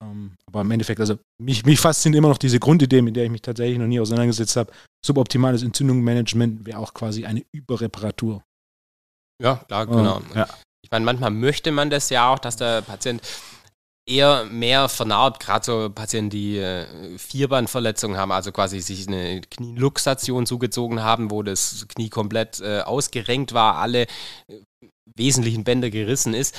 Um, 0.00 0.08
ähm, 0.08 0.32
aber 0.46 0.60
im 0.62 0.70
Endeffekt, 0.70 1.00
also 1.00 1.16
mich, 1.40 1.64
mich 1.64 1.78
fasziniert 1.78 2.18
immer 2.18 2.28
noch 2.28 2.38
diese 2.38 2.58
Grundidee, 2.58 3.02
mit 3.02 3.16
der 3.16 3.24
ich 3.24 3.30
mich 3.30 3.42
tatsächlich 3.42 3.78
noch 3.78 3.86
nie 3.86 4.00
auseinandergesetzt 4.00 4.56
habe. 4.56 4.72
Suboptimales 5.04 5.62
Entzündungsmanagement 5.62 6.66
wäre 6.66 6.78
auch 6.78 6.92
quasi 6.92 7.24
eine 7.24 7.44
Überreparatur. 7.52 8.42
Ja, 9.40 9.56
klar, 9.56 9.86
genau. 9.86 10.22
Ja. 10.34 10.48
Meine, 10.92 11.04
manchmal 11.04 11.30
möchte 11.30 11.72
man 11.72 11.90
das 11.90 12.10
ja 12.10 12.32
auch, 12.32 12.38
dass 12.38 12.56
der 12.56 12.82
Patient 12.82 13.22
eher 14.06 14.44
mehr 14.44 14.88
vernarbt, 14.88 15.40
gerade 15.40 15.64
so 15.64 15.90
Patienten, 15.90 16.30
die 16.30 16.58
äh, 16.58 16.86
Vierbandverletzungen 17.18 18.16
haben, 18.16 18.32
also 18.32 18.52
quasi 18.52 18.80
sich 18.80 19.08
eine 19.08 19.40
Knieluxation 19.40 20.44
zugezogen 20.44 21.02
haben, 21.02 21.30
wo 21.30 21.42
das 21.42 21.86
Knie 21.88 22.10
komplett 22.10 22.60
äh, 22.60 22.80
ausgerenkt 22.80 23.54
war, 23.54 23.76
alle 23.76 24.02
äh, 24.48 24.60
wesentlichen 25.16 25.64
Bänder 25.64 25.90
gerissen 25.90 26.34
ist 26.34 26.56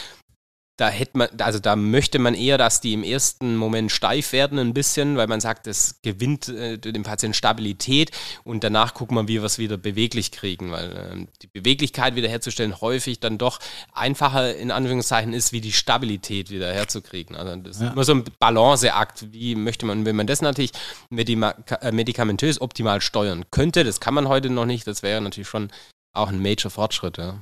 da 0.78 0.90
hätte 0.90 1.20
man, 1.20 1.28
also 1.38 1.60
da 1.60 1.76
möchte 1.76 2.18
man 2.18 2.34
eher, 2.34 2.58
dass 2.58 2.82
die 2.82 2.94
im 2.94 3.04
ersten 3.04 3.56
Moment 3.56 3.92
steif 3.92 4.34
werden 4.34 4.58
ein 4.58 4.74
bisschen, 4.74 5.18
weil 5.18 5.28
man 5.28 5.40
sagt, 5.40 5.68
das 5.68 6.02
gewinnt 6.02 6.50
äh, 6.50 6.80
dem 6.80 7.04
Patienten 7.04 7.36
Stabilität 7.36 8.12
und 8.44 8.64
danach 8.64 8.96
guckt 8.96 9.12
man, 9.12 9.28
wie 9.28 9.40
wir 9.40 9.44
es 9.44 9.60
wieder 9.60 9.78
beweglich 9.78 10.32
kriegen, 10.32 10.72
weil 10.72 10.92
äh, 10.92 11.28
die 11.44 11.48
Beweglichkeit 11.48 12.16
wiederherzustellen 12.16 12.82
häufig 12.82 13.20
dann 13.20 13.38
doch 13.38 13.60
einfacher 13.94 14.56
in 14.56 14.72
Anführungszeichen 14.72 15.34
ist, 15.34 15.52
wie 15.52 15.62
die 15.62 15.72
Stabilität 15.72 16.50
wieder 16.50 16.74
herzukriegen. 16.74 17.36
Also 17.36 17.56
das 17.58 17.80
ja. 17.80 17.88
ist 17.88 17.94
immer 17.94 18.04
so 18.04 18.16
ein 18.16 18.24
Balanceakt, 18.40 19.32
wie 19.32 19.54
möchte 19.56 19.86
man, 19.86 20.06
wenn 20.06 20.16
man 20.16 20.26
das 20.26 20.42
natürlich 20.42 20.72
medikamentös 21.12 22.60
optimal 22.60 23.00
steuern 23.00 23.46
könnte, 23.52 23.84
das 23.84 24.00
kann 24.00 24.16
man 24.16 24.28
heute 24.28 24.50
noch 24.50 24.66
nicht, 24.66 24.88
das 24.88 25.04
wäre 25.04 25.22
natürlich 25.22 25.50
schon 25.50 25.72
auch 26.14 26.30
ein 26.30 26.42
Major-Fortschritt, 26.42 27.18
ja. 27.18 27.40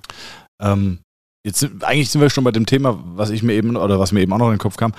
Ähm, 0.62 1.00
jetzt 1.44 1.60
sind, 1.60 1.84
eigentlich 1.84 2.10
sind 2.10 2.22
wir 2.22 2.30
schon 2.30 2.44
bei 2.44 2.52
dem 2.52 2.66
Thema, 2.66 3.02
was 3.16 3.30
ich 3.30 3.44
mir 3.44 3.54
eben 3.54 3.76
oder 3.76 4.00
was 4.00 4.12
mir 4.12 4.22
eben 4.22 4.34
auch 4.34 4.38
noch 4.38 4.48
in 4.48 4.54
den 4.54 4.60
Kopf 4.60 4.78
kam. 4.78 4.94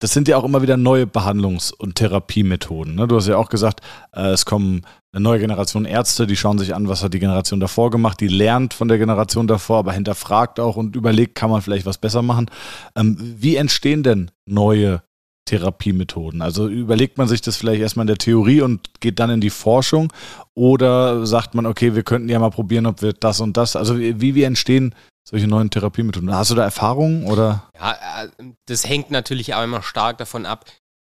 Das 0.00 0.12
sind 0.12 0.28
ja 0.28 0.36
auch 0.36 0.44
immer 0.44 0.60
wieder 0.60 0.76
neue 0.76 1.04
Behandlungs- 1.04 1.72
und 1.72 1.94
Therapiemethoden. 1.94 2.94
Ne? 2.94 3.06
Du 3.06 3.16
hast 3.16 3.28
ja 3.28 3.36
auch 3.36 3.48
gesagt, 3.48 3.80
äh, 4.12 4.30
es 4.30 4.44
kommen 4.44 4.82
eine 5.12 5.22
neue 5.22 5.38
Generation 5.38 5.84
Ärzte, 5.84 6.26
die 6.26 6.36
schauen 6.36 6.58
sich 6.58 6.74
an, 6.74 6.88
was 6.88 7.02
hat 7.02 7.14
die 7.14 7.20
Generation 7.20 7.60
davor 7.60 7.90
gemacht, 7.90 8.20
die 8.20 8.28
lernt 8.28 8.74
von 8.74 8.88
der 8.88 8.98
Generation 8.98 9.46
davor, 9.46 9.78
aber 9.78 9.92
hinterfragt 9.92 10.58
auch 10.58 10.76
und 10.76 10.96
überlegt, 10.96 11.36
kann 11.36 11.50
man 11.50 11.62
vielleicht 11.62 11.86
was 11.86 11.98
besser 11.98 12.20
machen. 12.20 12.50
Ähm, 12.96 13.16
wie 13.18 13.56
entstehen 13.56 14.02
denn 14.02 14.30
neue 14.44 15.02
Therapiemethoden? 15.46 16.42
Also 16.42 16.68
überlegt 16.68 17.16
man 17.16 17.28
sich 17.28 17.40
das 17.40 17.56
vielleicht 17.56 17.80
erstmal 17.80 18.04
in 18.04 18.08
der 18.08 18.18
Theorie 18.18 18.60
und 18.60 19.00
geht 19.00 19.20
dann 19.20 19.30
in 19.30 19.40
die 19.40 19.50
Forschung 19.50 20.12
oder 20.54 21.24
sagt 21.24 21.54
man, 21.54 21.64
okay, 21.64 21.94
wir 21.94 22.02
könnten 22.02 22.28
ja 22.28 22.38
mal 22.40 22.50
probieren, 22.50 22.86
ob 22.86 23.00
wir 23.00 23.12
das 23.12 23.40
und 23.40 23.56
das, 23.56 23.76
also 23.76 23.98
wie, 23.98 24.34
wie 24.34 24.42
entstehen 24.42 24.94
solche 25.24 25.46
neuen 25.46 25.70
Therapiemethoden? 25.70 26.34
Hast 26.34 26.50
du 26.50 26.54
da 26.54 26.64
Erfahrungen 26.64 27.24
oder? 27.24 27.70
Ja, 27.74 28.24
äh, 28.24 28.28
das 28.66 28.86
hängt 28.86 29.10
natürlich 29.10 29.54
auch 29.54 29.64
immer 29.64 29.82
stark 29.82 30.18
davon 30.18 30.46
ab, 30.46 30.66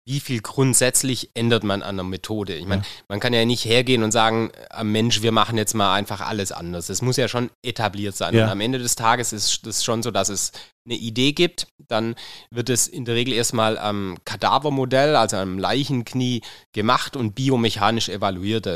wie 0.09 0.21
viel 0.21 0.41
grundsätzlich 0.41 1.31
ändert 1.35 1.65
man 1.65 1.83
an 1.83 1.97
der 1.97 2.05
Methode? 2.05 2.55
Ich 2.55 2.65
meine, 2.65 2.81
ja. 2.81 2.89
man 3.09 3.21
kann 3.21 3.35
ja 3.35 3.45
nicht 3.45 3.67
hergehen 3.67 4.03
und 4.03 4.11
sagen, 4.11 4.51
äh, 4.71 4.83
Mensch, 4.83 5.21
wir 5.21 5.33
machen 5.33 5.59
jetzt 5.59 5.75
mal 5.75 5.95
einfach 5.95 6.23
alles 6.23 6.51
anders. 6.51 6.89
Es 6.89 7.03
muss 7.03 7.19
ja 7.19 7.29
schon 7.29 7.51
etabliert 7.63 8.17
sein. 8.17 8.35
Ja. 8.35 8.45
Und 8.45 8.51
am 8.51 8.63
Ende 8.63 8.79
des 8.79 8.95
Tages 8.95 9.35
ist 9.35 9.67
es 9.67 9.85
schon 9.85 10.03
so, 10.03 10.11
dass 10.11 10.31
es 10.31 10.53
eine 10.87 10.95
Idee 10.95 11.33
gibt, 11.33 11.67
dann 11.77 12.15
wird 12.51 12.71
es 12.71 12.89
in 12.89 13.05
der 13.05 13.17
Regel 13.17 13.35
erstmal 13.35 13.77
am 13.77 14.17
Kadavermodell, 14.25 15.15
also 15.15 15.37
am 15.37 15.59
Leichenknie 15.59 16.41
gemacht 16.73 17.15
und 17.15 17.35
biomechanisch 17.35 18.09
evaluiert. 18.09 18.67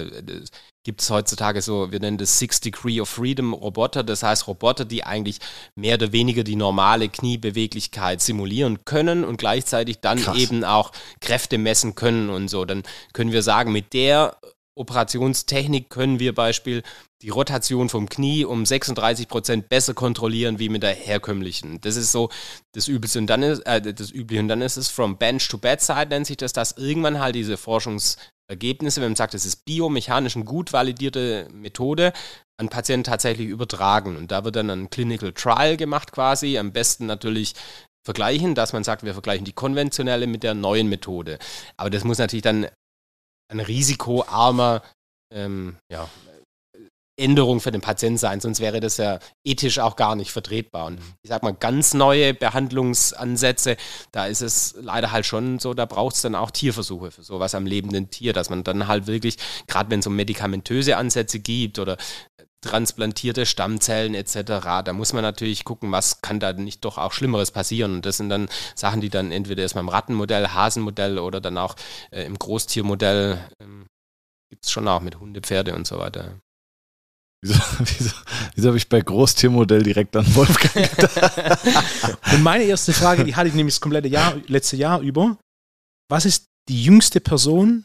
Gibt 0.85 1.01
es 1.01 1.11
heutzutage 1.11 1.63
so, 1.63 1.93
wir 1.93 2.01
nennen 2.01 2.19
das 2.19 2.39
Six 2.39 2.61
Degree 2.61 3.01
of 3.01 3.09
Freedom 3.09 3.53
Roboter, 3.53 4.03
das 4.03 4.23
heißt 4.23 4.49
Roboter, 4.49 4.85
die 4.85 5.05
eigentlich 5.05 5.39
mehr 5.77 5.95
oder 5.95 6.13
weniger 6.13 6.43
die 6.43 6.57
normale 6.57 7.09
Kniebeweglichkeit 7.09 8.21
simulieren 8.21 8.85
können 8.85 9.25
und 9.25 9.37
gleichzeitig 9.37 10.01
dann 10.01 10.19
Krass. 10.19 10.37
eben 10.37 10.65
auch 10.65 10.91
Kräfte 11.21 11.57
messen 11.59 11.95
können 11.95 12.31
und 12.31 12.49
so. 12.49 12.65
Dann 12.65 12.83
können 13.13 13.31
wir 13.31 13.43
sagen, 13.43 13.71
mit 13.71 13.93
der 13.93 14.37
Operationstechnik 14.75 15.91
können 15.91 16.19
wir 16.19 16.35
Beispiel 16.35 16.83
die 17.23 17.29
Rotation 17.29 17.89
vom 17.89 18.09
Knie 18.09 18.45
um 18.45 18.67
36 18.67 19.29
Prozent 19.29 19.69
besser 19.69 19.95
kontrollieren 19.95 20.59
wie 20.59 20.69
mit 20.69 20.83
der 20.83 20.95
herkömmlichen. 20.95 21.81
Das 21.81 21.97
ist 21.97 22.11
so 22.11 22.31
das 22.73 22.89
Übelste. 22.89 23.21
Und 23.21 23.29
dann 23.29 23.43
ist, 23.43 23.61
äh, 23.61 23.81
das 23.81 24.11
Übliche. 24.11 24.41
Und 24.41 24.49
dann 24.49 24.61
ist 24.63 24.77
es 24.77 24.89
from 24.89 25.19
bench 25.19 25.47
to 25.49 25.59
bedside, 25.59 26.09
nennt 26.09 26.27
sich 26.27 26.37
das, 26.37 26.53
dass 26.53 26.73
irgendwann 26.73 27.21
halt 27.21 27.35
diese 27.35 27.57
Forschungsergebnisse, 28.49 29.01
wenn 29.01 29.11
man 29.11 29.17
sagt, 29.17 29.35
das 29.35 29.47
ist 29.47 29.65
biomechanisch 29.65 30.37
eine 30.37 30.45
gut 30.45 30.73
validierte 30.73 31.49
Methode, 31.53 32.13
an 32.59 32.69
Patienten 32.69 33.05
tatsächlich 33.05 33.49
übertragen. 33.49 34.17
Und 34.17 34.31
da 34.31 34.45
wird 34.45 34.57
dann 34.57 34.71
ein 34.71 34.91
Clinical 34.91 35.33
Trial 35.33 35.77
gemacht 35.77 36.13
quasi. 36.13 36.59
Am 36.59 36.73
besten 36.73 37.07
natürlich 37.07 37.55
vergleichen, 38.05 38.55
dass 38.55 38.73
man 38.73 38.85
sagt, 38.85 39.05
wir 39.05 39.13
vergleichen 39.13 39.45
die 39.45 39.53
konventionelle 39.53 40.27
mit 40.27 40.43
der 40.43 40.55
neuen 40.55 40.89
Methode. 40.89 41.39
Aber 41.77 41.91
das 41.91 42.05
muss 42.05 42.19
natürlich 42.19 42.43
dann 42.43 42.67
ein 43.49 43.61
risikoarmer 43.61 44.83
ähm, 45.33 45.77
ja, 45.91 46.09
Änderung 47.17 47.61
für 47.61 47.71
den 47.71 47.83
Patienten 47.83 48.19
sein, 48.19 48.41
sonst 48.41 48.61
wäre 48.61 48.81
das 48.81 48.97
ja 48.97 49.19
ethisch 49.45 49.79
auch 49.79 49.97
gar 49.97 50.17
nicht 50.17 50.33
vertretbar. 50.33 50.87
Und 50.87 50.99
ich 51.23 51.29
sag 51.29 51.43
mal, 51.43 51.53
ganz 51.53 51.93
neue 51.93 52.33
Behandlungsansätze, 52.33 53.77
da 54.13 54.27
ist 54.27 54.41
es 54.41 54.75
leider 54.81 55.13
halt 55.13 55.27
schon 55.27 55.59
so, 55.59 55.75
da 55.75 55.85
braucht 55.85 56.17
es 56.17 56.23
dann 56.23 56.35
auch 56.35 56.51
Tierversuche 56.51 57.11
für 57.11 57.23
sowas 57.23 57.55
am 57.55 57.67
lebenden 57.67 58.11
Tier, 58.11 58.33
dass 58.33 58.49
man 58.49 58.65
dann 58.65 58.89
halt 58.89 59.07
wirklich, 59.07 59.37
gerade 59.67 59.91
wenn 59.91 60.01
es 60.01 60.07
um 60.07 60.17
medikamentöse 60.17 60.97
Ansätze 60.97 61.39
gibt 61.39 61.79
oder 61.79 61.99
transplantierte 62.63 63.45
Stammzellen 63.45 64.15
etc., 64.15 64.35
da 64.85 64.93
muss 64.93 65.13
man 65.13 65.23
natürlich 65.23 65.65
gucken, 65.65 65.93
was 65.93 66.23
kann 66.23 66.41
da 66.41 66.53
nicht 66.53 66.85
doch 66.85 66.97
auch 66.97 67.13
Schlimmeres 67.13 67.51
passieren. 67.51 67.97
Und 67.97 68.07
das 68.07 68.17
sind 68.17 68.31
dann 68.31 68.49
Sachen, 68.75 69.01
die 69.01 69.11
dann 69.11 69.33
entweder 69.33 69.63
erstmal 69.63 69.83
im 69.83 69.89
Rattenmodell, 69.89 70.49
Hasenmodell 70.49 71.19
oder 71.19 71.41
dann 71.41 71.59
auch 71.59 71.77
äh, 72.11 72.25
im 72.25 72.39
Großtiermodell 72.39 73.39
ähm, 73.61 73.87
gibt 74.49 74.65
es 74.65 74.71
schon 74.71 74.89
auch 74.89 75.01
mit 75.01 75.19
Hunde, 75.19 75.41
Pferde 75.41 75.75
und 75.75 75.87
so 75.87 75.99
weiter. 75.99 76.39
Wieso, 77.45 77.61
wieso, 77.81 78.11
wieso 78.55 78.69
habe 78.69 78.77
ich 78.77 78.89
bei 78.89 79.01
Großtiermodell 79.01 79.83
direkt 79.83 80.17
an 80.17 80.33
Wolfgang 80.35 80.89
gedacht? 80.97 82.19
Und 82.33 82.43
meine 82.43 82.65
erste 82.65 82.93
Frage, 82.93 83.25
die 83.25 83.35
hatte 83.35 83.49
ich 83.49 83.55
nämlich 83.55 83.75
das 83.75 83.81
komplette 83.81 84.09
Jahr, 84.09 84.37
letzte 84.47 84.77
Jahr 84.77 85.01
über. 85.01 85.37
Was 86.09 86.25
ist 86.25 86.47
die 86.69 86.85
jüngste 86.85 87.21
Person, 87.21 87.85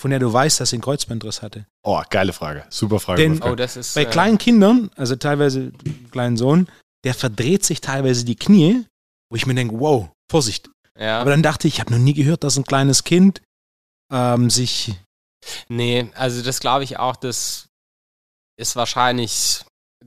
von 0.00 0.10
der 0.10 0.20
du 0.20 0.32
weißt, 0.32 0.60
dass 0.60 0.70
sie 0.70 0.76
einen 0.76 0.82
Kreuzbandriss 0.82 1.42
hatte? 1.42 1.66
Oh, 1.82 2.00
geile 2.08 2.32
Frage. 2.32 2.66
Super 2.70 3.00
Frage. 3.00 3.22
Denn 3.22 3.42
oh, 3.42 3.54
ist, 3.54 3.94
bei 3.94 4.02
äh, 4.02 4.06
kleinen 4.06 4.38
Kindern, 4.38 4.90
also 4.94 5.16
teilweise 5.16 5.72
kleinen 6.12 6.36
Sohn, 6.36 6.68
der 7.04 7.14
verdreht 7.14 7.64
sich 7.64 7.80
teilweise 7.80 8.24
die 8.24 8.36
Knie, 8.36 8.84
wo 9.28 9.36
ich 9.36 9.46
mir 9.46 9.54
denke, 9.54 9.78
wow, 9.80 10.08
Vorsicht. 10.30 10.70
Ja. 10.96 11.20
Aber 11.20 11.30
dann 11.30 11.42
dachte 11.42 11.66
ich, 11.66 11.74
ich 11.74 11.80
habe 11.80 11.90
noch 11.90 11.98
nie 11.98 12.14
gehört, 12.14 12.44
dass 12.44 12.56
ein 12.56 12.64
kleines 12.64 13.02
Kind 13.02 13.42
ähm, 14.12 14.50
sich. 14.50 14.94
Nee, 15.68 16.10
also 16.14 16.42
das 16.42 16.60
glaube 16.60 16.84
ich 16.84 16.98
auch, 16.98 17.16
dass 17.16 17.66
ist 18.56 18.76
wahrscheinlich 18.76 19.64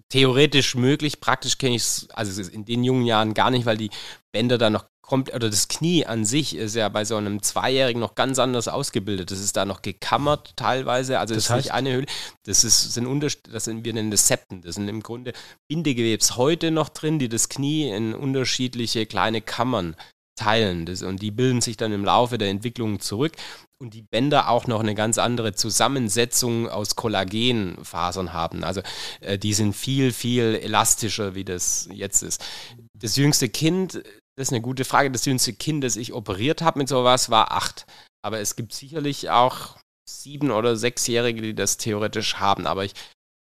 theoretisch 0.09 0.75
möglich. 0.75 1.19
Praktisch 1.19 1.57
kenne 1.57 1.75
ich 1.75 1.83
es, 1.83 2.07
also 2.11 2.41
in 2.49 2.65
den 2.65 2.83
jungen 2.83 3.05
Jahren 3.05 3.33
gar 3.33 3.51
nicht, 3.51 3.65
weil 3.65 3.77
die 3.77 3.89
Bänder 4.31 4.57
da 4.57 4.69
noch 4.69 4.85
kommt, 5.01 5.33
oder 5.33 5.49
das 5.49 5.67
Knie 5.69 6.05
an 6.05 6.25
sich 6.25 6.55
ist 6.55 6.75
ja 6.75 6.89
bei 6.89 7.05
so 7.05 7.15
einem 7.15 7.41
Zweijährigen 7.41 7.99
noch 7.99 8.15
ganz 8.15 8.39
anders 8.39 8.67
ausgebildet. 8.67 9.31
Das 9.31 9.39
ist 9.39 9.55
da 9.55 9.65
noch 9.65 9.81
gekammert 9.81 10.53
teilweise. 10.57 11.19
Also 11.19 11.33
das, 11.33 11.45
das 11.45 11.57
ist 11.57 11.63
nicht 11.65 11.73
eine 11.73 11.93
Höhle. 11.93 12.05
Das 12.45 12.63
ist, 12.63 12.93
sind 12.93 13.07
Unterschied, 13.07 13.47
das 13.51 13.65
sind, 13.65 13.85
wir 13.85 13.93
nennen 13.93 14.11
das 14.11 14.27
Septen. 14.27 14.61
Das 14.61 14.75
sind 14.75 14.87
im 14.89 15.01
Grunde 15.01 15.33
Bindegewebs 15.69 16.35
heute 16.35 16.71
noch 16.71 16.89
drin, 16.89 17.19
die 17.19 17.29
das 17.29 17.49
Knie 17.49 17.89
in 17.89 18.13
unterschiedliche 18.13 19.05
kleine 19.05 19.41
Kammern 19.41 19.95
teilen. 20.37 20.85
Das, 20.85 21.01
und 21.01 21.21
die 21.21 21.31
bilden 21.31 21.59
sich 21.59 21.75
dann 21.75 21.91
im 21.91 22.05
Laufe 22.05 22.37
der 22.37 22.49
Entwicklung 22.49 23.01
zurück 23.01 23.33
und 23.79 23.93
die 23.93 24.01
Bänder 24.01 24.49
auch 24.49 24.67
noch 24.67 24.79
eine 24.79 24.95
ganz 24.95 25.17
andere 25.17 25.53
Zusammensetzung 25.53 26.69
aus 26.69 26.95
Kollagenfasern 26.95 28.33
haben. 28.33 28.63
Also 28.63 28.81
äh, 29.19 29.37
die 29.37 29.53
sind 29.53 29.75
viel, 29.75 30.13
viel 30.13 30.59
elastischer, 30.61 31.35
wie 31.35 31.43
das 31.43 31.89
jetzt 31.91 32.23
ist. 32.23 32.43
Das 32.93 33.17
jüngste 33.17 33.49
Kind, 33.49 33.95
das 34.35 34.47
ist 34.47 34.53
eine 34.53 34.61
gute 34.61 34.85
Frage, 34.85 35.11
das 35.11 35.25
jüngste 35.25 35.53
Kind, 35.53 35.83
das 35.83 35.95
ich 35.95 36.13
operiert 36.13 36.61
habe 36.61 36.79
mit 36.79 36.87
sowas, 36.87 37.29
war 37.29 37.51
acht. 37.51 37.85
Aber 38.23 38.39
es 38.39 38.55
gibt 38.55 38.73
sicherlich 38.73 39.29
auch 39.29 39.77
sieben- 40.09 40.51
oder 40.51 40.75
sechsjährige, 40.75 41.41
die 41.41 41.55
das 41.55 41.77
theoretisch 41.77 42.35
haben. 42.35 42.65
Aber 42.65 42.85
ich 42.85 42.93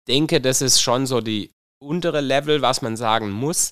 denke, 0.08 0.40
das 0.40 0.62
ist 0.62 0.82
schon 0.82 1.08
so 1.08 1.22
die 1.22 1.52
untere 1.82 2.22
Level, 2.22 2.62
was 2.62 2.82
man 2.82 2.96
sagen 2.96 3.32
muss 3.32 3.72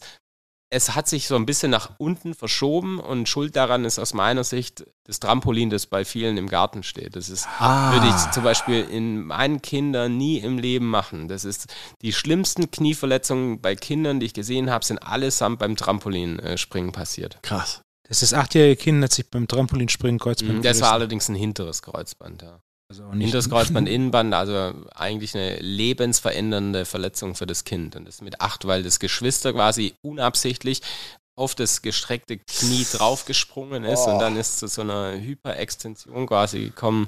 es 0.72 0.96
hat 0.96 1.08
sich 1.08 1.28
so 1.28 1.36
ein 1.36 1.46
bisschen 1.46 1.72
nach 1.72 1.92
unten 1.98 2.36
verschoben 2.36 3.00
und 3.00 3.28
Schuld 3.28 3.56
daran 3.56 3.86
ist 3.86 3.98
aus 3.98 4.14
meiner 4.14 4.44
Sicht 4.44 4.86
das 5.06 5.20
Trampolin, 5.20 5.72
das 5.72 5.88
bei 5.88 6.06
vielen 6.06 6.38
im 6.38 6.48
Garten 6.48 6.84
steht. 6.84 7.16
Das 7.16 7.30
ist, 7.30 7.48
ah. 7.60 7.92
würde 7.92 8.08
ich 8.08 8.32
zum 8.32 8.44
Beispiel 8.44 8.82
in 8.84 9.24
meinen 9.24 9.62
Kindern 9.64 10.18
nie 10.18 10.38
im 10.38 10.60
Leben 10.60 10.88
machen. 10.88 11.28
Das 11.28 11.44
ist 11.44 11.74
die 12.04 12.14
schlimmsten 12.14 12.70
Knieverletzungen 12.70 13.62
bei 13.62 13.76
Kindern, 13.76 14.20
die 14.20 14.28
ich 14.28 14.34
gesehen 14.34 14.70
habe, 14.70 14.86
sind 14.86 15.00
allesamt 15.00 15.60
beim 15.60 15.76
Trampolinspringen 15.76 16.92
passiert. 16.92 17.40
Krass. 17.42 17.82
Das 18.08 18.22
ist 18.22 18.34
achtjährige 18.34 18.76
Kind 18.76 19.04
hat 19.04 19.14
sich 19.14 19.30
beim 19.30 19.48
Trampolinspringen 19.48 20.20
Kreuzband. 20.20 20.64
Das 20.66 20.82
war 20.82 20.94
allerdings 20.94 21.30
ein 21.30 21.36
hinteres 21.36 21.82
Kreuzband, 21.82 22.44
ja. 22.44 22.60
Also 22.90 23.12
Hinters 23.12 23.50
Kreuzband, 23.50 23.88
Innenband, 23.90 24.34
also 24.34 24.74
eigentlich 24.96 25.36
eine 25.36 25.58
lebensverändernde 25.60 26.86
Verletzung 26.86 27.36
für 27.36 27.46
das 27.46 27.64
Kind. 27.64 27.96
Und 27.96 28.06
das 28.06 28.22
mit 28.22 28.42
acht, 28.42 28.66
weil 28.66 28.82
das 28.82 29.00
Geschwister 29.00 29.54
quasi 29.54 29.94
unabsichtlich 30.02 30.82
auf 31.38 31.56
das 31.56 31.82
gestreckte 31.82 32.38
Knie 32.38 32.86
draufgesprungen 32.92 33.86
ist 33.86 34.02
oh. 34.08 34.12
und 34.12 34.20
dann 34.20 34.36
ist 34.36 34.60
zu 34.60 34.68
so 34.68 34.82
einer 34.82 35.14
Hyperextension 35.14 36.28
quasi 36.28 36.66
gekommen. 36.66 37.08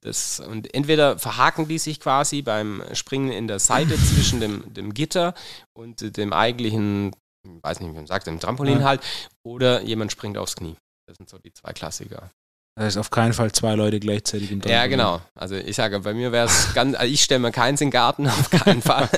Das, 0.00 0.40
und 0.40 0.74
entweder 0.74 1.20
verhaken 1.20 1.68
die 1.68 1.78
sich 1.78 2.00
quasi 2.00 2.42
beim 2.42 2.82
Springen 2.94 3.30
in 3.30 3.46
der 3.46 3.60
Seite 3.60 3.96
zwischen 4.14 4.40
dem, 4.40 4.74
dem 4.74 4.92
Gitter 4.92 5.34
und 5.72 6.16
dem 6.16 6.32
eigentlichen, 6.32 7.12
ich 7.46 7.62
weiß 7.62 7.78
nicht, 7.78 7.90
wie 7.90 7.94
man 7.94 8.06
sagt, 8.06 8.26
dem 8.26 8.40
Trampolin 8.40 8.80
ja. 8.80 8.86
halt, 8.86 9.02
oder 9.44 9.82
jemand 9.82 10.10
springt 10.10 10.36
aufs 10.36 10.56
Knie. 10.56 10.76
Das 11.06 11.18
sind 11.18 11.28
so 11.28 11.38
die 11.38 11.52
zwei 11.52 11.72
Klassiker. 11.72 12.30
Das 12.76 12.86
heißt 12.86 12.98
auf 12.98 13.10
keinen 13.10 13.32
Fall 13.32 13.52
zwei 13.52 13.76
Leute 13.76 14.00
gleichzeitig 14.00 14.50
im 14.50 14.60
Trampolin. 14.60 14.76
Ja, 14.76 14.86
genau. 14.88 15.20
Also 15.34 15.54
ich 15.54 15.76
sage, 15.76 16.00
bei 16.00 16.12
mir 16.12 16.32
wäre 16.32 16.46
es 16.46 16.74
ganz, 16.74 16.96
also 16.96 17.12
ich 17.12 17.22
stelle 17.22 17.38
mir 17.38 17.52
keins 17.52 17.80
in 17.80 17.88
den 17.88 17.92
Garten, 17.92 18.26
auf 18.28 18.50
keinen 18.50 18.82
Fall. 18.82 19.08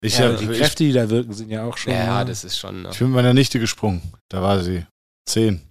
Ich 0.00 0.18
ja, 0.18 0.30
hab, 0.30 0.38
die 0.38 0.46
Kräfte, 0.46 0.84
die 0.84 0.92
da 0.92 1.10
wirken, 1.10 1.34
sind 1.34 1.50
ja 1.50 1.64
auch 1.64 1.76
schon. 1.76 1.92
Ja, 1.92 2.24
das 2.24 2.44
ist 2.44 2.58
schon. 2.58 2.86
Ich 2.90 2.98
bin 2.98 3.08
mit 3.08 3.16
meiner 3.16 3.34
Nichte 3.34 3.60
gesprungen. 3.60 4.00
Da 4.30 4.40
war 4.40 4.62
sie 4.62 4.86
zehn. 5.28 5.62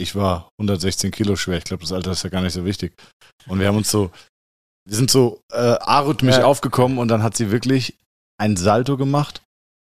Ich 0.00 0.14
war 0.14 0.50
116 0.58 1.10
Kilo 1.10 1.34
schwer. 1.34 1.58
Ich 1.58 1.64
glaube, 1.64 1.82
das 1.82 1.92
Alter 1.92 2.12
ist 2.12 2.22
ja 2.22 2.30
gar 2.30 2.42
nicht 2.42 2.52
so 2.52 2.64
wichtig. 2.64 2.92
Und 3.46 3.58
wir 3.58 3.66
haben 3.66 3.76
uns 3.76 3.90
so, 3.90 4.12
wir 4.86 4.96
sind 4.96 5.10
so 5.10 5.40
äh, 5.52 5.56
arrhythmisch 5.56 6.36
ja. 6.36 6.44
aufgekommen 6.44 6.98
und 6.98 7.08
dann 7.08 7.24
hat 7.24 7.36
sie 7.36 7.50
wirklich 7.50 7.96
ein 8.40 8.56
Salto 8.56 8.96
gemacht 8.96 9.42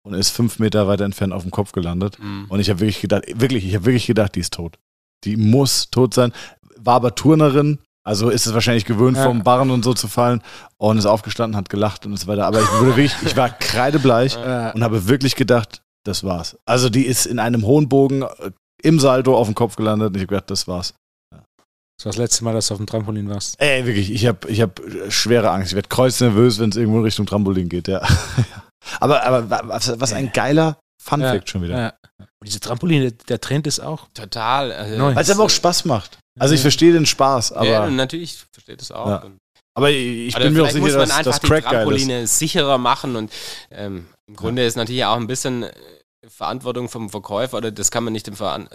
und 0.05 0.13
ist 0.13 0.31
fünf 0.31 0.59
Meter 0.59 0.87
weiter 0.87 1.05
entfernt 1.05 1.31
auf 1.31 1.43
dem 1.43 1.51
Kopf 1.51 1.71
gelandet. 1.71 2.19
Mhm. 2.19 2.47
Und 2.49 2.59
ich 2.59 2.69
habe 2.69 2.81
wirklich 2.81 2.99
gedacht, 2.99 3.23
wirklich, 3.35 3.65
ich 3.65 3.75
habe 3.75 3.85
wirklich 3.85 4.07
gedacht, 4.07 4.35
die 4.35 4.41
ist 4.41 4.53
tot 4.53 4.77
die 5.23 5.37
muss 5.37 5.89
tot 5.89 6.13
sein. 6.13 6.31
War 6.77 6.95
aber 6.95 7.15
Turnerin, 7.15 7.79
Also 8.03 8.29
ist 8.29 8.47
es 8.47 8.53
wahrscheinlich 8.55 8.85
gewöhnt, 8.85 9.17
Ja. 9.17 9.23
vom 9.25 9.43
Barren 9.43 9.69
und 9.69 9.83
so 9.83 9.93
zu 9.93 10.07
fallen 10.07 10.41
und 10.77 10.97
ist 10.97 11.05
aufgestanden, 11.05 11.55
hat 11.55 11.69
gelacht 11.69 12.05
und 12.07 12.17
so 12.17 12.25
weiter. 12.27 12.47
Aber 12.47 12.59
ich 12.59 12.71
wurde 12.73 12.87
wirklich, 12.95 13.13
ich 13.23 13.37
war 13.37 13.49
kreidebleich 13.49 14.35
Äh, 14.37 14.71
und 14.73 14.83
habe 14.83 15.07
wirklich 15.07 15.35
gedacht, 15.35 15.81
das 16.03 16.23
war's. 16.23 16.57
Also 16.65 16.89
die 16.89 17.05
ist 17.05 17.27
in 17.27 17.37
einem 17.37 17.63
hohen 17.63 17.87
Bogen 17.89 18.23
äh, 18.23 18.51
im 18.81 18.99
Salto 18.99 19.37
auf 19.37 19.45
dem 19.47 19.53
Kopf 19.53 19.75
gelandet 19.75 20.07
und 20.09 20.15
ich 20.15 20.21
habe 20.21 20.29
gedacht, 20.29 20.49
das 20.49 20.67
war's. 20.67 20.95
das 21.31 22.05
war 22.05 22.09
das 22.13 22.17
letzte 22.17 22.43
Mal, 22.43 22.53
dass 22.55 22.67
du 22.67 22.73
auf 22.73 22.79
dem 22.79 22.87
Trampolin 22.87 23.29
warst. 23.29 23.53
Ey, 23.61 23.85
wirklich, 23.85 24.11
ich 24.11 24.25
habe 24.25 24.49
ich 24.49 24.61
hab 24.61 24.79
äh, 24.79 25.11
schwere 25.11 25.51
Angst. 25.51 25.67
Ich 25.69 25.75
werde 25.75 25.89
kreuznervös, 25.89 26.57
wenn 26.57 26.71
es 26.71 26.77
irgendwo 26.77 26.97
in 26.97 27.03
Richtung 27.03 27.27
Trampolin 27.27 27.69
geht, 27.69 27.87
ja. 27.87 28.01
aber, 28.99 29.23
aber 29.23 29.47
wa- 29.51 29.61
was, 29.65 29.99
was 29.99 30.11
ein 30.13 30.31
geiler 30.33 30.77
Fun-Fact 31.01 31.49
schon 31.49 31.63
wieder. 31.63 31.77
Ja. 31.77 31.93
Und 32.19 32.47
diese 32.47 32.59
Trampolin, 32.59 33.15
der, 33.27 33.41
Trend 33.41 33.67
ist 33.67 33.79
auch. 33.79 34.07
Total. 34.13 34.71
Also, 34.71 34.97
Neu. 34.97 35.15
Weil 35.15 35.23
es 35.23 35.29
aber 35.29 35.43
auch 35.43 35.49
Spaß 35.49 35.85
macht. 35.85 36.17
Also 36.39 36.53
ich 36.53 36.59
Ja. 36.59 36.63
verstehe 36.63 36.93
den 36.93 37.05
Spaß, 37.05 37.51
aber, 37.51 37.65
ja, 37.67 37.89
natürlich 37.89 38.37
versteht 38.51 38.81
es 38.81 38.91
auch. 38.91 39.07
Ja. 39.07 39.25
Aber 39.73 39.89
ich 39.89 40.35
Oder 40.35 40.45
bin 40.45 40.53
mir 40.53 40.63
auch 40.63 40.67
sicher, 40.67 40.79
muss 40.79 40.91
man 40.91 40.99
dass 41.01 41.11
einfach 41.11 41.31
das 41.31 41.39
die 41.39 41.47
Crack 41.47 41.63
geil 41.63 41.73
ist. 41.73 41.77
Trampoline 41.77 42.27
sicherer 42.27 42.77
machen 42.77 43.15
und 43.15 43.31
ähm, 43.71 44.07
im 44.27 44.35
Grunde 44.35 44.65
ist 44.65 44.75
natürlich 44.75 45.05
auch 45.05 45.15
ein 45.17 45.27
bisschen 45.27 45.63
äh, 45.63 45.71
Verantwortung 46.27 46.89
vom 46.89 47.09
Verkäufer 47.09 47.57
oder 47.57 47.71
das 47.71 47.89
kann 47.91 48.03
man 48.03 48.13
nicht 48.13 48.27
dem, 48.27 48.35
Veran 48.35 48.67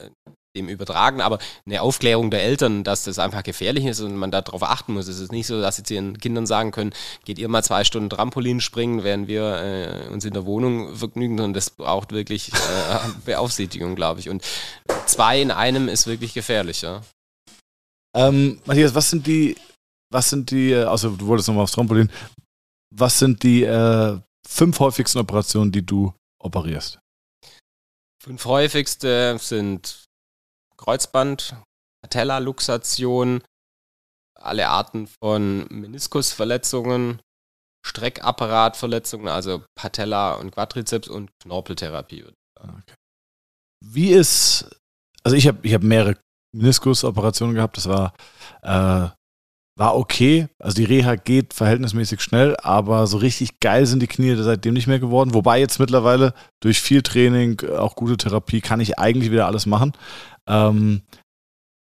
dem 0.56 0.68
übertragen, 0.68 1.20
aber 1.20 1.38
eine 1.64 1.82
Aufklärung 1.82 2.30
der 2.30 2.42
Eltern, 2.42 2.82
dass 2.82 3.04
das 3.04 3.18
einfach 3.18 3.42
gefährlich 3.42 3.84
ist 3.84 4.00
und 4.00 4.16
man 4.16 4.30
darauf 4.30 4.62
achten 4.62 4.94
muss. 4.94 5.06
Es 5.06 5.20
ist 5.20 5.30
nicht 5.30 5.46
so, 5.46 5.60
dass 5.60 5.78
jetzt 5.78 5.90
ihren 5.90 6.18
Kindern 6.18 6.46
sagen 6.46 6.72
können, 6.72 6.92
geht 7.24 7.38
ihr 7.38 7.48
mal 7.48 7.62
zwei 7.62 7.84
Stunden 7.84 8.10
Trampolin 8.10 8.60
springen, 8.60 9.04
während 9.04 9.28
wir 9.28 9.42
äh, 9.42 10.08
uns 10.12 10.24
in 10.24 10.32
der 10.32 10.46
Wohnung 10.46 10.96
vergnügen 10.96 11.38
und 11.40 11.54
das 11.54 11.70
braucht 11.70 12.12
wirklich 12.12 12.52
äh, 12.52 12.56
Beaufsichtigung, 13.24 13.94
glaube 13.94 14.20
ich. 14.20 14.28
Und 14.28 14.42
zwei 15.06 15.40
in 15.40 15.50
einem 15.50 15.88
ist 15.88 16.06
wirklich 16.06 16.34
gefährlich, 16.34 16.82
ja. 16.82 17.02
Ähm, 18.16 18.60
Matthias, 18.64 18.94
was 18.94 19.10
sind 19.10 19.26
die, 19.26 19.56
was 20.10 20.30
sind 20.30 20.50
die, 20.50 20.72
äh, 20.72 20.84
also 20.84 21.10
du 21.10 21.26
wolltest 21.26 21.48
nochmal 21.48 21.64
aufs 21.64 21.72
Trampolin, 21.72 22.10
was 22.90 23.18
sind 23.18 23.42
die 23.42 23.62
äh, 23.62 24.18
fünf 24.48 24.80
häufigsten 24.80 25.18
Operationen, 25.18 25.70
die 25.70 25.84
du 25.84 26.14
operierst? 26.38 26.98
Fünf 28.22 28.44
häufigste 28.46 29.38
sind 29.38 30.05
Kreuzband, 30.86 31.56
Patella-Luxation, 32.02 33.42
alle 34.38 34.68
Arten 34.68 35.08
von 35.08 35.66
Meniskusverletzungen, 35.68 37.20
Streckapparatverletzungen, 37.84 39.28
also 39.28 39.64
Patella 39.76 40.34
und 40.34 40.52
Quadrizeps 40.52 41.08
und 41.08 41.30
Knorpeltherapie. 41.42 42.24
Wie 43.84 44.10
ist, 44.10 44.68
also 45.24 45.36
ich 45.36 45.46
habe 45.46 45.58
ich 45.62 45.74
hab 45.74 45.82
mehrere 45.82 46.16
Meniskusoperationen 46.54 47.54
gehabt, 47.54 47.76
das 47.76 47.88
war, 47.88 48.14
äh, 48.62 49.10
war 49.78 49.94
okay. 49.94 50.48
Also 50.58 50.76
die 50.76 50.84
Reha 50.84 51.16
geht 51.16 51.52
verhältnismäßig 51.52 52.20
schnell, 52.20 52.56
aber 52.58 53.06
so 53.06 53.18
richtig 53.18 53.60
geil 53.60 53.86
sind 53.86 54.00
die 54.00 54.06
Knie 54.06 54.34
seitdem 54.36 54.74
nicht 54.74 54.86
mehr 54.86 54.98
geworden. 54.98 55.34
Wobei 55.34 55.60
jetzt 55.60 55.78
mittlerweile 55.78 56.32
durch 56.62 56.80
viel 56.80 57.02
Training, 57.02 57.60
äh, 57.62 57.76
auch 57.76 57.94
gute 57.94 58.16
Therapie, 58.16 58.60
kann 58.60 58.80
ich 58.80 58.98
eigentlich 58.98 59.30
wieder 59.30 59.46
alles 59.46 59.66
machen. 59.66 59.92
Ähm, 60.46 61.02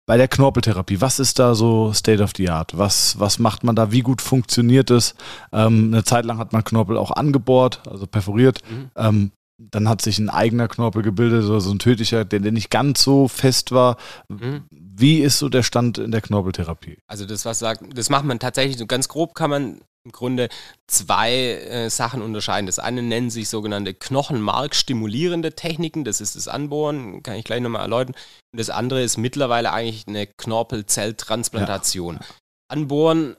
bei 0.08 0.18
der 0.18 0.28
Knorpeltherapie, 0.28 1.02
was 1.02 1.20
ist 1.20 1.40
da 1.40 1.56
so 1.56 1.92
State 1.94 2.22
of 2.22 2.34
the 2.38 2.50
Art? 2.50 2.78
Was, 2.78 3.20
was 3.20 3.40
macht 3.40 3.64
man 3.64 3.76
da? 3.76 3.92
Wie 3.92 4.02
gut 4.02 4.22
funktioniert 4.22 4.92
es? 4.92 5.16
Ähm, 5.52 5.92
eine 5.92 6.04
Zeit 6.04 6.26
lang 6.26 6.38
hat 6.38 6.54
man 6.54 6.64
Knorpel 6.64 6.98
auch 6.98 7.12
angebohrt, 7.12 7.82
also 7.90 8.06
perforiert. 8.06 8.60
Mhm. 8.70 8.92
Ähm, 8.96 9.32
dann 9.58 9.88
hat 9.88 10.02
sich 10.02 10.20
ein 10.20 10.30
eigener 10.30 10.68
Knorpel 10.68 11.02
gebildet, 11.02 11.44
so 11.44 11.60
so 11.60 11.72
ein 11.72 11.80
tödlicher, 11.80 12.26
der, 12.26 12.40
der 12.42 12.52
nicht 12.52 12.70
ganz 12.70 13.02
so 13.02 13.28
fest 13.28 13.72
war. 13.72 13.98
Mhm. 14.28 14.66
Wie 14.70 15.20
ist 15.20 15.40
so 15.40 15.50
der 15.50 15.64
Stand 15.64 15.98
in 15.98 16.12
der 16.12 16.22
Knorpeltherapie? 16.22 16.98
Also 17.08 17.26
das, 17.26 17.46
was 17.46 17.60
sagt, 17.60 17.82
das 17.98 18.10
macht 18.10 18.26
man 18.26 18.40
tatsächlich 18.40 18.78
so 18.78 18.86
ganz 18.86 19.08
grob 19.08 19.34
kann 19.34 19.50
man 19.50 19.82
im 20.06 20.12
Grunde 20.12 20.50
zwei 20.88 21.34
äh, 21.34 21.90
Sachen 21.90 22.22
unterscheiden. 22.22 22.68
Das 22.68 22.80
eine 22.80 23.02
nennen 23.02 23.30
sich 23.30 23.50
sogenannte 23.50 23.94
Knochenmark-stimulierende 23.94 25.54
Techniken, 25.54 26.04
das 26.04 26.22
ist 26.22 26.36
das 26.36 26.48
Anbohren, 26.48 27.24
kann 27.24 27.36
ich 27.36 27.44
gleich 27.44 27.62
nochmal 27.62 27.82
erläutern. 27.82 28.16
Und 28.54 28.60
das 28.60 28.70
andere 28.70 29.02
ist 29.02 29.18
mittlerweile 29.18 29.74
eigentlich 29.74 30.08
eine 30.08 30.28
Knorpelzelltransplantation. 30.28 32.20
Anbohren 32.72 33.36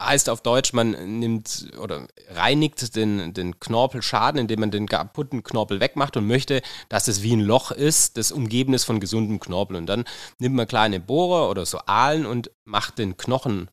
heißt 0.00 0.28
auf 0.28 0.42
Deutsch, 0.42 0.72
man 0.72 1.20
nimmt 1.20 1.68
oder 1.80 2.06
reinigt 2.30 2.96
den, 2.96 3.32
den 3.32 3.58
Knorpelschaden, 3.60 4.40
indem 4.40 4.60
man 4.60 4.70
den 4.70 4.86
kaputten 4.86 5.42
Knorpel 5.42 5.80
wegmacht 5.80 6.16
und 6.16 6.26
möchte, 6.26 6.60
dass 6.88 7.08
es 7.08 7.22
wie 7.22 7.34
ein 7.34 7.40
Loch 7.40 7.70
ist, 7.70 8.18
das 8.18 8.32
umgeben 8.32 8.74
ist 8.74 8.84
von 8.84 9.00
gesundem 9.00 9.40
Knorpel. 9.40 9.76
Und 9.76 9.86
dann 9.86 10.04
nimmt 10.38 10.54
man 10.54 10.68
kleine 10.68 11.00
Bohrer 11.00 11.48
oder 11.50 11.64
so 11.64 11.78
Aalen 11.86 12.26
und 12.26 12.50
macht 12.64 12.98
den 12.98 13.16
Knochen 13.16 13.70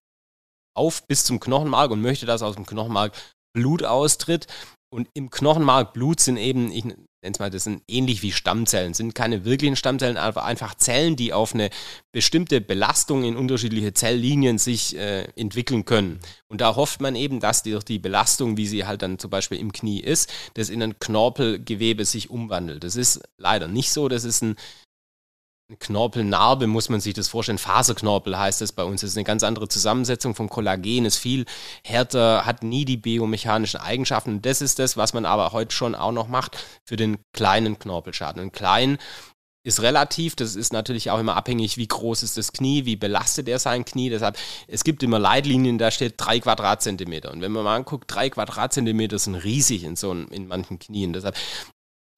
auf 0.76 1.08
bis 1.08 1.26
zum 1.26 1.40
Knochenmark 1.40 1.92
und 1.92 2.02
möchte, 2.02 2.26
dass 2.26 2.42
aus 2.42 2.56
dem 2.56 2.66
Knochenmark 2.66 3.14
Blut 3.54 3.84
austritt. 3.84 4.48
Und 4.94 5.10
im 5.16 5.32
Knochenmark 5.32 5.94
Blut 5.94 6.20
sind 6.20 6.38
eben, 6.38 6.72
ich 6.72 6.86
nenne 6.86 7.08
es 7.22 7.40
mal, 7.40 7.50
das 7.50 7.64
sind 7.64 7.82
ähnlich 7.88 8.22
wie 8.22 8.32
Stammzellen, 8.32 8.94
sind 8.94 9.16
keine 9.16 9.44
wirklichen 9.44 9.76
Stammzellen, 9.76 10.18
aber 10.18 10.44
einfach 10.44 10.76
Zellen, 10.76 11.16
die 11.16 11.34
auf 11.34 11.56
eine 11.56 11.72
bestimmte 12.12 12.62
Belastung 12.62 13.24
in 13.24 13.36
unterschiedliche 13.36 13.94
Zelllinien 13.94 14.60
sich 14.60 14.96
äh, 14.96 15.24
entwickeln 15.36 15.86
können. 15.86 16.20
Und 16.48 16.62
da 16.62 16.76
hofft 16.76 17.02
man 17.02 17.16
eben, 17.16 17.40
dass 17.40 17.64
durch 17.64 17.84
die 17.84 17.98
Belastung, 17.98 18.56
wie 18.56 18.68
sie 18.68 18.86
halt 18.86 19.02
dann 19.02 19.18
zum 19.18 19.32
Beispiel 19.32 19.58
im 19.58 19.72
Knie 19.72 20.00
ist, 20.00 20.32
das 20.54 20.70
in 20.70 20.84
ein 20.84 21.00
Knorpelgewebe 21.00 22.06
sich 22.06 22.30
umwandelt. 22.30 22.84
Das 22.84 22.96
ist 22.96 23.24
leider 23.38 23.68
nicht 23.68 23.92
so, 23.92 24.10
das 24.10 24.26
ist 24.26 24.44
ein 24.44 24.56
Knorpelnarbe 25.80 26.68
muss 26.68 26.90
man 26.90 27.00
sich 27.00 27.14
das 27.14 27.30
vorstellen. 27.30 27.58
Faserknorpel 27.58 28.38
heißt 28.38 28.62
das 28.62 28.74
bei 28.74 28.84
uns. 28.84 29.02
Das 29.02 29.12
ist 29.12 29.18
eine 29.18 29.24
ganz 29.24 29.44
andere 29.44 29.68
Zusammensetzung 29.68 30.36
vom 30.36 30.50
Kollagen, 30.50 31.06
ist 31.06 31.18
viel 31.18 31.46
härter, 31.84 32.46
hat 32.46 32.64
nie 32.64 32.86
die 32.86 32.98
biomechanischen 32.98 33.80
Eigenschaften. 33.80 34.32
Und 34.32 34.46
das 34.46 34.62
ist 34.62 34.80
das, 34.80 34.98
was 34.98 35.14
man 35.14 35.26
aber 35.26 35.52
heute 35.54 35.74
schon 35.74 35.96
auch 35.96 36.12
noch 36.12 36.28
macht 36.28 36.58
für 36.86 36.98
den 36.98 37.18
kleinen 37.34 37.80
Knorpelschaden. 37.80 38.42
Und 38.42 38.52
klein 38.52 38.98
ist 39.66 39.82
relativ, 39.82 40.36
das 40.36 40.56
ist 40.56 40.74
natürlich 40.74 41.10
auch 41.10 41.20
immer 41.20 41.38
abhängig, 41.38 41.78
wie 41.78 41.88
groß 41.88 42.22
ist 42.24 42.38
das 42.38 42.52
Knie, 42.52 42.84
wie 42.86 42.98
belastet 42.98 43.48
er 43.48 43.60
sein 43.60 43.86
Knie. 43.86 44.10
Deshalb, 44.10 44.38
es 44.68 44.84
gibt 44.84 45.02
immer 45.04 45.20
Leitlinien, 45.20 45.78
da 45.78 45.90
steht 45.90 46.16
drei 46.18 46.42
Quadratzentimeter. 46.42 47.32
Und 47.32 47.40
wenn 47.40 47.54
man 47.54 47.64
mal 47.64 47.78
anguckt, 47.78 48.14
drei 48.14 48.30
Quadratzentimeter 48.30 49.18
sind 49.18 49.36
riesig 49.36 49.86
in 49.86 49.96
so 49.96 50.12
in 50.12 50.48
manchen 50.48 50.80
Knien. 50.80 51.14
Deshalb 51.14 51.38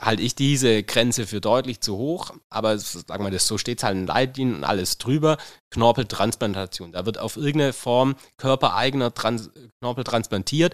halte 0.01 0.23
ich 0.23 0.35
diese 0.35 0.83
Grenze 0.83 1.25
für 1.25 1.41
deutlich 1.41 1.79
zu 1.81 1.97
hoch, 1.97 2.31
aber 2.49 2.77
sagen 2.77 3.23
wir 3.23 3.31
das, 3.31 3.47
so 3.47 3.57
steht 3.57 3.79
es 3.79 3.83
halt 3.83 3.97
in 3.97 4.07
Leitlinien 4.07 4.57
und 4.57 4.63
alles 4.63 4.97
drüber. 4.97 5.37
Knorpeltransplantation. 5.71 6.91
Da 6.91 7.05
wird 7.05 7.17
auf 7.17 7.37
irgendeine 7.37 7.73
Form 7.73 8.15
körpereigener 8.37 9.13
Trans 9.13 9.51
Knorpel 9.79 10.03
transplantiert. 10.03 10.73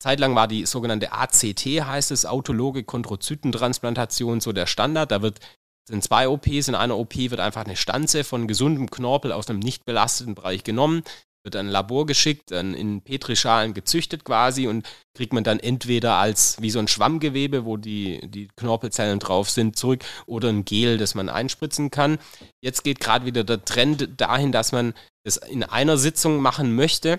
Zeitlang 0.00 0.34
war 0.36 0.46
die 0.46 0.66
sogenannte 0.66 1.12
ACT, 1.12 1.64
heißt 1.66 2.10
es, 2.12 2.26
autologe 2.26 2.84
Chondrozytentransplantation, 2.84 4.40
so 4.40 4.52
der 4.52 4.66
Standard. 4.66 5.10
Da 5.10 5.22
wird 5.22 5.40
sind 5.88 6.04
zwei 6.04 6.28
OPs. 6.28 6.68
In 6.68 6.74
einer 6.74 6.96
OP 6.96 7.16
wird 7.16 7.40
einfach 7.40 7.64
eine 7.64 7.76
Stanze 7.76 8.22
von 8.22 8.46
gesundem 8.46 8.90
Knorpel 8.90 9.32
aus 9.32 9.48
einem 9.48 9.58
nicht 9.58 9.84
belasteten 9.86 10.34
Bereich 10.34 10.62
genommen, 10.62 11.02
wird 11.48 11.56
ein 11.56 11.68
Labor 11.68 12.04
geschickt, 12.04 12.50
dann 12.50 12.74
in 12.74 13.00
Petrischalen 13.00 13.72
gezüchtet 13.72 14.24
quasi 14.24 14.66
und 14.66 14.86
kriegt 15.14 15.32
man 15.32 15.44
dann 15.44 15.58
entweder 15.58 16.16
als 16.16 16.60
wie 16.60 16.70
so 16.70 16.78
ein 16.78 16.88
Schwammgewebe, 16.88 17.64
wo 17.64 17.78
die, 17.78 18.20
die 18.28 18.48
Knorpelzellen 18.54 19.18
drauf 19.18 19.48
sind, 19.48 19.76
zurück 19.76 20.04
oder 20.26 20.50
ein 20.50 20.66
Gel, 20.66 20.98
das 20.98 21.14
man 21.14 21.30
einspritzen 21.30 21.90
kann. 21.90 22.18
Jetzt 22.60 22.84
geht 22.84 23.00
gerade 23.00 23.24
wieder 23.24 23.44
der 23.44 23.64
Trend 23.64 24.20
dahin, 24.20 24.52
dass 24.52 24.72
man 24.72 24.92
das 25.24 25.38
in 25.38 25.62
einer 25.62 25.96
Sitzung 25.96 26.40
machen 26.42 26.74
möchte. 26.74 27.18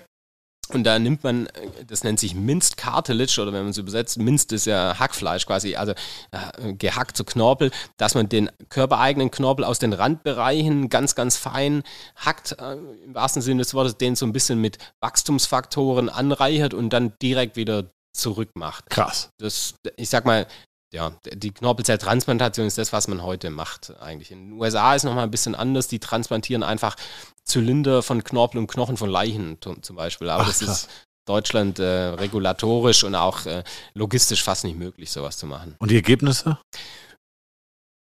Und 0.74 0.84
da 0.84 0.98
nimmt 0.98 1.24
man, 1.24 1.48
das 1.86 2.04
nennt 2.04 2.20
sich 2.20 2.34
Minced 2.34 2.76
Cartilage 2.76 3.40
oder 3.40 3.52
wenn 3.52 3.62
man 3.62 3.70
es 3.70 3.78
übersetzt, 3.78 4.18
Minced 4.18 4.52
ist 4.52 4.66
ja 4.66 4.98
Hackfleisch 4.98 5.46
quasi, 5.46 5.76
also 5.76 5.92
äh, 6.30 6.72
gehackt 6.74 7.16
zu 7.16 7.24
Knorpel, 7.24 7.70
dass 7.96 8.14
man 8.14 8.28
den 8.28 8.50
körpereigenen 8.68 9.30
Knorpel 9.30 9.64
aus 9.64 9.78
den 9.78 9.92
Randbereichen 9.92 10.88
ganz, 10.88 11.14
ganz 11.14 11.36
fein 11.36 11.82
hackt, 12.16 12.52
äh, 12.58 12.76
im 13.04 13.14
wahrsten 13.14 13.42
Sinne 13.42 13.62
des 13.62 13.74
Wortes, 13.74 13.96
den 13.96 14.16
so 14.16 14.26
ein 14.26 14.32
bisschen 14.32 14.60
mit 14.60 14.78
Wachstumsfaktoren 15.00 16.08
anreichert 16.08 16.74
und 16.74 16.90
dann 16.90 17.12
direkt 17.20 17.56
wieder 17.56 17.90
zurückmacht. 18.12 18.90
Krass. 18.90 19.30
Das, 19.38 19.74
ich 19.96 20.08
sag 20.08 20.24
mal, 20.24 20.46
ja, 20.92 21.12
die 21.32 21.52
Knorpelzelltransplantation 21.52 22.66
ist 22.66 22.78
das, 22.78 22.92
was 22.92 23.06
man 23.06 23.22
heute 23.22 23.50
macht 23.50 23.92
eigentlich. 24.00 24.30
In 24.30 24.50
den 24.50 24.60
USA 24.60 24.94
ist 24.94 25.04
nochmal 25.04 25.24
ein 25.24 25.30
bisschen 25.30 25.54
anders. 25.54 25.86
Die 25.88 26.00
transplantieren 26.00 26.62
einfach 26.62 26.96
Zylinder 27.44 28.02
von 28.02 28.24
Knorpel 28.24 28.58
und 28.58 28.66
Knochen 28.66 28.96
von 28.96 29.08
Leichen 29.08 29.58
zum 29.60 29.96
Beispiel. 29.96 30.28
Aber 30.30 30.42
Ach, 30.42 30.48
das 30.48 30.58
krass. 30.60 30.82
ist 30.82 30.90
Deutschland 31.26 31.78
äh, 31.78 31.84
regulatorisch 31.84 33.04
und 33.04 33.14
auch 33.14 33.46
äh, 33.46 33.62
logistisch 33.94 34.42
fast 34.42 34.64
nicht 34.64 34.76
möglich, 34.76 35.12
sowas 35.12 35.36
zu 35.36 35.46
machen. 35.46 35.76
Und 35.78 35.90
die 35.90 35.96
Ergebnisse? 35.96 36.58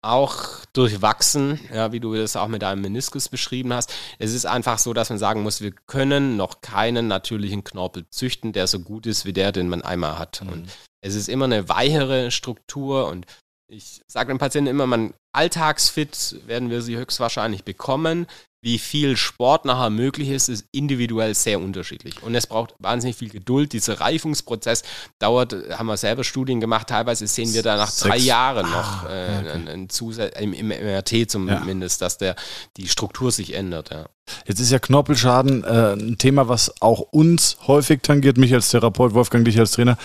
Auch 0.04 0.64
durchwachsen, 0.72 1.60
ja, 1.72 1.92
wie 1.92 2.00
du 2.00 2.14
das 2.14 2.34
auch 2.34 2.48
mit 2.48 2.62
deinem 2.62 2.82
Meniskus 2.82 3.28
beschrieben 3.28 3.72
hast. 3.72 3.94
Es 4.18 4.34
ist 4.34 4.46
einfach 4.46 4.78
so, 4.78 4.92
dass 4.92 5.10
man 5.10 5.18
sagen 5.18 5.42
muss, 5.42 5.60
wir 5.60 5.70
können 5.70 6.36
noch 6.36 6.60
keinen 6.60 7.06
natürlichen 7.06 7.62
Knorpel 7.62 8.06
züchten, 8.10 8.52
der 8.52 8.66
so 8.66 8.80
gut 8.80 9.06
ist 9.06 9.24
wie 9.26 9.32
der, 9.32 9.52
den 9.52 9.68
man 9.68 9.82
einmal 9.82 10.18
hat. 10.18 10.42
Und 10.42 10.68
es 11.00 11.14
ist 11.14 11.28
immer 11.28 11.44
eine 11.44 11.68
weichere 11.68 12.32
Struktur 12.32 13.06
und 13.08 13.26
ich 13.68 14.02
sage 14.06 14.32
den 14.32 14.38
Patienten 14.38 14.70
immer, 14.70 14.86
man 14.86 15.14
alltagsfit 15.32 16.46
werden 16.46 16.68
wir 16.68 16.82
sie 16.82 16.96
höchstwahrscheinlich 16.96 17.64
bekommen. 17.64 18.26
Wie 18.62 18.78
viel 18.78 19.16
Sport 19.16 19.64
nachher 19.64 19.90
möglich 19.90 20.28
ist, 20.28 20.48
ist 20.48 20.66
individuell 20.70 21.34
sehr 21.34 21.60
unterschiedlich. 21.60 22.22
Und 22.22 22.36
es 22.36 22.46
braucht 22.46 22.74
wahnsinnig 22.78 23.16
viel 23.16 23.28
Geduld. 23.28 23.72
Dieser 23.72 24.00
Reifungsprozess 24.00 24.84
dauert, 25.18 25.52
haben 25.76 25.86
wir 25.86 25.96
selber 25.96 26.22
Studien 26.22 26.60
gemacht, 26.60 26.86
teilweise 26.86 27.26
sehen 27.26 27.52
wir 27.54 27.64
da 27.64 27.76
nach 27.76 27.90
Sechs. 27.90 28.08
drei 28.08 28.18
Jahren 28.18 28.70
noch 28.70 29.04
ah, 29.04 29.08
äh, 29.10 29.38
okay. 29.40 29.50
ein, 29.50 29.68
ein 29.68 29.88
Zusatz, 29.88 30.38
im, 30.38 30.52
im 30.52 30.68
MRT 30.68 31.28
zumindest, 31.28 32.00
ja. 32.00 32.06
dass 32.06 32.18
der, 32.18 32.36
die 32.76 32.86
Struktur 32.86 33.32
sich 33.32 33.54
ändert. 33.54 33.90
Ja. 33.90 34.06
Jetzt 34.46 34.60
ist 34.60 34.70
ja 34.70 34.78
Knorpelschaden 34.78 35.64
äh, 35.64 35.92
ein 35.94 36.18
Thema, 36.18 36.48
was 36.48 36.72
auch 36.80 37.00
uns 37.00 37.58
häufig 37.66 38.02
tangiert, 38.02 38.38
mich 38.38 38.52
als 38.54 38.70
Therapeut, 38.70 39.14
Wolfgang, 39.14 39.44
dich 39.44 39.58
als 39.58 39.72
Trainer. 39.72 39.96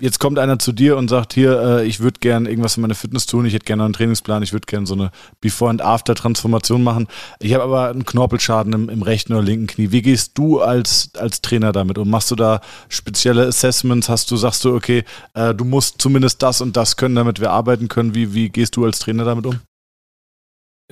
Jetzt 0.00 0.20
kommt 0.20 0.38
einer 0.38 0.58
zu 0.58 0.72
dir 0.72 0.96
und 0.96 1.08
sagt, 1.08 1.32
hier, 1.34 1.60
äh, 1.60 1.86
ich 1.86 2.00
würde 2.00 2.20
gerne 2.20 2.48
irgendwas 2.48 2.74
für 2.74 2.80
meine 2.80 2.94
Fitness 2.94 3.26
tun, 3.26 3.46
ich 3.46 3.54
hätte 3.54 3.64
gerne 3.64 3.84
einen 3.84 3.92
Trainingsplan, 3.92 4.42
ich 4.42 4.52
würde 4.52 4.66
gerne 4.66 4.86
so 4.86 4.94
eine 4.94 5.10
Before- 5.40 5.70
and 5.70 5.82
After-Transformation 5.82 6.82
machen. 6.82 7.06
Ich 7.40 7.54
habe 7.54 7.64
aber 7.64 7.88
einen 7.88 8.04
Knorpelschaden 8.04 8.72
im, 8.72 8.88
im, 8.88 9.02
rechten 9.02 9.32
oder 9.32 9.42
linken 9.42 9.66
Knie. 9.66 9.90
Wie 9.90 10.02
gehst 10.02 10.36
du 10.38 10.60
als, 10.60 11.10
als 11.16 11.40
Trainer 11.40 11.72
damit 11.72 11.98
um? 11.98 12.08
Machst 12.10 12.30
du 12.30 12.36
da 12.36 12.60
spezielle 12.88 13.46
Assessments? 13.46 14.08
Hast 14.08 14.30
du, 14.30 14.36
sagst 14.36 14.64
du, 14.64 14.74
okay, 14.74 15.04
äh, 15.34 15.54
du 15.54 15.64
musst 15.64 16.00
zumindest 16.00 16.42
das 16.42 16.60
und 16.60 16.76
das 16.76 16.96
können, 16.96 17.14
damit 17.14 17.40
wir 17.40 17.50
arbeiten 17.50 17.88
können? 17.88 18.14
Wie, 18.14 18.34
wie 18.34 18.48
gehst 18.48 18.76
du 18.76 18.84
als 18.84 18.98
Trainer 18.98 19.24
damit 19.24 19.46
um? 19.46 19.60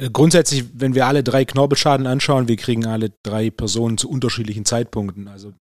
Äh, 0.01 0.11
grundsätzlich, 0.11 0.65
wenn 0.75 0.95
wir 0.95 1.07
alle 1.07 1.23
drei 1.23 1.45
Knorpelschaden 1.45 2.07
anschauen, 2.07 2.49
wir 2.49 2.57
kriegen 2.57 2.87
alle 2.87 3.13
drei 3.25 3.51
Personen 3.51 3.99
zu 3.99 4.09
unterschiedlichen 4.09 4.65
Zeitpunkten. 4.65 5.29
Also 5.29 5.55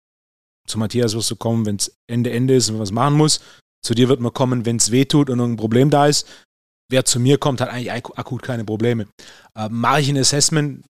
zu 0.67 0.77
Matthias 0.77 1.15
wirst 1.15 1.31
du 1.31 1.35
kommen, 1.35 1.65
wenn 1.65 1.77
es 1.77 1.95
Ende, 2.07 2.31
Ende 2.31 2.55
ist 2.55 2.69
und 2.69 2.75
man 2.75 2.81
was 2.81 2.91
machen 2.91 3.15
muss. 3.15 3.41
Zu 3.85 3.95
dir 3.95 4.09
wird 4.09 4.19
man 4.19 4.33
kommen, 4.33 4.65
wenn 4.65 4.75
es 4.75 4.91
weh 4.91 5.05
tut 5.05 5.29
und 5.29 5.39
ein 5.39 5.57
Problem 5.57 5.89
da 5.89 6.07
ist. 6.07 6.27
Wer 6.91 7.05
zu 7.05 7.19
mir 7.19 7.37
kommt, 7.37 7.61
hat 7.61 7.69
eigentlich 7.69 7.91
akut 7.91 8.43
keine 8.43 8.65
Probleme. 8.65 9.07
Äh, 9.55 9.69
mache 9.69 10.01
ich 10.01 10.09
ein 10.09 10.17
Assessment, 10.17 10.85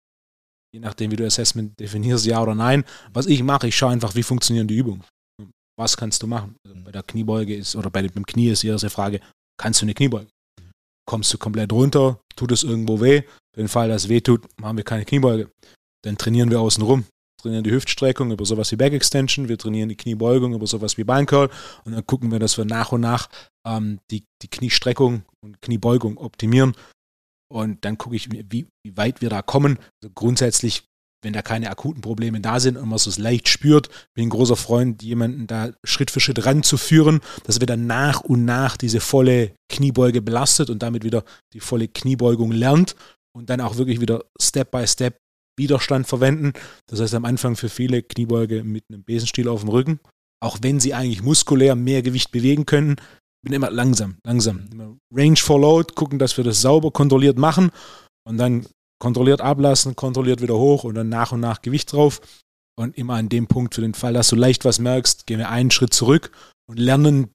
je 0.74 0.80
nachdem, 0.80 1.12
wie 1.12 1.16
du 1.16 1.26
Assessment 1.26 1.80
definierst, 1.80 2.26
ja 2.26 2.42
oder 2.42 2.56
nein. 2.56 2.84
Was 3.14 3.28
ich 3.28 3.44
mache, 3.44 3.68
ich 3.68 3.76
schaue 3.76 3.92
einfach, 3.92 4.16
wie 4.16 4.24
funktionieren 4.24 4.68
die 4.68 4.78
Übungen. 4.78 5.04
Was 5.78 5.98
kannst 5.98 6.24
du 6.24 6.28
machen? 6.28 6.56
Also 6.66 6.80
bei 6.84 6.92
der 6.92 7.04
Kniebeuge 7.04 7.56
ist, 7.56 7.76
oder 7.76 7.90
bei 7.90 8.02
dem 8.02 8.26
Knie 8.26 8.50
ist 8.50 8.64
die 8.64 8.68
erste 8.68 8.90
Frage, 8.90 9.20
kannst 9.58 9.82
du 9.82 9.86
eine 9.86 9.94
Kniebeuge? 9.94 10.28
Kommst 11.06 11.34
du 11.34 11.38
komplett 11.38 11.72
runter? 11.72 12.20
Tut 12.36 12.52
es 12.52 12.64
irgendwo 12.64 13.02
weh? 13.02 13.22
Für 13.54 13.62
den 13.62 13.68
Fall, 13.68 13.90
dass 13.90 14.04
es 14.04 14.10
weh 14.10 14.22
tut, 14.22 14.46
machen 14.60 14.78
wir 14.78 14.84
keine 14.84 15.06
Kniebeuge. 15.06 15.50
Dann 16.04 16.18
trainieren 16.18 16.50
wir 16.50 16.60
außen 16.60 16.84
rum. 16.84 17.02
Wir 17.02 17.42
trainieren 17.44 17.64
die 17.64 17.72
Hüftstreckung 17.72 18.32
über 18.32 18.46
sowas 18.46 18.72
wie 18.72 18.76
Back 18.76 18.94
Extension, 18.94 19.48
wir 19.48 19.58
trainieren 19.58 19.90
die 19.90 19.98
Kniebeugung 19.98 20.54
über 20.54 20.66
sowas 20.68 20.98
wie 20.98 21.04
Beincurl 21.04 21.50
und 21.84 21.92
dann 21.92 22.06
gucken 22.06 22.32
wir, 22.32 22.40
dass 22.40 22.58
wir 22.58 22.66
nach 22.66 22.92
und 22.92 23.02
nach 23.02 23.30
ähm, 23.68 24.00
die, 24.10 24.26
die 24.42 24.48
Kniestreckung 24.48 25.24
und 25.42 25.62
Kniebeugung 25.62 26.18
optimieren. 26.18 26.76
Und 27.48 27.86
dann 27.86 27.98
gucke 27.98 28.16
ich, 28.16 28.32
wie, 28.32 28.68
wie 28.84 28.98
weit 28.98 29.22
wir 29.22 29.30
da 29.30 29.44
kommen. 29.44 29.78
Also 30.02 30.12
grundsätzlich 30.14 30.84
wenn 31.26 31.34
da 31.34 31.42
keine 31.42 31.72
akuten 31.72 32.02
Probleme 32.02 32.40
da 32.40 32.60
sind 32.60 32.78
und 32.78 32.88
man 32.88 32.96
es 32.98 33.18
leicht 33.18 33.50
spürt, 33.50 33.90
bin 34.14 34.28
ein 34.28 34.30
großer 34.30 34.56
Freund, 34.56 35.02
jemanden 35.02 35.48
da 35.48 35.72
Schritt 35.84 36.12
für 36.12 36.20
Schritt 36.20 36.46
ranzuführen, 36.46 37.20
dass 37.46 37.60
wir 37.60 37.66
dann 37.66 37.88
nach 37.88 38.22
und 38.22 38.46
nach 38.46 38.78
diese 38.78 39.00
volle 39.00 39.52
Kniebeuge 39.68 40.22
belastet 40.22 40.70
und 40.70 40.84
damit 40.84 41.04
wieder 41.04 41.24
die 41.54 41.60
volle 41.60 41.88
Kniebeugung 41.88 42.52
lernt 42.52 42.96
und 43.36 43.50
dann 43.50 43.60
auch 43.60 43.78
wirklich 43.78 44.00
wieder 44.00 44.24
Step 44.40 44.70
by 44.70 44.86
Step 44.88 45.18
Widerstand 45.58 46.06
verwenden. 46.06 46.54
Das 46.88 47.02
heißt 47.02 47.16
am 47.16 47.26
Anfang 47.26 47.56
für 47.56 47.70
viele 47.70 48.04
Kniebeuge 48.04 48.64
mit 48.64 48.84
einem 48.90 49.04
Besenstiel 49.04 49.48
auf 49.48 49.62
dem 49.62 49.70
Rücken, 49.70 50.00
auch 50.44 50.60
wenn 50.62 50.80
sie 50.80 50.94
eigentlich 50.94 51.24
muskulär 51.24 51.76
mehr 51.76 52.04
Gewicht 52.04 52.32
bewegen 52.32 52.68
können, 52.68 52.98
bin 53.44 53.54
immer 53.54 53.72
langsam, 53.72 54.18
langsam. 54.24 55.00
Range 55.12 55.38
for 55.38 55.60
Load, 55.60 55.94
gucken, 55.96 56.20
dass 56.20 56.38
wir 56.38 56.44
das 56.44 56.62
sauber 56.62 56.92
kontrolliert 56.92 57.38
machen 57.40 57.72
und 58.28 58.38
dann 58.38 58.68
kontrolliert 59.00 59.42
ablassen, 59.42 59.96
kontrolliert 59.96 60.42
wieder 60.42 60.56
hoch 60.56 60.84
und 60.84 60.96
dann 60.96 61.10
nach 61.10 61.32
und 61.32 61.40
nach 61.40 61.62
Gewicht 61.62 61.92
drauf. 61.92 62.22
Und 62.78 62.98
immer 62.98 63.16
an 63.16 63.30
dem 63.30 63.48
Punkt, 63.48 63.76
für 63.76 63.82
den 63.82 63.94
Fall, 63.94 64.14
dass 64.14 64.28
du 64.28 64.36
leicht 64.36 64.66
was 64.66 64.80
merkst, 64.80 65.28
gehen 65.28 65.40
wir 65.40 65.50
einen 65.50 65.72
Schritt 65.72 65.94
zurück 65.94 66.32
und 66.68 66.78
lernen 66.78 67.30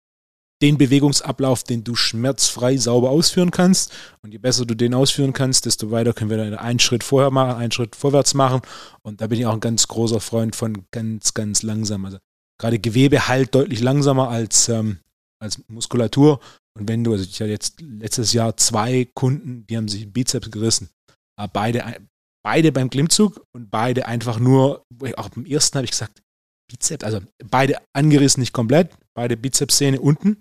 den 0.63 0.77
Bewegungsablauf, 0.77 1.65
den 1.65 1.85
du 1.85 1.95
schmerzfrei 1.95 2.77
sauber 2.77 3.11
ausführen 3.11 3.51
kannst. 3.51 3.93
Und 4.23 4.33
je 4.33 4.39
besser 4.39 4.67
du 4.67 4.75
den 4.75 4.95
ausführen 4.95 5.33
kannst, 5.33 5.67
desto 5.67 5.91
weiter 5.91 6.13
können 6.13 6.31
wir 6.31 6.37
dann 6.37 6.55
einen 6.55 6.79
Schritt 6.79 7.03
vorher 7.03 7.31
machen, 7.31 7.57
einen 7.57 7.73
Schritt 7.73 7.97
vorwärts 7.97 8.35
machen. 8.35 8.61
Und 9.03 9.21
da 9.21 9.27
bin 9.27 9.39
ich 9.39 9.47
auch 9.47 9.55
ein 9.55 9.61
ganz 9.61 9.89
großer 9.89 10.21
Freund 10.21 10.55
von 10.55 10.85
ganz, 10.91 11.35
ganz 11.35 11.63
langsam. 11.63 12.05
Also 12.05 12.19
gerade 12.59 12.79
Gewebe 12.79 13.29
halt 13.29 13.55
deutlich 13.55 13.81
langsamer 13.81 14.29
als, 14.29 14.69
ähm, 14.69 14.99
als 15.39 15.63
Muskulatur. 15.69 16.41
Und 16.79 16.89
wenn 16.89 17.05
du, 17.05 17.13
also 17.13 17.25
ich 17.25 17.41
hatte 17.41 17.51
jetzt 17.51 17.81
letztes 17.81 18.33
Jahr 18.33 18.57
zwei 18.57 19.09
Kunden, 19.15 19.67
die 19.67 19.77
haben 19.77 19.89
sich 19.89 20.13
Bizeps 20.13 20.51
gerissen. 20.51 20.91
Äh, 21.41 21.49
beide, 21.53 22.07
beide 22.45 22.73
beim 22.73 22.91
Klimmzug 22.91 23.45
und 23.55 23.71
beide 23.71 24.07
einfach 24.07 24.39
nur, 24.39 24.85
auch 25.17 25.29
beim 25.31 25.47
ersten 25.47 25.77
habe 25.77 25.85
ich 25.85 25.93
gesagt, 25.93 26.23
Bizeps, 26.71 27.05
also 27.05 27.21
beide 27.45 27.79
angerissen, 27.93 28.41
nicht 28.41 28.53
komplett, 28.53 28.97
beide 29.15 29.37
Bizepssehne 29.37 30.01
unten. 30.01 30.39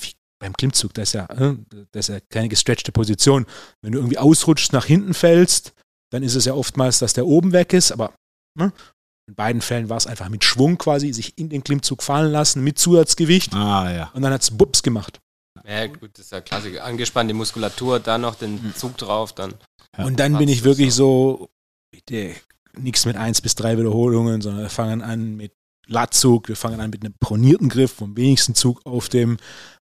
Wie 0.00 0.12
beim 0.40 0.54
Klimmzug, 0.54 0.94
das 0.94 1.10
ist 1.10 1.12
ja, 1.12 1.26
äh, 1.26 1.56
das 1.92 2.08
ist 2.08 2.14
ja 2.14 2.20
keine 2.30 2.48
gestretchte 2.48 2.92
Position. 2.92 3.46
Wenn 3.82 3.92
du 3.92 3.98
irgendwie 3.98 4.18
ausrutschst, 4.18 4.72
nach 4.72 4.86
hinten 4.86 5.14
fällst, 5.14 5.74
dann 6.12 6.22
ist 6.22 6.34
es 6.34 6.46
ja 6.46 6.54
oftmals, 6.54 6.98
dass 6.98 7.12
der 7.12 7.26
oben 7.26 7.52
weg 7.52 7.72
ist, 7.72 7.92
aber 7.92 8.14
ne? 8.58 8.72
in 9.28 9.34
beiden 9.34 9.60
Fällen 9.60 9.88
war 9.88 9.96
es 9.96 10.06
einfach 10.06 10.28
mit 10.28 10.44
Schwung 10.44 10.78
quasi, 10.78 11.12
sich 11.12 11.38
in 11.38 11.50
den 11.50 11.62
Klimmzug 11.62 12.02
fallen 12.02 12.32
lassen, 12.32 12.64
mit 12.64 12.78
Zusatzgewicht. 12.78 13.54
Ah, 13.54 13.92
ja. 13.92 14.10
Und 14.14 14.22
dann 14.22 14.32
hat 14.32 14.42
es 14.42 14.50
Bups 14.50 14.82
gemacht. 14.82 15.20
Ja, 15.66 15.86
gut, 15.86 16.10
das 16.14 16.26
ist 16.26 16.32
ja 16.32 16.40
Klassiker. 16.40 16.84
Angespannte 16.84 17.34
Muskulatur, 17.34 18.00
dann 18.00 18.22
noch 18.22 18.34
den 18.34 18.62
hm. 18.62 18.74
Zug 18.74 18.96
drauf, 18.96 19.32
dann. 19.32 19.54
Ja, 19.96 20.04
und 20.04 20.18
dann 20.18 20.38
bin 20.38 20.48
ich 20.48 20.64
wirklich 20.64 20.94
so, 20.94 21.50
bitte 21.90 22.34
nichts 22.78 23.04
mit 23.06 23.16
1 23.16 23.40
bis 23.40 23.54
3 23.56 23.78
Wiederholungen, 23.78 24.40
sondern 24.40 24.62
wir 24.62 24.70
fangen 24.70 25.02
an 25.02 25.36
mit 25.36 25.52
Latzug, 25.86 26.48
wir 26.48 26.56
fangen 26.56 26.80
an 26.80 26.90
mit 26.90 27.04
einem 27.04 27.14
pronierten 27.18 27.68
Griff, 27.68 27.92
vom 27.92 28.16
wenigsten 28.16 28.54
Zug 28.54 28.80
auf 28.84 29.08
dem, 29.08 29.38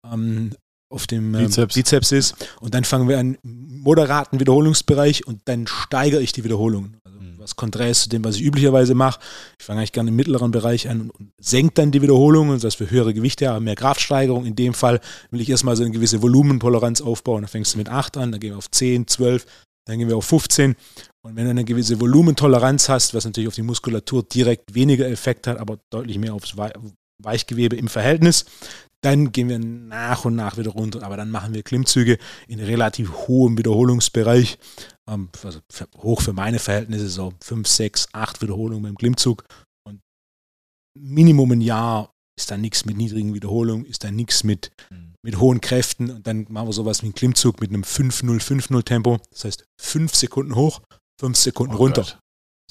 ähm, 0.05 0.51
auf 0.89 1.07
dem 1.07 1.33
ähm, 1.33 1.45
Bizeps. 1.45 1.75
Bizeps. 1.75 2.11
ist. 2.11 2.35
Und 2.59 2.73
dann 2.73 2.83
fangen 2.83 3.07
wir 3.07 3.19
an 3.19 3.37
moderaten 3.41 4.39
Wiederholungsbereich 4.39 5.25
und 5.25 5.41
dann 5.45 5.65
steigere 5.67 6.21
ich 6.21 6.33
die 6.33 6.43
Wiederholungen 6.43 6.99
was 7.43 7.55
konträr 7.55 7.89
ist 7.89 8.03
zu 8.03 8.09
dem, 8.09 8.23
was 8.23 8.37
ich 8.37 8.41
üblicherweise 8.41 8.95
mache. 8.95 9.19
Ich 9.59 9.65
fange 9.65 9.79
eigentlich 9.79 9.91
gerne 9.91 10.09
im 10.09 10.15
mittleren 10.15 10.51
Bereich 10.51 10.89
an 10.89 11.09
und, 11.09 11.31
senke 11.39 11.73
dann 11.75 11.91
die 11.91 12.01
Wiederholungen, 12.01 12.55
das 12.55 12.63
heißt 12.63 12.77
für 12.77 12.89
höhere 12.89 13.13
Gewichte 13.13 13.49
haben, 13.49 13.65
mehr 13.65 13.75
Kraftsteigerung. 13.75 14.45
In 14.45 14.55
dem 14.55 14.73
Fall 14.73 15.01
will 15.29 15.41
ich 15.41 15.49
erstmal 15.49 15.75
so 15.75 15.83
eine 15.83 15.91
gewisse 15.91 16.21
Volumentoleranz 16.21 17.01
aufbauen. 17.01 17.41
Dann 17.41 17.49
fängst 17.49 17.73
du 17.73 17.77
mit 17.77 17.89
8 17.89 18.17
an, 18.17 18.31
dann 18.31 18.39
gehen 18.39 18.51
wir 18.51 18.57
auf 18.57 18.71
10, 18.71 19.07
12, 19.07 19.45
dann 19.85 19.99
gehen 19.99 20.07
wir 20.07 20.17
auf 20.17 20.25
15. 20.25 20.75
Und 21.21 21.35
wenn 21.35 21.43
du 21.45 21.49
eine 21.51 21.65
gewisse 21.65 21.99
Volumentoleranz 21.99 22.89
hast, 22.89 23.13
was 23.13 23.25
natürlich 23.25 23.47
auf 23.49 23.55
die 23.55 23.61
Muskulatur 23.61 24.23
direkt 24.23 24.73
weniger 24.73 25.07
Effekt 25.07 25.47
hat, 25.47 25.57
aber 25.57 25.79
deutlich 25.89 26.17
mehr 26.17 26.33
aufs 26.33 26.55
Weichgewebe 27.21 27.75
im 27.75 27.87
Verhältnis, 27.87 28.45
dann 29.03 29.31
gehen 29.31 29.49
wir 29.49 29.59
nach 29.59 30.25
und 30.25 30.35
nach 30.35 30.57
wieder 30.57 30.71
runter, 30.71 31.03
aber 31.03 31.17
dann 31.17 31.29
machen 31.29 31.53
wir 31.53 31.63
Klimmzüge 31.63 32.17
in 32.47 32.59
relativ 32.59 33.11
hohem 33.27 33.57
Wiederholungsbereich. 33.57 34.57
Ähm, 35.09 35.29
also 35.43 35.59
hoch 35.97 36.21
für 36.21 36.33
meine 36.33 36.59
Verhältnisse, 36.59 37.09
so 37.09 37.33
5, 37.41 37.67
6, 37.67 38.07
8 38.13 38.41
Wiederholungen 38.41 38.83
beim 38.83 38.97
Klimmzug. 38.97 39.43
Und 39.85 39.99
Minimum 40.97 41.51
ein 41.51 41.61
Jahr 41.61 42.11
ist 42.37 42.49
da 42.49 42.57
nichts 42.57 42.85
mit 42.85 42.97
niedrigen 42.97 43.33
Wiederholungen, 43.33 43.85
ist 43.85 44.03
da 44.03 44.11
nichts 44.11 44.43
mit, 44.43 44.71
mhm. 44.89 45.13
mit 45.21 45.39
hohen 45.39 45.61
Kräften. 45.61 46.09
Und 46.09 46.27
dann 46.27 46.45
machen 46.49 46.67
wir 46.69 46.73
sowas 46.73 47.01
wie 47.01 47.07
einen 47.07 47.15
Klimmzug 47.15 47.61
mit 47.61 47.69
einem 47.69 47.83
5-0, 47.83 48.41
5-0 48.41 48.83
Tempo. 48.83 49.19
Das 49.31 49.45
heißt 49.45 49.65
5 49.81 50.15
Sekunden 50.15 50.55
hoch, 50.55 50.81
5 51.19 51.37
Sekunden 51.37 51.75
oh 51.75 51.79
runter. 51.79 52.03
Gott 52.03 52.19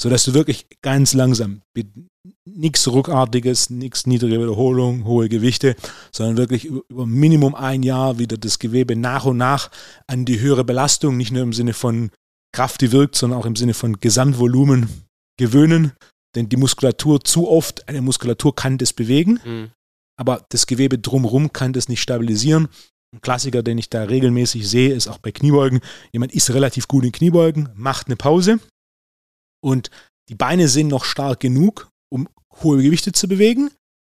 sodass 0.03 0.24
du 0.24 0.35
wirklich 0.35 0.66
ganz 0.83 1.14
langsam, 1.14 1.62
nichts 2.45 2.87
Ruckartiges, 2.87 3.70
nichts 3.70 4.07
niedrige 4.07 4.41
Wiederholung, 4.41 5.05
hohe 5.05 5.29
Gewichte, 5.29 5.77
sondern 6.12 6.37
wirklich 6.37 6.66
über 6.66 7.07
Minimum 7.07 7.55
ein 7.55 7.83
Jahr 7.83 8.18
wieder 8.18 8.37
das 8.37 8.59
Gewebe 8.59 8.97
nach 8.97 9.25
und 9.25 9.37
nach 9.37 9.70
an 10.07 10.25
die 10.25 10.41
höhere 10.41 10.64
Belastung, 10.64 11.16
nicht 11.16 11.33
nur 11.33 11.43
im 11.43 11.53
Sinne 11.53 11.75
von 11.75 12.11
Kraft, 12.55 12.81
die 12.81 12.93
wirkt, 12.93 13.16
sondern 13.16 13.41
auch 13.41 13.47
im 13.47 13.57
Sinne 13.57 13.75
von 13.75 13.99
Gesamtvolumen 13.99 14.89
gewöhnen. 15.39 15.93
Denn 16.35 16.49
die 16.49 16.57
Muskulatur 16.57 17.23
zu 17.25 17.49
oft, 17.49 17.89
eine 17.89 18.01
Muskulatur 18.01 18.55
kann 18.55 18.79
das 18.79 18.93
bewegen, 18.93 19.41
mhm. 19.45 19.70
aber 20.18 20.47
das 20.49 20.66
Gewebe 20.66 20.99
drumherum 20.99 21.53
kann 21.53 21.73
das 21.73 21.89
nicht 21.89 22.01
stabilisieren. 22.01 22.68
Ein 23.14 23.20
Klassiker, 23.20 23.62
den 23.62 23.77
ich 23.77 23.91
da 23.91 24.05
regelmäßig 24.05 24.66
sehe, 24.66 24.95
ist 24.95 25.09
auch 25.09 25.18
bei 25.18 25.33
Kniebeugen. 25.33 25.81
Jemand 26.12 26.33
ist 26.33 26.51
relativ 26.51 26.89
gut 26.89 27.05
in 27.05 27.12
Kniebeugen, 27.12 27.68
macht 27.75 28.07
eine 28.07 28.16
Pause, 28.16 28.61
und 29.62 29.91
die 30.29 30.35
Beine 30.35 30.68
sind 30.68 30.89
noch 30.89 31.05
stark 31.05 31.41
genug, 31.41 31.91
hohe 32.62 32.82
Gewichte 32.82 33.12
zu 33.12 33.28
bewegen, 33.28 33.70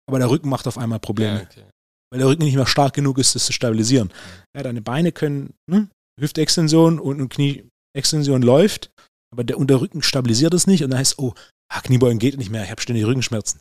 aber 0.08 0.18
der 0.18 0.30
Rücken 0.30 0.48
macht 0.48 0.66
auf 0.66 0.78
einmal 0.78 1.00
Probleme. 1.00 1.40
Ja, 1.40 1.42
okay. 1.42 1.64
Weil 2.10 2.18
der 2.18 2.28
Rücken 2.28 2.44
nicht 2.44 2.56
mehr 2.56 2.66
stark 2.66 2.94
genug 2.94 3.18
ist, 3.18 3.34
das 3.34 3.46
zu 3.46 3.52
stabilisieren. 3.52 4.10
Ja, 4.56 4.62
deine 4.62 4.82
Beine 4.82 5.12
können, 5.12 5.54
ne, 5.68 5.88
Hüftextension 6.20 6.98
und, 6.98 7.20
und 7.20 7.28
Knieextension 7.28 8.42
läuft, 8.42 8.90
aber 9.32 9.44
der, 9.44 9.58
und 9.58 9.70
der 9.70 9.80
Rücken 9.80 10.02
stabilisiert 10.02 10.54
es 10.54 10.66
nicht 10.66 10.82
und 10.82 10.90
dann 10.90 10.98
heißt, 10.98 11.18
oh, 11.18 11.34
ah, 11.70 11.80
Kniebeugen 11.80 12.18
geht 12.18 12.36
nicht 12.36 12.50
mehr, 12.50 12.64
ich 12.64 12.70
habe 12.70 12.80
ständig 12.80 13.06
Rückenschmerzen. 13.06 13.60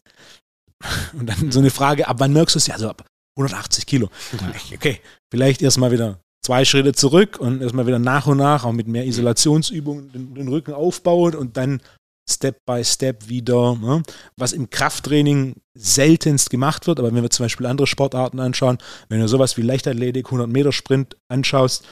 Und 1.14 1.28
dann 1.28 1.52
so 1.52 1.60
eine 1.60 1.72
Frage, 1.72 2.08
ab 2.08 2.22
wann 2.22 2.32
merkst 2.32 2.56
du 2.56 2.58
es? 2.58 2.68
Ja, 2.68 2.78
so 2.78 2.90
ab 2.90 3.06
180 3.38 3.86
Kilo. 3.86 4.10
Okay, 4.74 5.02
vielleicht 5.30 5.62
erstmal 5.62 5.92
wieder 5.92 6.22
zwei 6.42 6.66
Schritte 6.66 6.94
zurück 6.94 7.38
und 7.40 7.62
erstmal 7.62 7.86
wieder 7.86 8.00
nach 8.00 8.28
und 8.28 8.38
nach, 8.38 8.64
auch 8.64 8.72
mit 8.72 8.88
mehr 8.88 9.06
Isolationsübungen, 9.06 10.12
den, 10.12 10.34
den 10.36 10.48
Rücken 10.48 10.74
aufbauen 10.74 11.36
und 11.36 11.58
dann 11.58 11.82
Step 12.30 12.58
by 12.66 12.84
Step 12.84 13.28
wieder, 13.28 13.76
ne? 13.76 14.04
was 14.38 14.54
im 14.54 14.70
Krafttraining 14.70 15.56
seltenst 15.78 16.50
gemacht 16.50 16.88
wird, 16.88 17.00
aber 17.00 17.14
wenn 17.14 17.24
wir 17.24 17.30
zum 17.30 17.46
Beispiel 17.46 17.66
andere 17.66 17.88
Sportarten 17.88 18.40
anschauen, 18.40 18.78
wenn 19.10 19.20
du 19.20 19.28
sowas 19.28 19.58
wie 19.58 19.62
Leichtathletik, 19.62 20.28
100 20.28 20.50
Meter 20.50 20.72
Sprint 20.72 21.18
anschaust, 21.30 21.88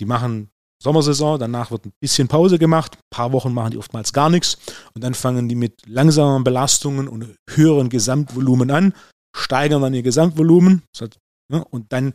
die 0.00 0.04
machen 0.04 0.50
Sommersaison, 0.82 1.40
danach 1.40 1.70
wird 1.70 1.86
ein 1.86 1.92
bisschen 2.00 2.28
Pause 2.28 2.58
gemacht, 2.58 2.96
ein 2.96 3.10
paar 3.10 3.32
Wochen 3.32 3.52
machen 3.52 3.72
die 3.72 3.78
oftmals 3.78 4.12
gar 4.12 4.30
nichts 4.30 4.58
und 4.94 5.02
dann 5.02 5.14
fangen 5.14 5.48
die 5.48 5.56
mit 5.56 5.86
langsamen 5.86 6.44
Belastungen 6.44 7.08
und 7.08 7.34
höheren 7.50 7.88
Gesamtvolumen 7.88 8.70
an, 8.70 8.94
steigern 9.36 9.82
dann 9.82 9.94
ihr 9.94 10.02
Gesamtvolumen 10.02 10.82
ne? 11.50 11.64
und 11.70 11.92
dann 11.92 12.12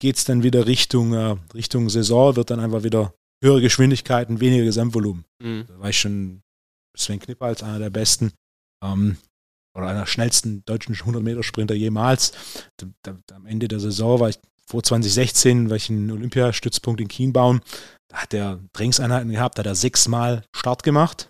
geht 0.00 0.16
es 0.16 0.24
dann 0.24 0.42
wieder 0.42 0.66
Richtung, 0.66 1.14
äh, 1.14 1.36
Richtung 1.54 1.88
Saison, 1.88 2.36
wird 2.36 2.50
dann 2.50 2.60
einfach 2.60 2.84
wieder 2.84 3.14
höhere 3.42 3.60
Geschwindigkeiten, 3.60 4.40
weniger 4.40 4.64
Gesamtvolumen. 4.64 5.24
Mhm. 5.42 5.64
Da 5.68 5.78
war 5.80 5.88
ich 5.90 5.98
schon 5.98 6.42
Sven 6.96 7.20
Knipper 7.20 7.46
als 7.46 7.62
einer 7.62 7.78
der 7.78 7.90
besten 7.90 8.32
ähm, 8.84 9.16
oder 9.76 9.88
einer 9.88 10.00
der 10.00 10.06
schnellsten 10.06 10.64
deutschen 10.64 10.94
100-Meter-Sprinter 10.94 11.74
jemals. 11.74 12.32
Da, 12.78 12.86
da, 13.02 13.16
am 13.34 13.46
Ende 13.46 13.68
der 13.68 13.80
Saison 13.80 14.20
war 14.20 14.30
ich 14.30 14.38
vor 14.66 14.82
2016, 14.82 15.70
war 15.70 15.76
ich 15.76 15.90
einen 15.90 16.10
Olympiastützpunkt 16.10 17.00
in 17.00 17.08
Kienbaum. 17.08 17.60
Da 18.08 18.18
hat 18.18 18.34
er 18.34 18.60
Trainingseinheiten 18.72 19.30
gehabt, 19.30 19.58
da 19.58 19.60
hat 19.60 19.66
er 19.66 19.74
sechsmal 19.74 20.44
Start 20.54 20.82
gemacht. 20.82 21.28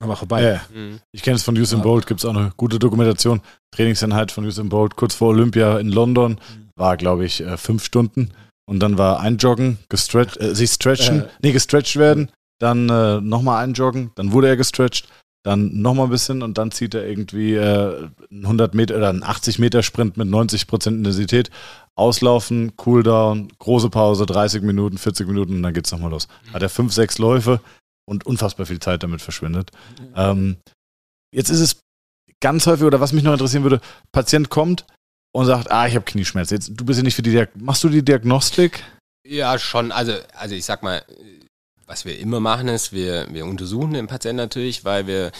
Aber 0.00 0.16
vorbei. 0.16 0.42
Ja, 0.42 0.60
mhm. 0.72 1.00
Ich 1.10 1.22
kenne 1.22 1.36
es 1.36 1.42
von 1.42 1.58
Usain 1.58 1.82
Bolt, 1.82 2.06
gibt 2.06 2.20
es 2.20 2.24
auch 2.24 2.34
eine 2.34 2.52
gute 2.56 2.78
Dokumentation. 2.78 3.40
Trainingseinheit 3.72 4.30
von 4.30 4.46
Usain 4.46 4.68
Bolt 4.68 4.94
kurz 4.96 5.14
vor 5.14 5.28
Olympia 5.28 5.78
in 5.78 5.88
London. 5.88 6.32
Mhm. 6.32 6.68
War, 6.76 6.96
glaube 6.96 7.24
ich, 7.24 7.40
äh, 7.40 7.56
fünf 7.56 7.84
Stunden. 7.84 8.32
Und 8.68 8.80
dann 8.80 8.98
war 8.98 9.20
einjoggen, 9.20 9.78
gestretcht, 9.88 10.40
äh, 10.40 10.54
sich 10.54 10.70
stretchen, 10.70 11.22
äh, 11.22 11.28
nee, 11.42 11.52
gestretcht 11.52 11.96
werden, 11.96 12.30
dann 12.58 12.88
äh, 12.88 13.20
nochmal 13.20 13.64
einjoggen, 13.64 14.10
dann 14.14 14.32
wurde 14.32 14.48
er 14.48 14.56
gestretcht, 14.56 15.08
dann 15.44 15.80
nochmal 15.80 16.06
ein 16.06 16.10
bisschen 16.10 16.42
und 16.42 16.58
dann 16.58 16.70
zieht 16.70 16.94
er 16.94 17.06
irgendwie 17.06 17.54
äh, 17.54 18.08
einen 18.30 18.44
100 18.44 18.74
Meter 18.74 18.96
oder 18.96 19.08
einen 19.08 19.22
80 19.22 19.58
Meter 19.58 19.82
Sprint 19.82 20.16
mit 20.16 20.28
90 20.28 20.66
Prozent 20.66 20.98
Intensität. 20.98 21.50
Auslaufen, 21.94 22.76
Cooldown, 22.76 23.48
große 23.58 23.90
Pause, 23.90 24.26
30 24.26 24.62
Minuten, 24.62 24.98
40 24.98 25.26
Minuten 25.26 25.56
und 25.56 25.62
dann 25.62 25.74
geht's 25.74 25.90
nochmal 25.90 26.10
los. 26.10 26.28
Hat 26.52 26.62
er 26.62 26.68
fünf, 26.68 26.92
sechs 26.92 27.18
Läufe 27.18 27.60
und 28.08 28.24
unfassbar 28.24 28.66
viel 28.66 28.78
Zeit 28.78 29.02
damit 29.02 29.20
verschwindet. 29.20 29.70
Ähm, 30.14 30.58
jetzt 31.34 31.50
ist 31.50 31.60
es 31.60 31.80
ganz 32.40 32.66
häufig, 32.66 32.84
oder 32.84 33.00
was 33.00 33.12
mich 33.12 33.24
noch 33.24 33.32
interessieren 33.32 33.64
würde, 33.64 33.80
Patient 34.12 34.48
kommt 34.48 34.86
und 35.32 35.46
sagt, 35.46 35.70
ah, 35.70 35.86
ich 35.86 35.94
habe 35.94 36.04
Knieschmerzen. 36.04 36.54
Jetzt, 36.54 36.70
du 36.74 36.84
bist 36.84 36.98
ja 36.98 37.02
nicht 37.02 37.16
für 37.16 37.22
die 37.22 37.30
Diag 37.30 37.50
Machst 37.56 37.82
du 37.84 37.88
die 37.88 38.04
Diagnostik? 38.04 38.84
Ja, 39.26 39.58
schon. 39.58 39.92
Also, 39.92 40.14
also 40.34 40.54
ich 40.54 40.64
sag 40.64 40.82
mal, 40.82 41.02
was 41.88 42.04
wir 42.04 42.18
immer 42.18 42.38
machen 42.38 42.68
ist, 42.68 42.92
wir, 42.92 43.26
wir 43.30 43.46
untersuchen 43.46 43.94
den 43.94 44.06
Patienten 44.06 44.36
natürlich, 44.36 44.84
weil 44.84 45.06
wir, 45.06 45.32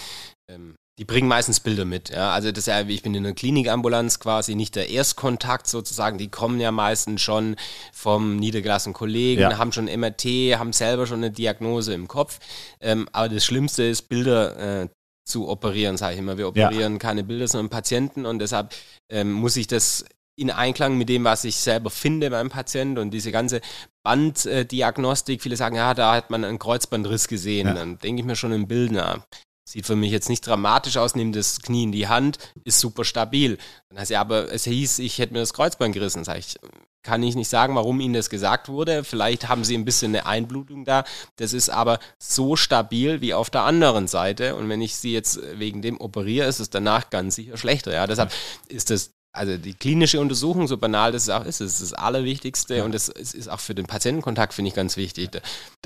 ähm, 0.51 0.75
die 0.99 1.05
bringen 1.05 1.29
meistens 1.29 1.61
Bilder 1.61 1.85
mit. 1.85 2.09
Ja? 2.09 2.33
Also 2.33 2.51
das 2.51 2.61
ist 2.61 2.67
ja, 2.67 2.81
ich 2.81 3.03
bin 3.03 3.15
in 3.15 3.25
einer 3.25 3.35
Klinikambulanz 3.35 4.19
quasi 4.19 4.57
nicht 4.57 4.75
der 4.75 4.89
Erstkontakt 4.89 5.69
sozusagen. 5.69 6.19
Die 6.19 6.29
kommen 6.29 6.59
ja 6.59 6.73
meistens 6.73 7.21
schon 7.21 7.55
vom 7.93 8.37
niedergelassenen 8.37 8.95
Kollegen, 8.95 9.43
ja. 9.43 9.59
haben 9.59 9.71
schon 9.71 9.85
MRT, 9.85 10.25
haben 10.59 10.73
selber 10.73 11.07
schon 11.07 11.19
eine 11.19 11.31
Diagnose 11.31 11.95
im 11.95 12.09
Kopf. 12.09 12.41
Ähm, 12.81 13.09
aber 13.13 13.29
das 13.29 13.45
Schlimmste 13.45 13.85
ist, 13.85 14.09
Bilder 14.09 14.83
äh, 14.83 14.89
zu 15.25 15.49
operieren, 15.49 15.97
sage 15.97 16.15
ich 16.15 16.19
immer. 16.19 16.39
Wir 16.39 16.49
operieren 16.49 16.95
ja. 16.95 16.99
keine 16.99 17.23
Bilder, 17.23 17.47
sondern 17.47 17.69
Patienten 17.69 18.27
und 18.27 18.41
deshalb 18.41 18.75
ähm, 19.11 19.31
muss 19.33 19.57
ich 19.57 19.67
das 19.67 20.05
in 20.39 20.51
Einklang 20.51 20.97
mit 20.97 21.09
dem, 21.09 21.25
was 21.25 21.45
ich 21.45 21.57
selber 21.57 21.91
finde 21.91 22.31
beim 22.31 22.49
Patienten 22.49 22.99
und 22.99 23.11
diese 23.11 23.33
ganze 23.33 23.61
Banddiagnostik. 24.09 25.43
Viele 25.43 25.57
sagen, 25.57 25.77
ja, 25.77 25.93
da 25.93 26.15
hat 26.15 26.31
man 26.31 26.43
einen 26.43 26.59
Kreuzbandriss 26.59 27.29
gesehen. 27.29 27.69
Ja. 27.69 27.75
Dann 27.75 27.99
denke 27.99 28.21
ich 28.21 28.27
mir 28.27 28.37
schon 28.37 28.53
im 28.53 28.67
Bild, 28.67 28.91
na, 28.91 29.23
sieht 29.69 29.85
für 29.85 29.97
mich 29.97 30.11
jetzt 30.11 30.31
nicht 30.31 30.47
dramatisch 30.47 30.97
aus, 30.97 31.15
nehme 31.15 31.33
das 31.33 31.61
Knie 31.61 31.83
in 31.83 31.93
die 31.93 32.09
Hand, 32.09 32.39
ist 32.65 32.81
super 32.81 33.05
stabil. 33.05 33.59
Dann 33.91 33.99
heißt 33.99 34.11
ja, 34.11 34.23
aber 34.23 34.51
es 34.51 34.65
hieß, 34.65 35.01
ich 35.01 35.19
hätte 35.19 35.35
mir 35.35 35.41
das 35.41 35.53
Kreuzband 35.53 35.93
gerissen. 35.93 36.25
Sag 36.25 36.39
ich, 36.39 36.59
kann 37.03 37.23
ich 37.23 37.37
nicht 37.37 37.51
sagen, 37.51 37.75
warum 37.75 38.01
Ihnen 38.01 38.15
das 38.15 38.31
gesagt 38.31 38.71
wurde. 38.71 39.05
Vielleicht 39.05 39.49
haben 39.49 39.63
Sie 39.63 39.77
ein 39.77 39.85
bisschen 39.85 40.15
eine 40.15 40.25
Einblutung 40.25 40.87
da. 40.87 41.05
Das 41.37 41.53
ist 41.53 41.69
aber 41.69 41.99
so 42.19 42.57
stabil 42.57 43.21
wie 43.21 43.35
auf 43.35 43.51
der 43.51 43.65
anderen 43.65 44.09
Seite. 44.09 44.57
Und 44.57 44.71
wenn 44.71 44.81
ich 44.81 44.97
Sie 44.97 45.13
jetzt 45.13 45.39
wegen 45.59 45.83
dem 45.83 46.01
operiere, 46.01 46.47
ist 46.47 46.61
es 46.61 46.71
danach 46.71 47.11
ganz 47.11 47.35
sicher 47.35 47.59
schlechter. 47.59 47.93
Ja, 47.93 48.07
deshalb 48.07 48.33
ist 48.69 48.89
das 48.89 49.11
also 49.33 49.57
die 49.57 49.75
klinische 49.75 50.21
Untersuchung, 50.21 50.67
so 50.67 50.79
banal 50.79 51.13
das 51.13 51.29
auch 51.29 51.45
ist, 51.45 51.61
ist 51.61 51.83
das 51.83 51.93
Allerwichtigste 51.93 52.77
ja. 52.77 52.85
und 52.85 52.93
das 52.93 53.09
ist 53.09 53.49
auch 53.49 53.61
für 53.61 53.75
den 53.75 53.87
Patientenkontakt, 53.87 54.55
finde 54.55 54.71
ich, 54.71 54.75
ganz 54.75 54.97
wichtig. 54.97 55.31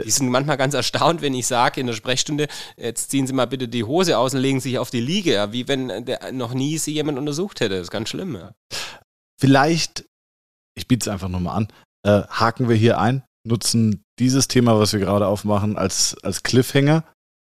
Die 0.03 0.11
sind 0.11 0.29
manchmal 0.29 0.57
ganz 0.57 0.75
erstaunt, 0.75 1.23
wenn 1.23 1.35
ich 1.35 1.47
sage 1.47 1.81
in 1.81 1.87
der 1.87 1.95
Sprechstunde, 1.95 2.49
jetzt 2.77 3.11
ziehen 3.11 3.27
Sie 3.27 3.33
mal 3.33 3.47
bitte 3.47 3.69
die 3.69 3.85
Hose 3.85 4.17
aus 4.17 4.35
und 4.35 4.41
legen 4.41 4.61
sich 4.61 4.79
auf 4.79 4.91
die 4.91 5.01
Liege, 5.01 5.49
wie 5.51 5.69
wenn 5.69 6.07
noch 6.33 6.55
nie 6.55 6.79
Sie 6.79 6.93
jemand 6.93 7.19
untersucht 7.19 7.61
hätte. 7.61 7.77
Das 7.77 7.83
ist 7.83 7.91
ganz 7.91 8.09
schlimm. 8.09 8.37
Ja. 8.37 8.55
Vielleicht, 9.41 10.07
ich 10.77 10.87
biete 10.87 11.05
es 11.05 11.13
einfach 11.13 11.29
nochmal 11.29 11.57
an, 11.57 11.69
äh, 12.07 12.27
haken 12.29 12.69
wir 12.69 12.77
hier 12.77 12.99
ein, 12.99 13.25
nutzen 13.47 14.03
dieses 14.19 14.49
Thema, 14.49 14.79
was 14.79 14.93
wir 14.93 15.01
gerade 15.01 15.27
aufmachen, 15.27 15.77
als, 15.77 16.17
als 16.23 16.43
Cliffhanger 16.43 17.05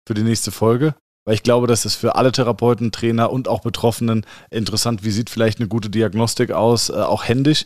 für 0.08 0.14
die 0.14 0.24
nächste 0.24 0.52
Folge 0.52 0.96
weil 1.28 1.34
ich 1.34 1.44
glaube, 1.44 1.68
das 1.68 1.84
ist 1.84 1.96
für 1.96 2.16
alle 2.16 2.32
Therapeuten, 2.32 2.94
Trainer 2.94 3.34
und 3.34 3.50
auch 3.50 3.60
Betroffenen 3.60 4.26
interessant. 4.50 5.04
Wie 5.04 5.12
sieht 5.12 5.30
vielleicht 5.30 5.60
eine 5.60 5.68
gute 5.68 5.90
Diagnostik 5.90 6.52
aus, 6.52 6.90
äh, 6.90 6.94
auch 6.94 7.26
händisch? 7.26 7.66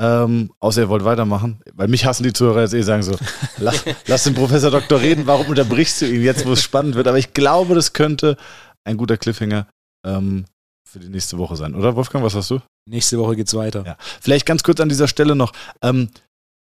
Ähm, 0.00 0.52
außer 0.60 0.82
ihr 0.82 0.88
wollt 0.88 1.04
weitermachen. 1.04 1.60
Weil 1.74 1.88
mich 1.88 2.06
hassen 2.06 2.22
die 2.22 2.32
Zuhörer 2.32 2.60
jetzt 2.60 2.72
eh 2.72 2.82
sagen 2.82 3.02
so, 3.02 3.16
lass, 3.58 3.84
lass 4.06 4.22
den 4.22 4.34
Professor 4.34 4.70
Doktor 4.70 5.00
reden, 5.00 5.26
warum 5.26 5.48
unterbrichst 5.48 6.02
du 6.02 6.06
ihn 6.06 6.22
jetzt, 6.22 6.46
wo 6.46 6.52
es 6.52 6.62
spannend 6.62 6.94
wird? 6.94 7.08
Aber 7.08 7.18
ich 7.18 7.34
glaube, 7.34 7.74
das 7.74 7.94
könnte 7.94 8.36
ein 8.84 8.96
guter 8.96 9.16
Cliffhanger 9.16 9.66
ähm, 10.06 10.44
für 10.88 11.00
die 11.00 11.08
nächste 11.08 11.36
Woche 11.36 11.56
sein. 11.56 11.74
Oder 11.74 11.96
Wolfgang, 11.96 12.24
was 12.24 12.36
hast 12.36 12.52
du? 12.52 12.60
Nächste 12.88 13.18
Woche 13.18 13.34
geht's 13.34 13.54
weiter. 13.54 13.82
Ja. 13.84 13.96
Vielleicht 14.20 14.46
ganz 14.46 14.62
kurz 14.62 14.78
an 14.78 14.88
dieser 14.88 15.08
Stelle 15.08 15.34
noch. 15.34 15.50
Ähm, 15.82 16.10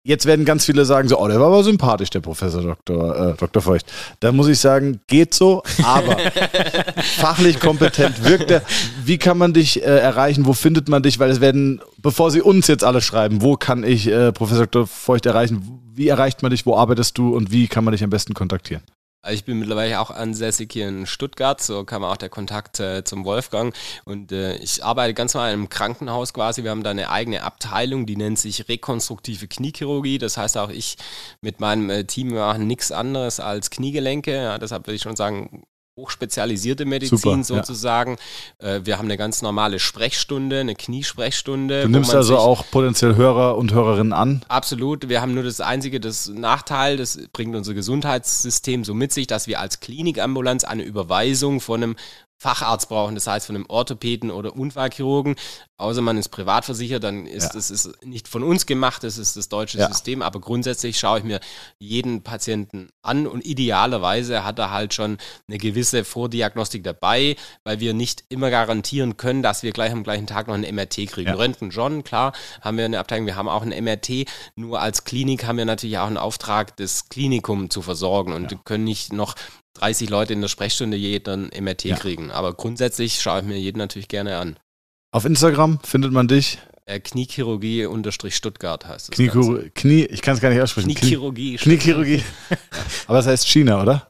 Jetzt 0.07 0.24
werden 0.24 0.44
ganz 0.44 0.64
viele 0.64 0.84
sagen 0.84 1.09
so, 1.09 1.18
oh, 1.18 1.26
der 1.26 1.40
war 1.40 1.48
aber 1.48 1.64
sympathisch, 1.64 2.11
der 2.11 2.20
Professor 2.20 2.62
Dr. 2.62 3.30
Äh, 3.32 3.34
Dr. 3.34 3.61
Feucht. 3.61 3.92
Da 4.20 4.30
muss 4.30 4.46
ich 4.46 4.61
sagen, 4.61 5.00
geht 5.09 5.34
so, 5.34 5.64
aber 5.82 6.16
fachlich 7.18 7.59
kompetent 7.59 8.22
wirkt 8.22 8.52
er. 8.52 8.62
Wie 9.04 9.18
kann 9.18 9.36
man 9.36 9.52
dich 9.52 9.82
äh, 9.82 9.86
erreichen? 9.86 10.46
Wo 10.46 10.52
findet 10.52 10.88
man 10.88 11.02
dich? 11.02 11.18
Weil 11.18 11.30
es 11.30 11.40
werden, 11.40 11.80
bevor 11.98 12.30
Sie 12.30 12.40
uns 12.40 12.68
jetzt 12.68 12.84
alle 12.84 13.00
schreiben, 13.00 13.42
wo 13.42 13.57
kann 13.57 13.82
ich 13.82 14.07
äh, 14.07 14.30
Professor 14.30 14.68
Dr. 14.68 14.86
Feucht 14.86 15.26
erreichen? 15.26 15.80
Wie 15.92 16.07
erreicht 16.07 16.40
man 16.40 16.52
dich? 16.52 16.66
Wo 16.66 16.76
arbeitest 16.76 17.18
du? 17.18 17.34
Und 17.34 17.50
wie 17.50 17.66
kann 17.66 17.82
man 17.82 17.90
dich 17.90 18.04
am 18.04 18.11
besten 18.11 18.32
kontaktieren? 18.32 18.84
Ich 19.30 19.44
bin 19.44 19.58
mittlerweile 19.58 20.00
auch 20.00 20.10
ansässig 20.10 20.72
hier 20.72 20.88
in 20.88 21.06
Stuttgart, 21.06 21.60
so 21.60 21.84
kam 21.84 22.04
auch 22.04 22.16
der 22.16 22.28
Kontakt 22.28 22.80
äh, 22.80 23.04
zum 23.04 23.24
Wolfgang. 23.24 23.74
Und 24.04 24.32
äh, 24.32 24.56
ich 24.56 24.84
arbeite 24.84 25.14
ganz 25.14 25.34
normal 25.34 25.52
im 25.52 25.68
Krankenhaus 25.68 26.32
quasi. 26.32 26.62
Wir 26.62 26.70
haben 26.70 26.82
da 26.82 26.90
eine 26.90 27.10
eigene 27.10 27.42
Abteilung, 27.42 28.06
die 28.06 28.16
nennt 28.16 28.38
sich 28.38 28.68
rekonstruktive 28.68 29.48
Kniechirurgie. 29.48 30.18
Das 30.18 30.36
heißt 30.36 30.56
auch 30.58 30.70
ich 30.70 30.96
mit 31.40 31.60
meinem 31.60 31.90
äh, 31.90 32.04
Team 32.04 32.34
machen 32.34 32.66
nichts 32.66 32.92
anderes 32.92 33.40
als 33.40 33.70
Kniegelenke. 33.70 34.34
Ja, 34.34 34.58
deshalb 34.58 34.86
würde 34.86 34.96
ich 34.96 35.02
schon 35.02 35.16
sagen, 35.16 35.66
hochspezialisierte 35.97 36.84
Medizin 36.84 37.18
Super, 37.18 37.42
sozusagen. 37.42 38.18
Ja. 38.61 38.76
Äh, 38.76 38.86
wir 38.86 38.99
haben 38.99 39.07
eine 39.07 39.16
ganz 39.16 39.40
normale 39.40 39.78
Sprechstunde, 39.78 40.61
eine 40.61 40.74
Kniesprechstunde. 40.74 41.82
Du 41.82 41.88
nimmst 41.88 42.14
also 42.14 42.36
auch 42.36 42.64
potenziell 42.70 43.16
Hörer 43.16 43.57
und 43.57 43.72
Hörerinnen 43.72 44.12
an? 44.12 44.44
Absolut. 44.49 45.09
Wir 45.09 45.22
haben 45.22 45.32
nur 45.32 45.42
das 45.42 45.62
einzige, 45.62 45.99
das 45.99 46.28
Nachteil, 46.28 46.99
das 46.99 47.18
bringt 47.32 47.57
unser 47.57 47.72
Gesundheitssystem 47.72 48.84
so 48.84 48.92
mit 48.92 49.12
sich, 49.12 49.26
dass 49.26 49.47
wir 49.47 49.59
als 49.59 49.80
Klinikambulanz 49.80 50.64
eine 50.64 50.82
Überweisung 50.82 51.61
von 51.61 51.82
einem 51.82 51.97
Facharzt 52.39 52.91
brauchen, 52.91 53.14
das 53.14 53.26
heißt 53.26 53.47
von 53.47 53.57
einem 53.57 53.66
Orthopäden 53.68 54.30
oder 54.30 54.55
Unfallchirurgen. 54.55 55.37
Außer 55.78 56.03
man 56.03 56.18
ist 56.18 56.28
privat 56.28 56.64
versichert, 56.64 57.03
dann 57.03 57.26
ist 57.26 57.55
ja. 57.55 57.59
ist 57.59 58.05
nicht 58.05 58.28
von 58.28 58.43
uns 58.43 58.66
gemacht, 58.66 59.05
das 59.05 59.16
ist 59.16 59.37
das 59.37 59.49
deutsche 59.49 59.78
ja. 59.78 59.89
System. 59.89 60.20
Aber 60.20 60.41
grundsätzlich 60.41 60.99
schaue 60.99 61.18
ich 61.18 61.24
mir 61.24 61.41
jeden 61.78 62.22
Patienten 62.22 62.91
an 63.03 63.26
und 63.26 63.45
idealerweise 63.45 64.45
hat 64.45 64.59
er 64.59 64.70
halt 64.70 64.93
schon 64.93 65.18
eine 65.49 65.59
gewisse 65.59 66.05
Vordiagnostik 66.05 66.84
dabei, 66.84 67.37
weil 67.64 67.80
wir 67.80 67.95
nicht 67.95 68.24
immer 68.28 68.51
garantieren 68.51 69.16
können, 69.16 69.43
dass 69.43 69.62
wir 69.62 69.72
gleich 69.72 69.93
am 69.93 70.05
gleichen 70.05 70.26
Tag 70.26 70.47
noch 70.47 70.55
ein 70.55 70.74
MRT 70.74 71.09
kriegen. 71.09 71.30
Ja. 71.30 71.34
Röntgen 71.34 71.72
schon, 71.72 72.05
klar, 72.05 72.32
haben 72.61 72.76
wir 72.76 72.84
eine 72.84 72.99
Abteilung, 72.99 73.26
wir 73.26 73.37
haben 73.37 73.49
auch 73.49 73.62
ein 73.62 73.84
MRT. 73.84 74.26
Nur 74.57 74.80
als 74.80 75.05
Klinik 75.05 75.47
haben 75.47 75.57
wir 75.57 75.64
natürlich 75.64 75.99
auch 75.99 76.07
einen 76.07 76.18
Auftrag, 76.18 76.76
das 76.76 77.09
Klinikum 77.09 77.70
zu 77.70 77.80
versorgen 77.80 78.32
und 78.34 78.64
können 78.64 78.84
nicht 78.84 79.12
noch 79.12 79.34
30 79.80 80.10
Leute 80.10 80.32
in 80.32 80.40
der 80.40 80.48
Sprechstunde 80.48 80.96
jeden 80.96 81.50
MRT 81.58 81.84
ja. 81.84 81.96
kriegen. 81.96 82.30
Aber 82.30 82.54
grundsätzlich 82.54 83.20
schaue 83.20 83.40
ich 83.40 83.46
mir 83.46 83.58
jeden 83.58 83.78
natürlich 83.78 84.08
gerne 84.08 84.38
an. 84.38 84.58
Auf 85.12 85.24
Instagram 85.24 85.78
findet 85.82 86.12
man 86.12 86.28
dich? 86.28 86.58
Äh, 86.84 87.00
Kniechirurgie 87.00 87.86
Stuttgart 88.30 88.86
heißt 88.86 89.08
es. 89.08 89.14
Kniechirurgie, 89.14 89.70
Knie, 89.74 90.04
ich 90.04 90.22
kann 90.22 90.34
es 90.34 90.40
gar 90.40 90.50
nicht 90.50 90.60
aussprechen. 90.60 90.94
Kniechirurgie. 90.94 91.56
Kniechirurgie. 91.56 92.22
Aber 93.06 93.18
es 93.18 93.26
heißt 93.26 93.48
China, 93.48 93.82
oder? 93.82 94.08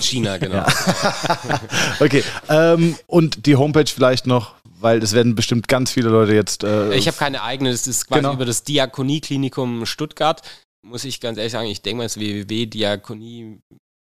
China, 0.00 0.36
genau. 0.38 0.56
Ja. 0.56 1.60
okay. 2.00 2.22
Ähm, 2.48 2.96
und 3.06 3.46
die 3.46 3.56
Homepage 3.56 3.86
vielleicht 3.86 4.26
noch, 4.26 4.54
weil 4.80 5.02
es 5.02 5.12
werden 5.12 5.34
bestimmt 5.34 5.68
ganz 5.68 5.92
viele 5.92 6.10
Leute 6.10 6.34
jetzt. 6.34 6.62
Äh, 6.62 6.94
ich 6.94 7.06
habe 7.06 7.16
keine 7.16 7.42
eigene, 7.42 7.70
das 7.70 7.86
ist 7.86 8.06
quasi 8.06 8.20
genau. 8.20 8.34
über 8.34 8.44
das 8.44 8.64
Diakonieklinikum 8.64 9.86
Stuttgart 9.86 10.42
muss 10.84 11.04
ich 11.04 11.20
ganz 11.20 11.38
ehrlich 11.38 11.52
sagen, 11.52 11.68
ich 11.68 11.82
denke 11.82 11.98
mal, 11.98 12.04
es 12.04 12.16
ist 12.16 12.20
www.diakonie 12.20 13.60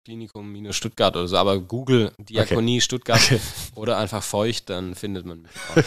Klinikum 0.05 0.71
Stuttgart 0.73 1.17
oder 1.17 1.27
so, 1.27 1.39
aber 1.39 1.59
Google 1.59 2.13
Diakonie 2.19 2.77
okay. 2.77 2.83
Stuttgart 2.83 3.23
okay. 3.25 3.41
oder 3.75 3.97
einfach 3.97 4.23
feucht, 4.23 4.69
dann 4.69 4.95
findet 4.95 5.25
man 5.25 5.41
mich. 5.41 5.51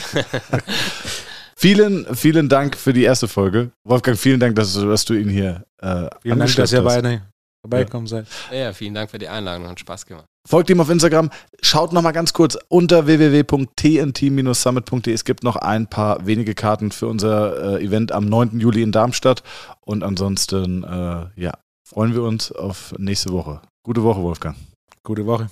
vielen, 1.55 2.15
vielen 2.15 2.49
Dank 2.49 2.75
für 2.75 2.93
die 2.93 3.03
erste 3.03 3.27
Folge. 3.27 3.69
Wolfgang, 3.83 4.17
vielen 4.17 4.39
Dank, 4.39 4.55
dass, 4.55 4.73
dass 4.73 5.05
du 5.05 5.13
ihn 5.13 5.29
hier 5.29 5.67
äh, 5.77 6.07
Vielen 6.23 6.39
Dank, 6.39 6.55
dass 6.55 6.73
ihr 6.73 6.81
beide 6.81 7.21
vorbeikommen 7.61 8.07
ja. 8.07 8.09
seid. 8.09 8.25
Ja, 8.51 8.73
vielen 8.73 8.95
Dank 8.95 9.11
für 9.11 9.19
die 9.19 9.27
Einladung, 9.27 9.67
hat 9.67 9.79
Spaß 9.79 10.07
gemacht. 10.07 10.25
Folgt 10.47 10.71
ihm 10.71 10.81
auf 10.81 10.89
Instagram. 10.89 11.29
Schaut 11.61 11.93
noch 11.93 12.01
mal 12.01 12.13
ganz 12.13 12.33
kurz 12.33 12.57
unter 12.69 13.05
www.tnt-summit.de. 13.05 15.13
Es 15.13 15.25
gibt 15.25 15.43
noch 15.43 15.57
ein 15.57 15.87
paar 15.87 16.25
wenige 16.25 16.55
Karten 16.55 16.91
für 16.91 17.05
unser 17.05 17.77
äh, 17.77 17.85
Event 17.85 18.11
am 18.13 18.25
9. 18.25 18.59
Juli 18.59 18.81
in 18.81 18.91
Darmstadt. 18.91 19.43
Und 19.81 20.03
ansonsten, 20.03 20.83
äh, 20.83 21.27
ja, 21.35 21.51
freuen 21.83 22.15
wir 22.15 22.23
uns 22.23 22.51
auf 22.51 22.95
nächste 22.97 23.31
Woche. 23.31 23.61
Gute 23.87 24.03
Woche, 24.03 24.21
Wolfgang. 24.21 24.57
Gute 25.01 25.25
Woche. 25.25 25.49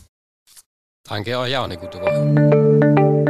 Danke 1.08 1.40
euch 1.40 1.56
auch 1.56 1.64
eine 1.64 1.78
gute 1.78 2.02
Woche. 2.02 3.25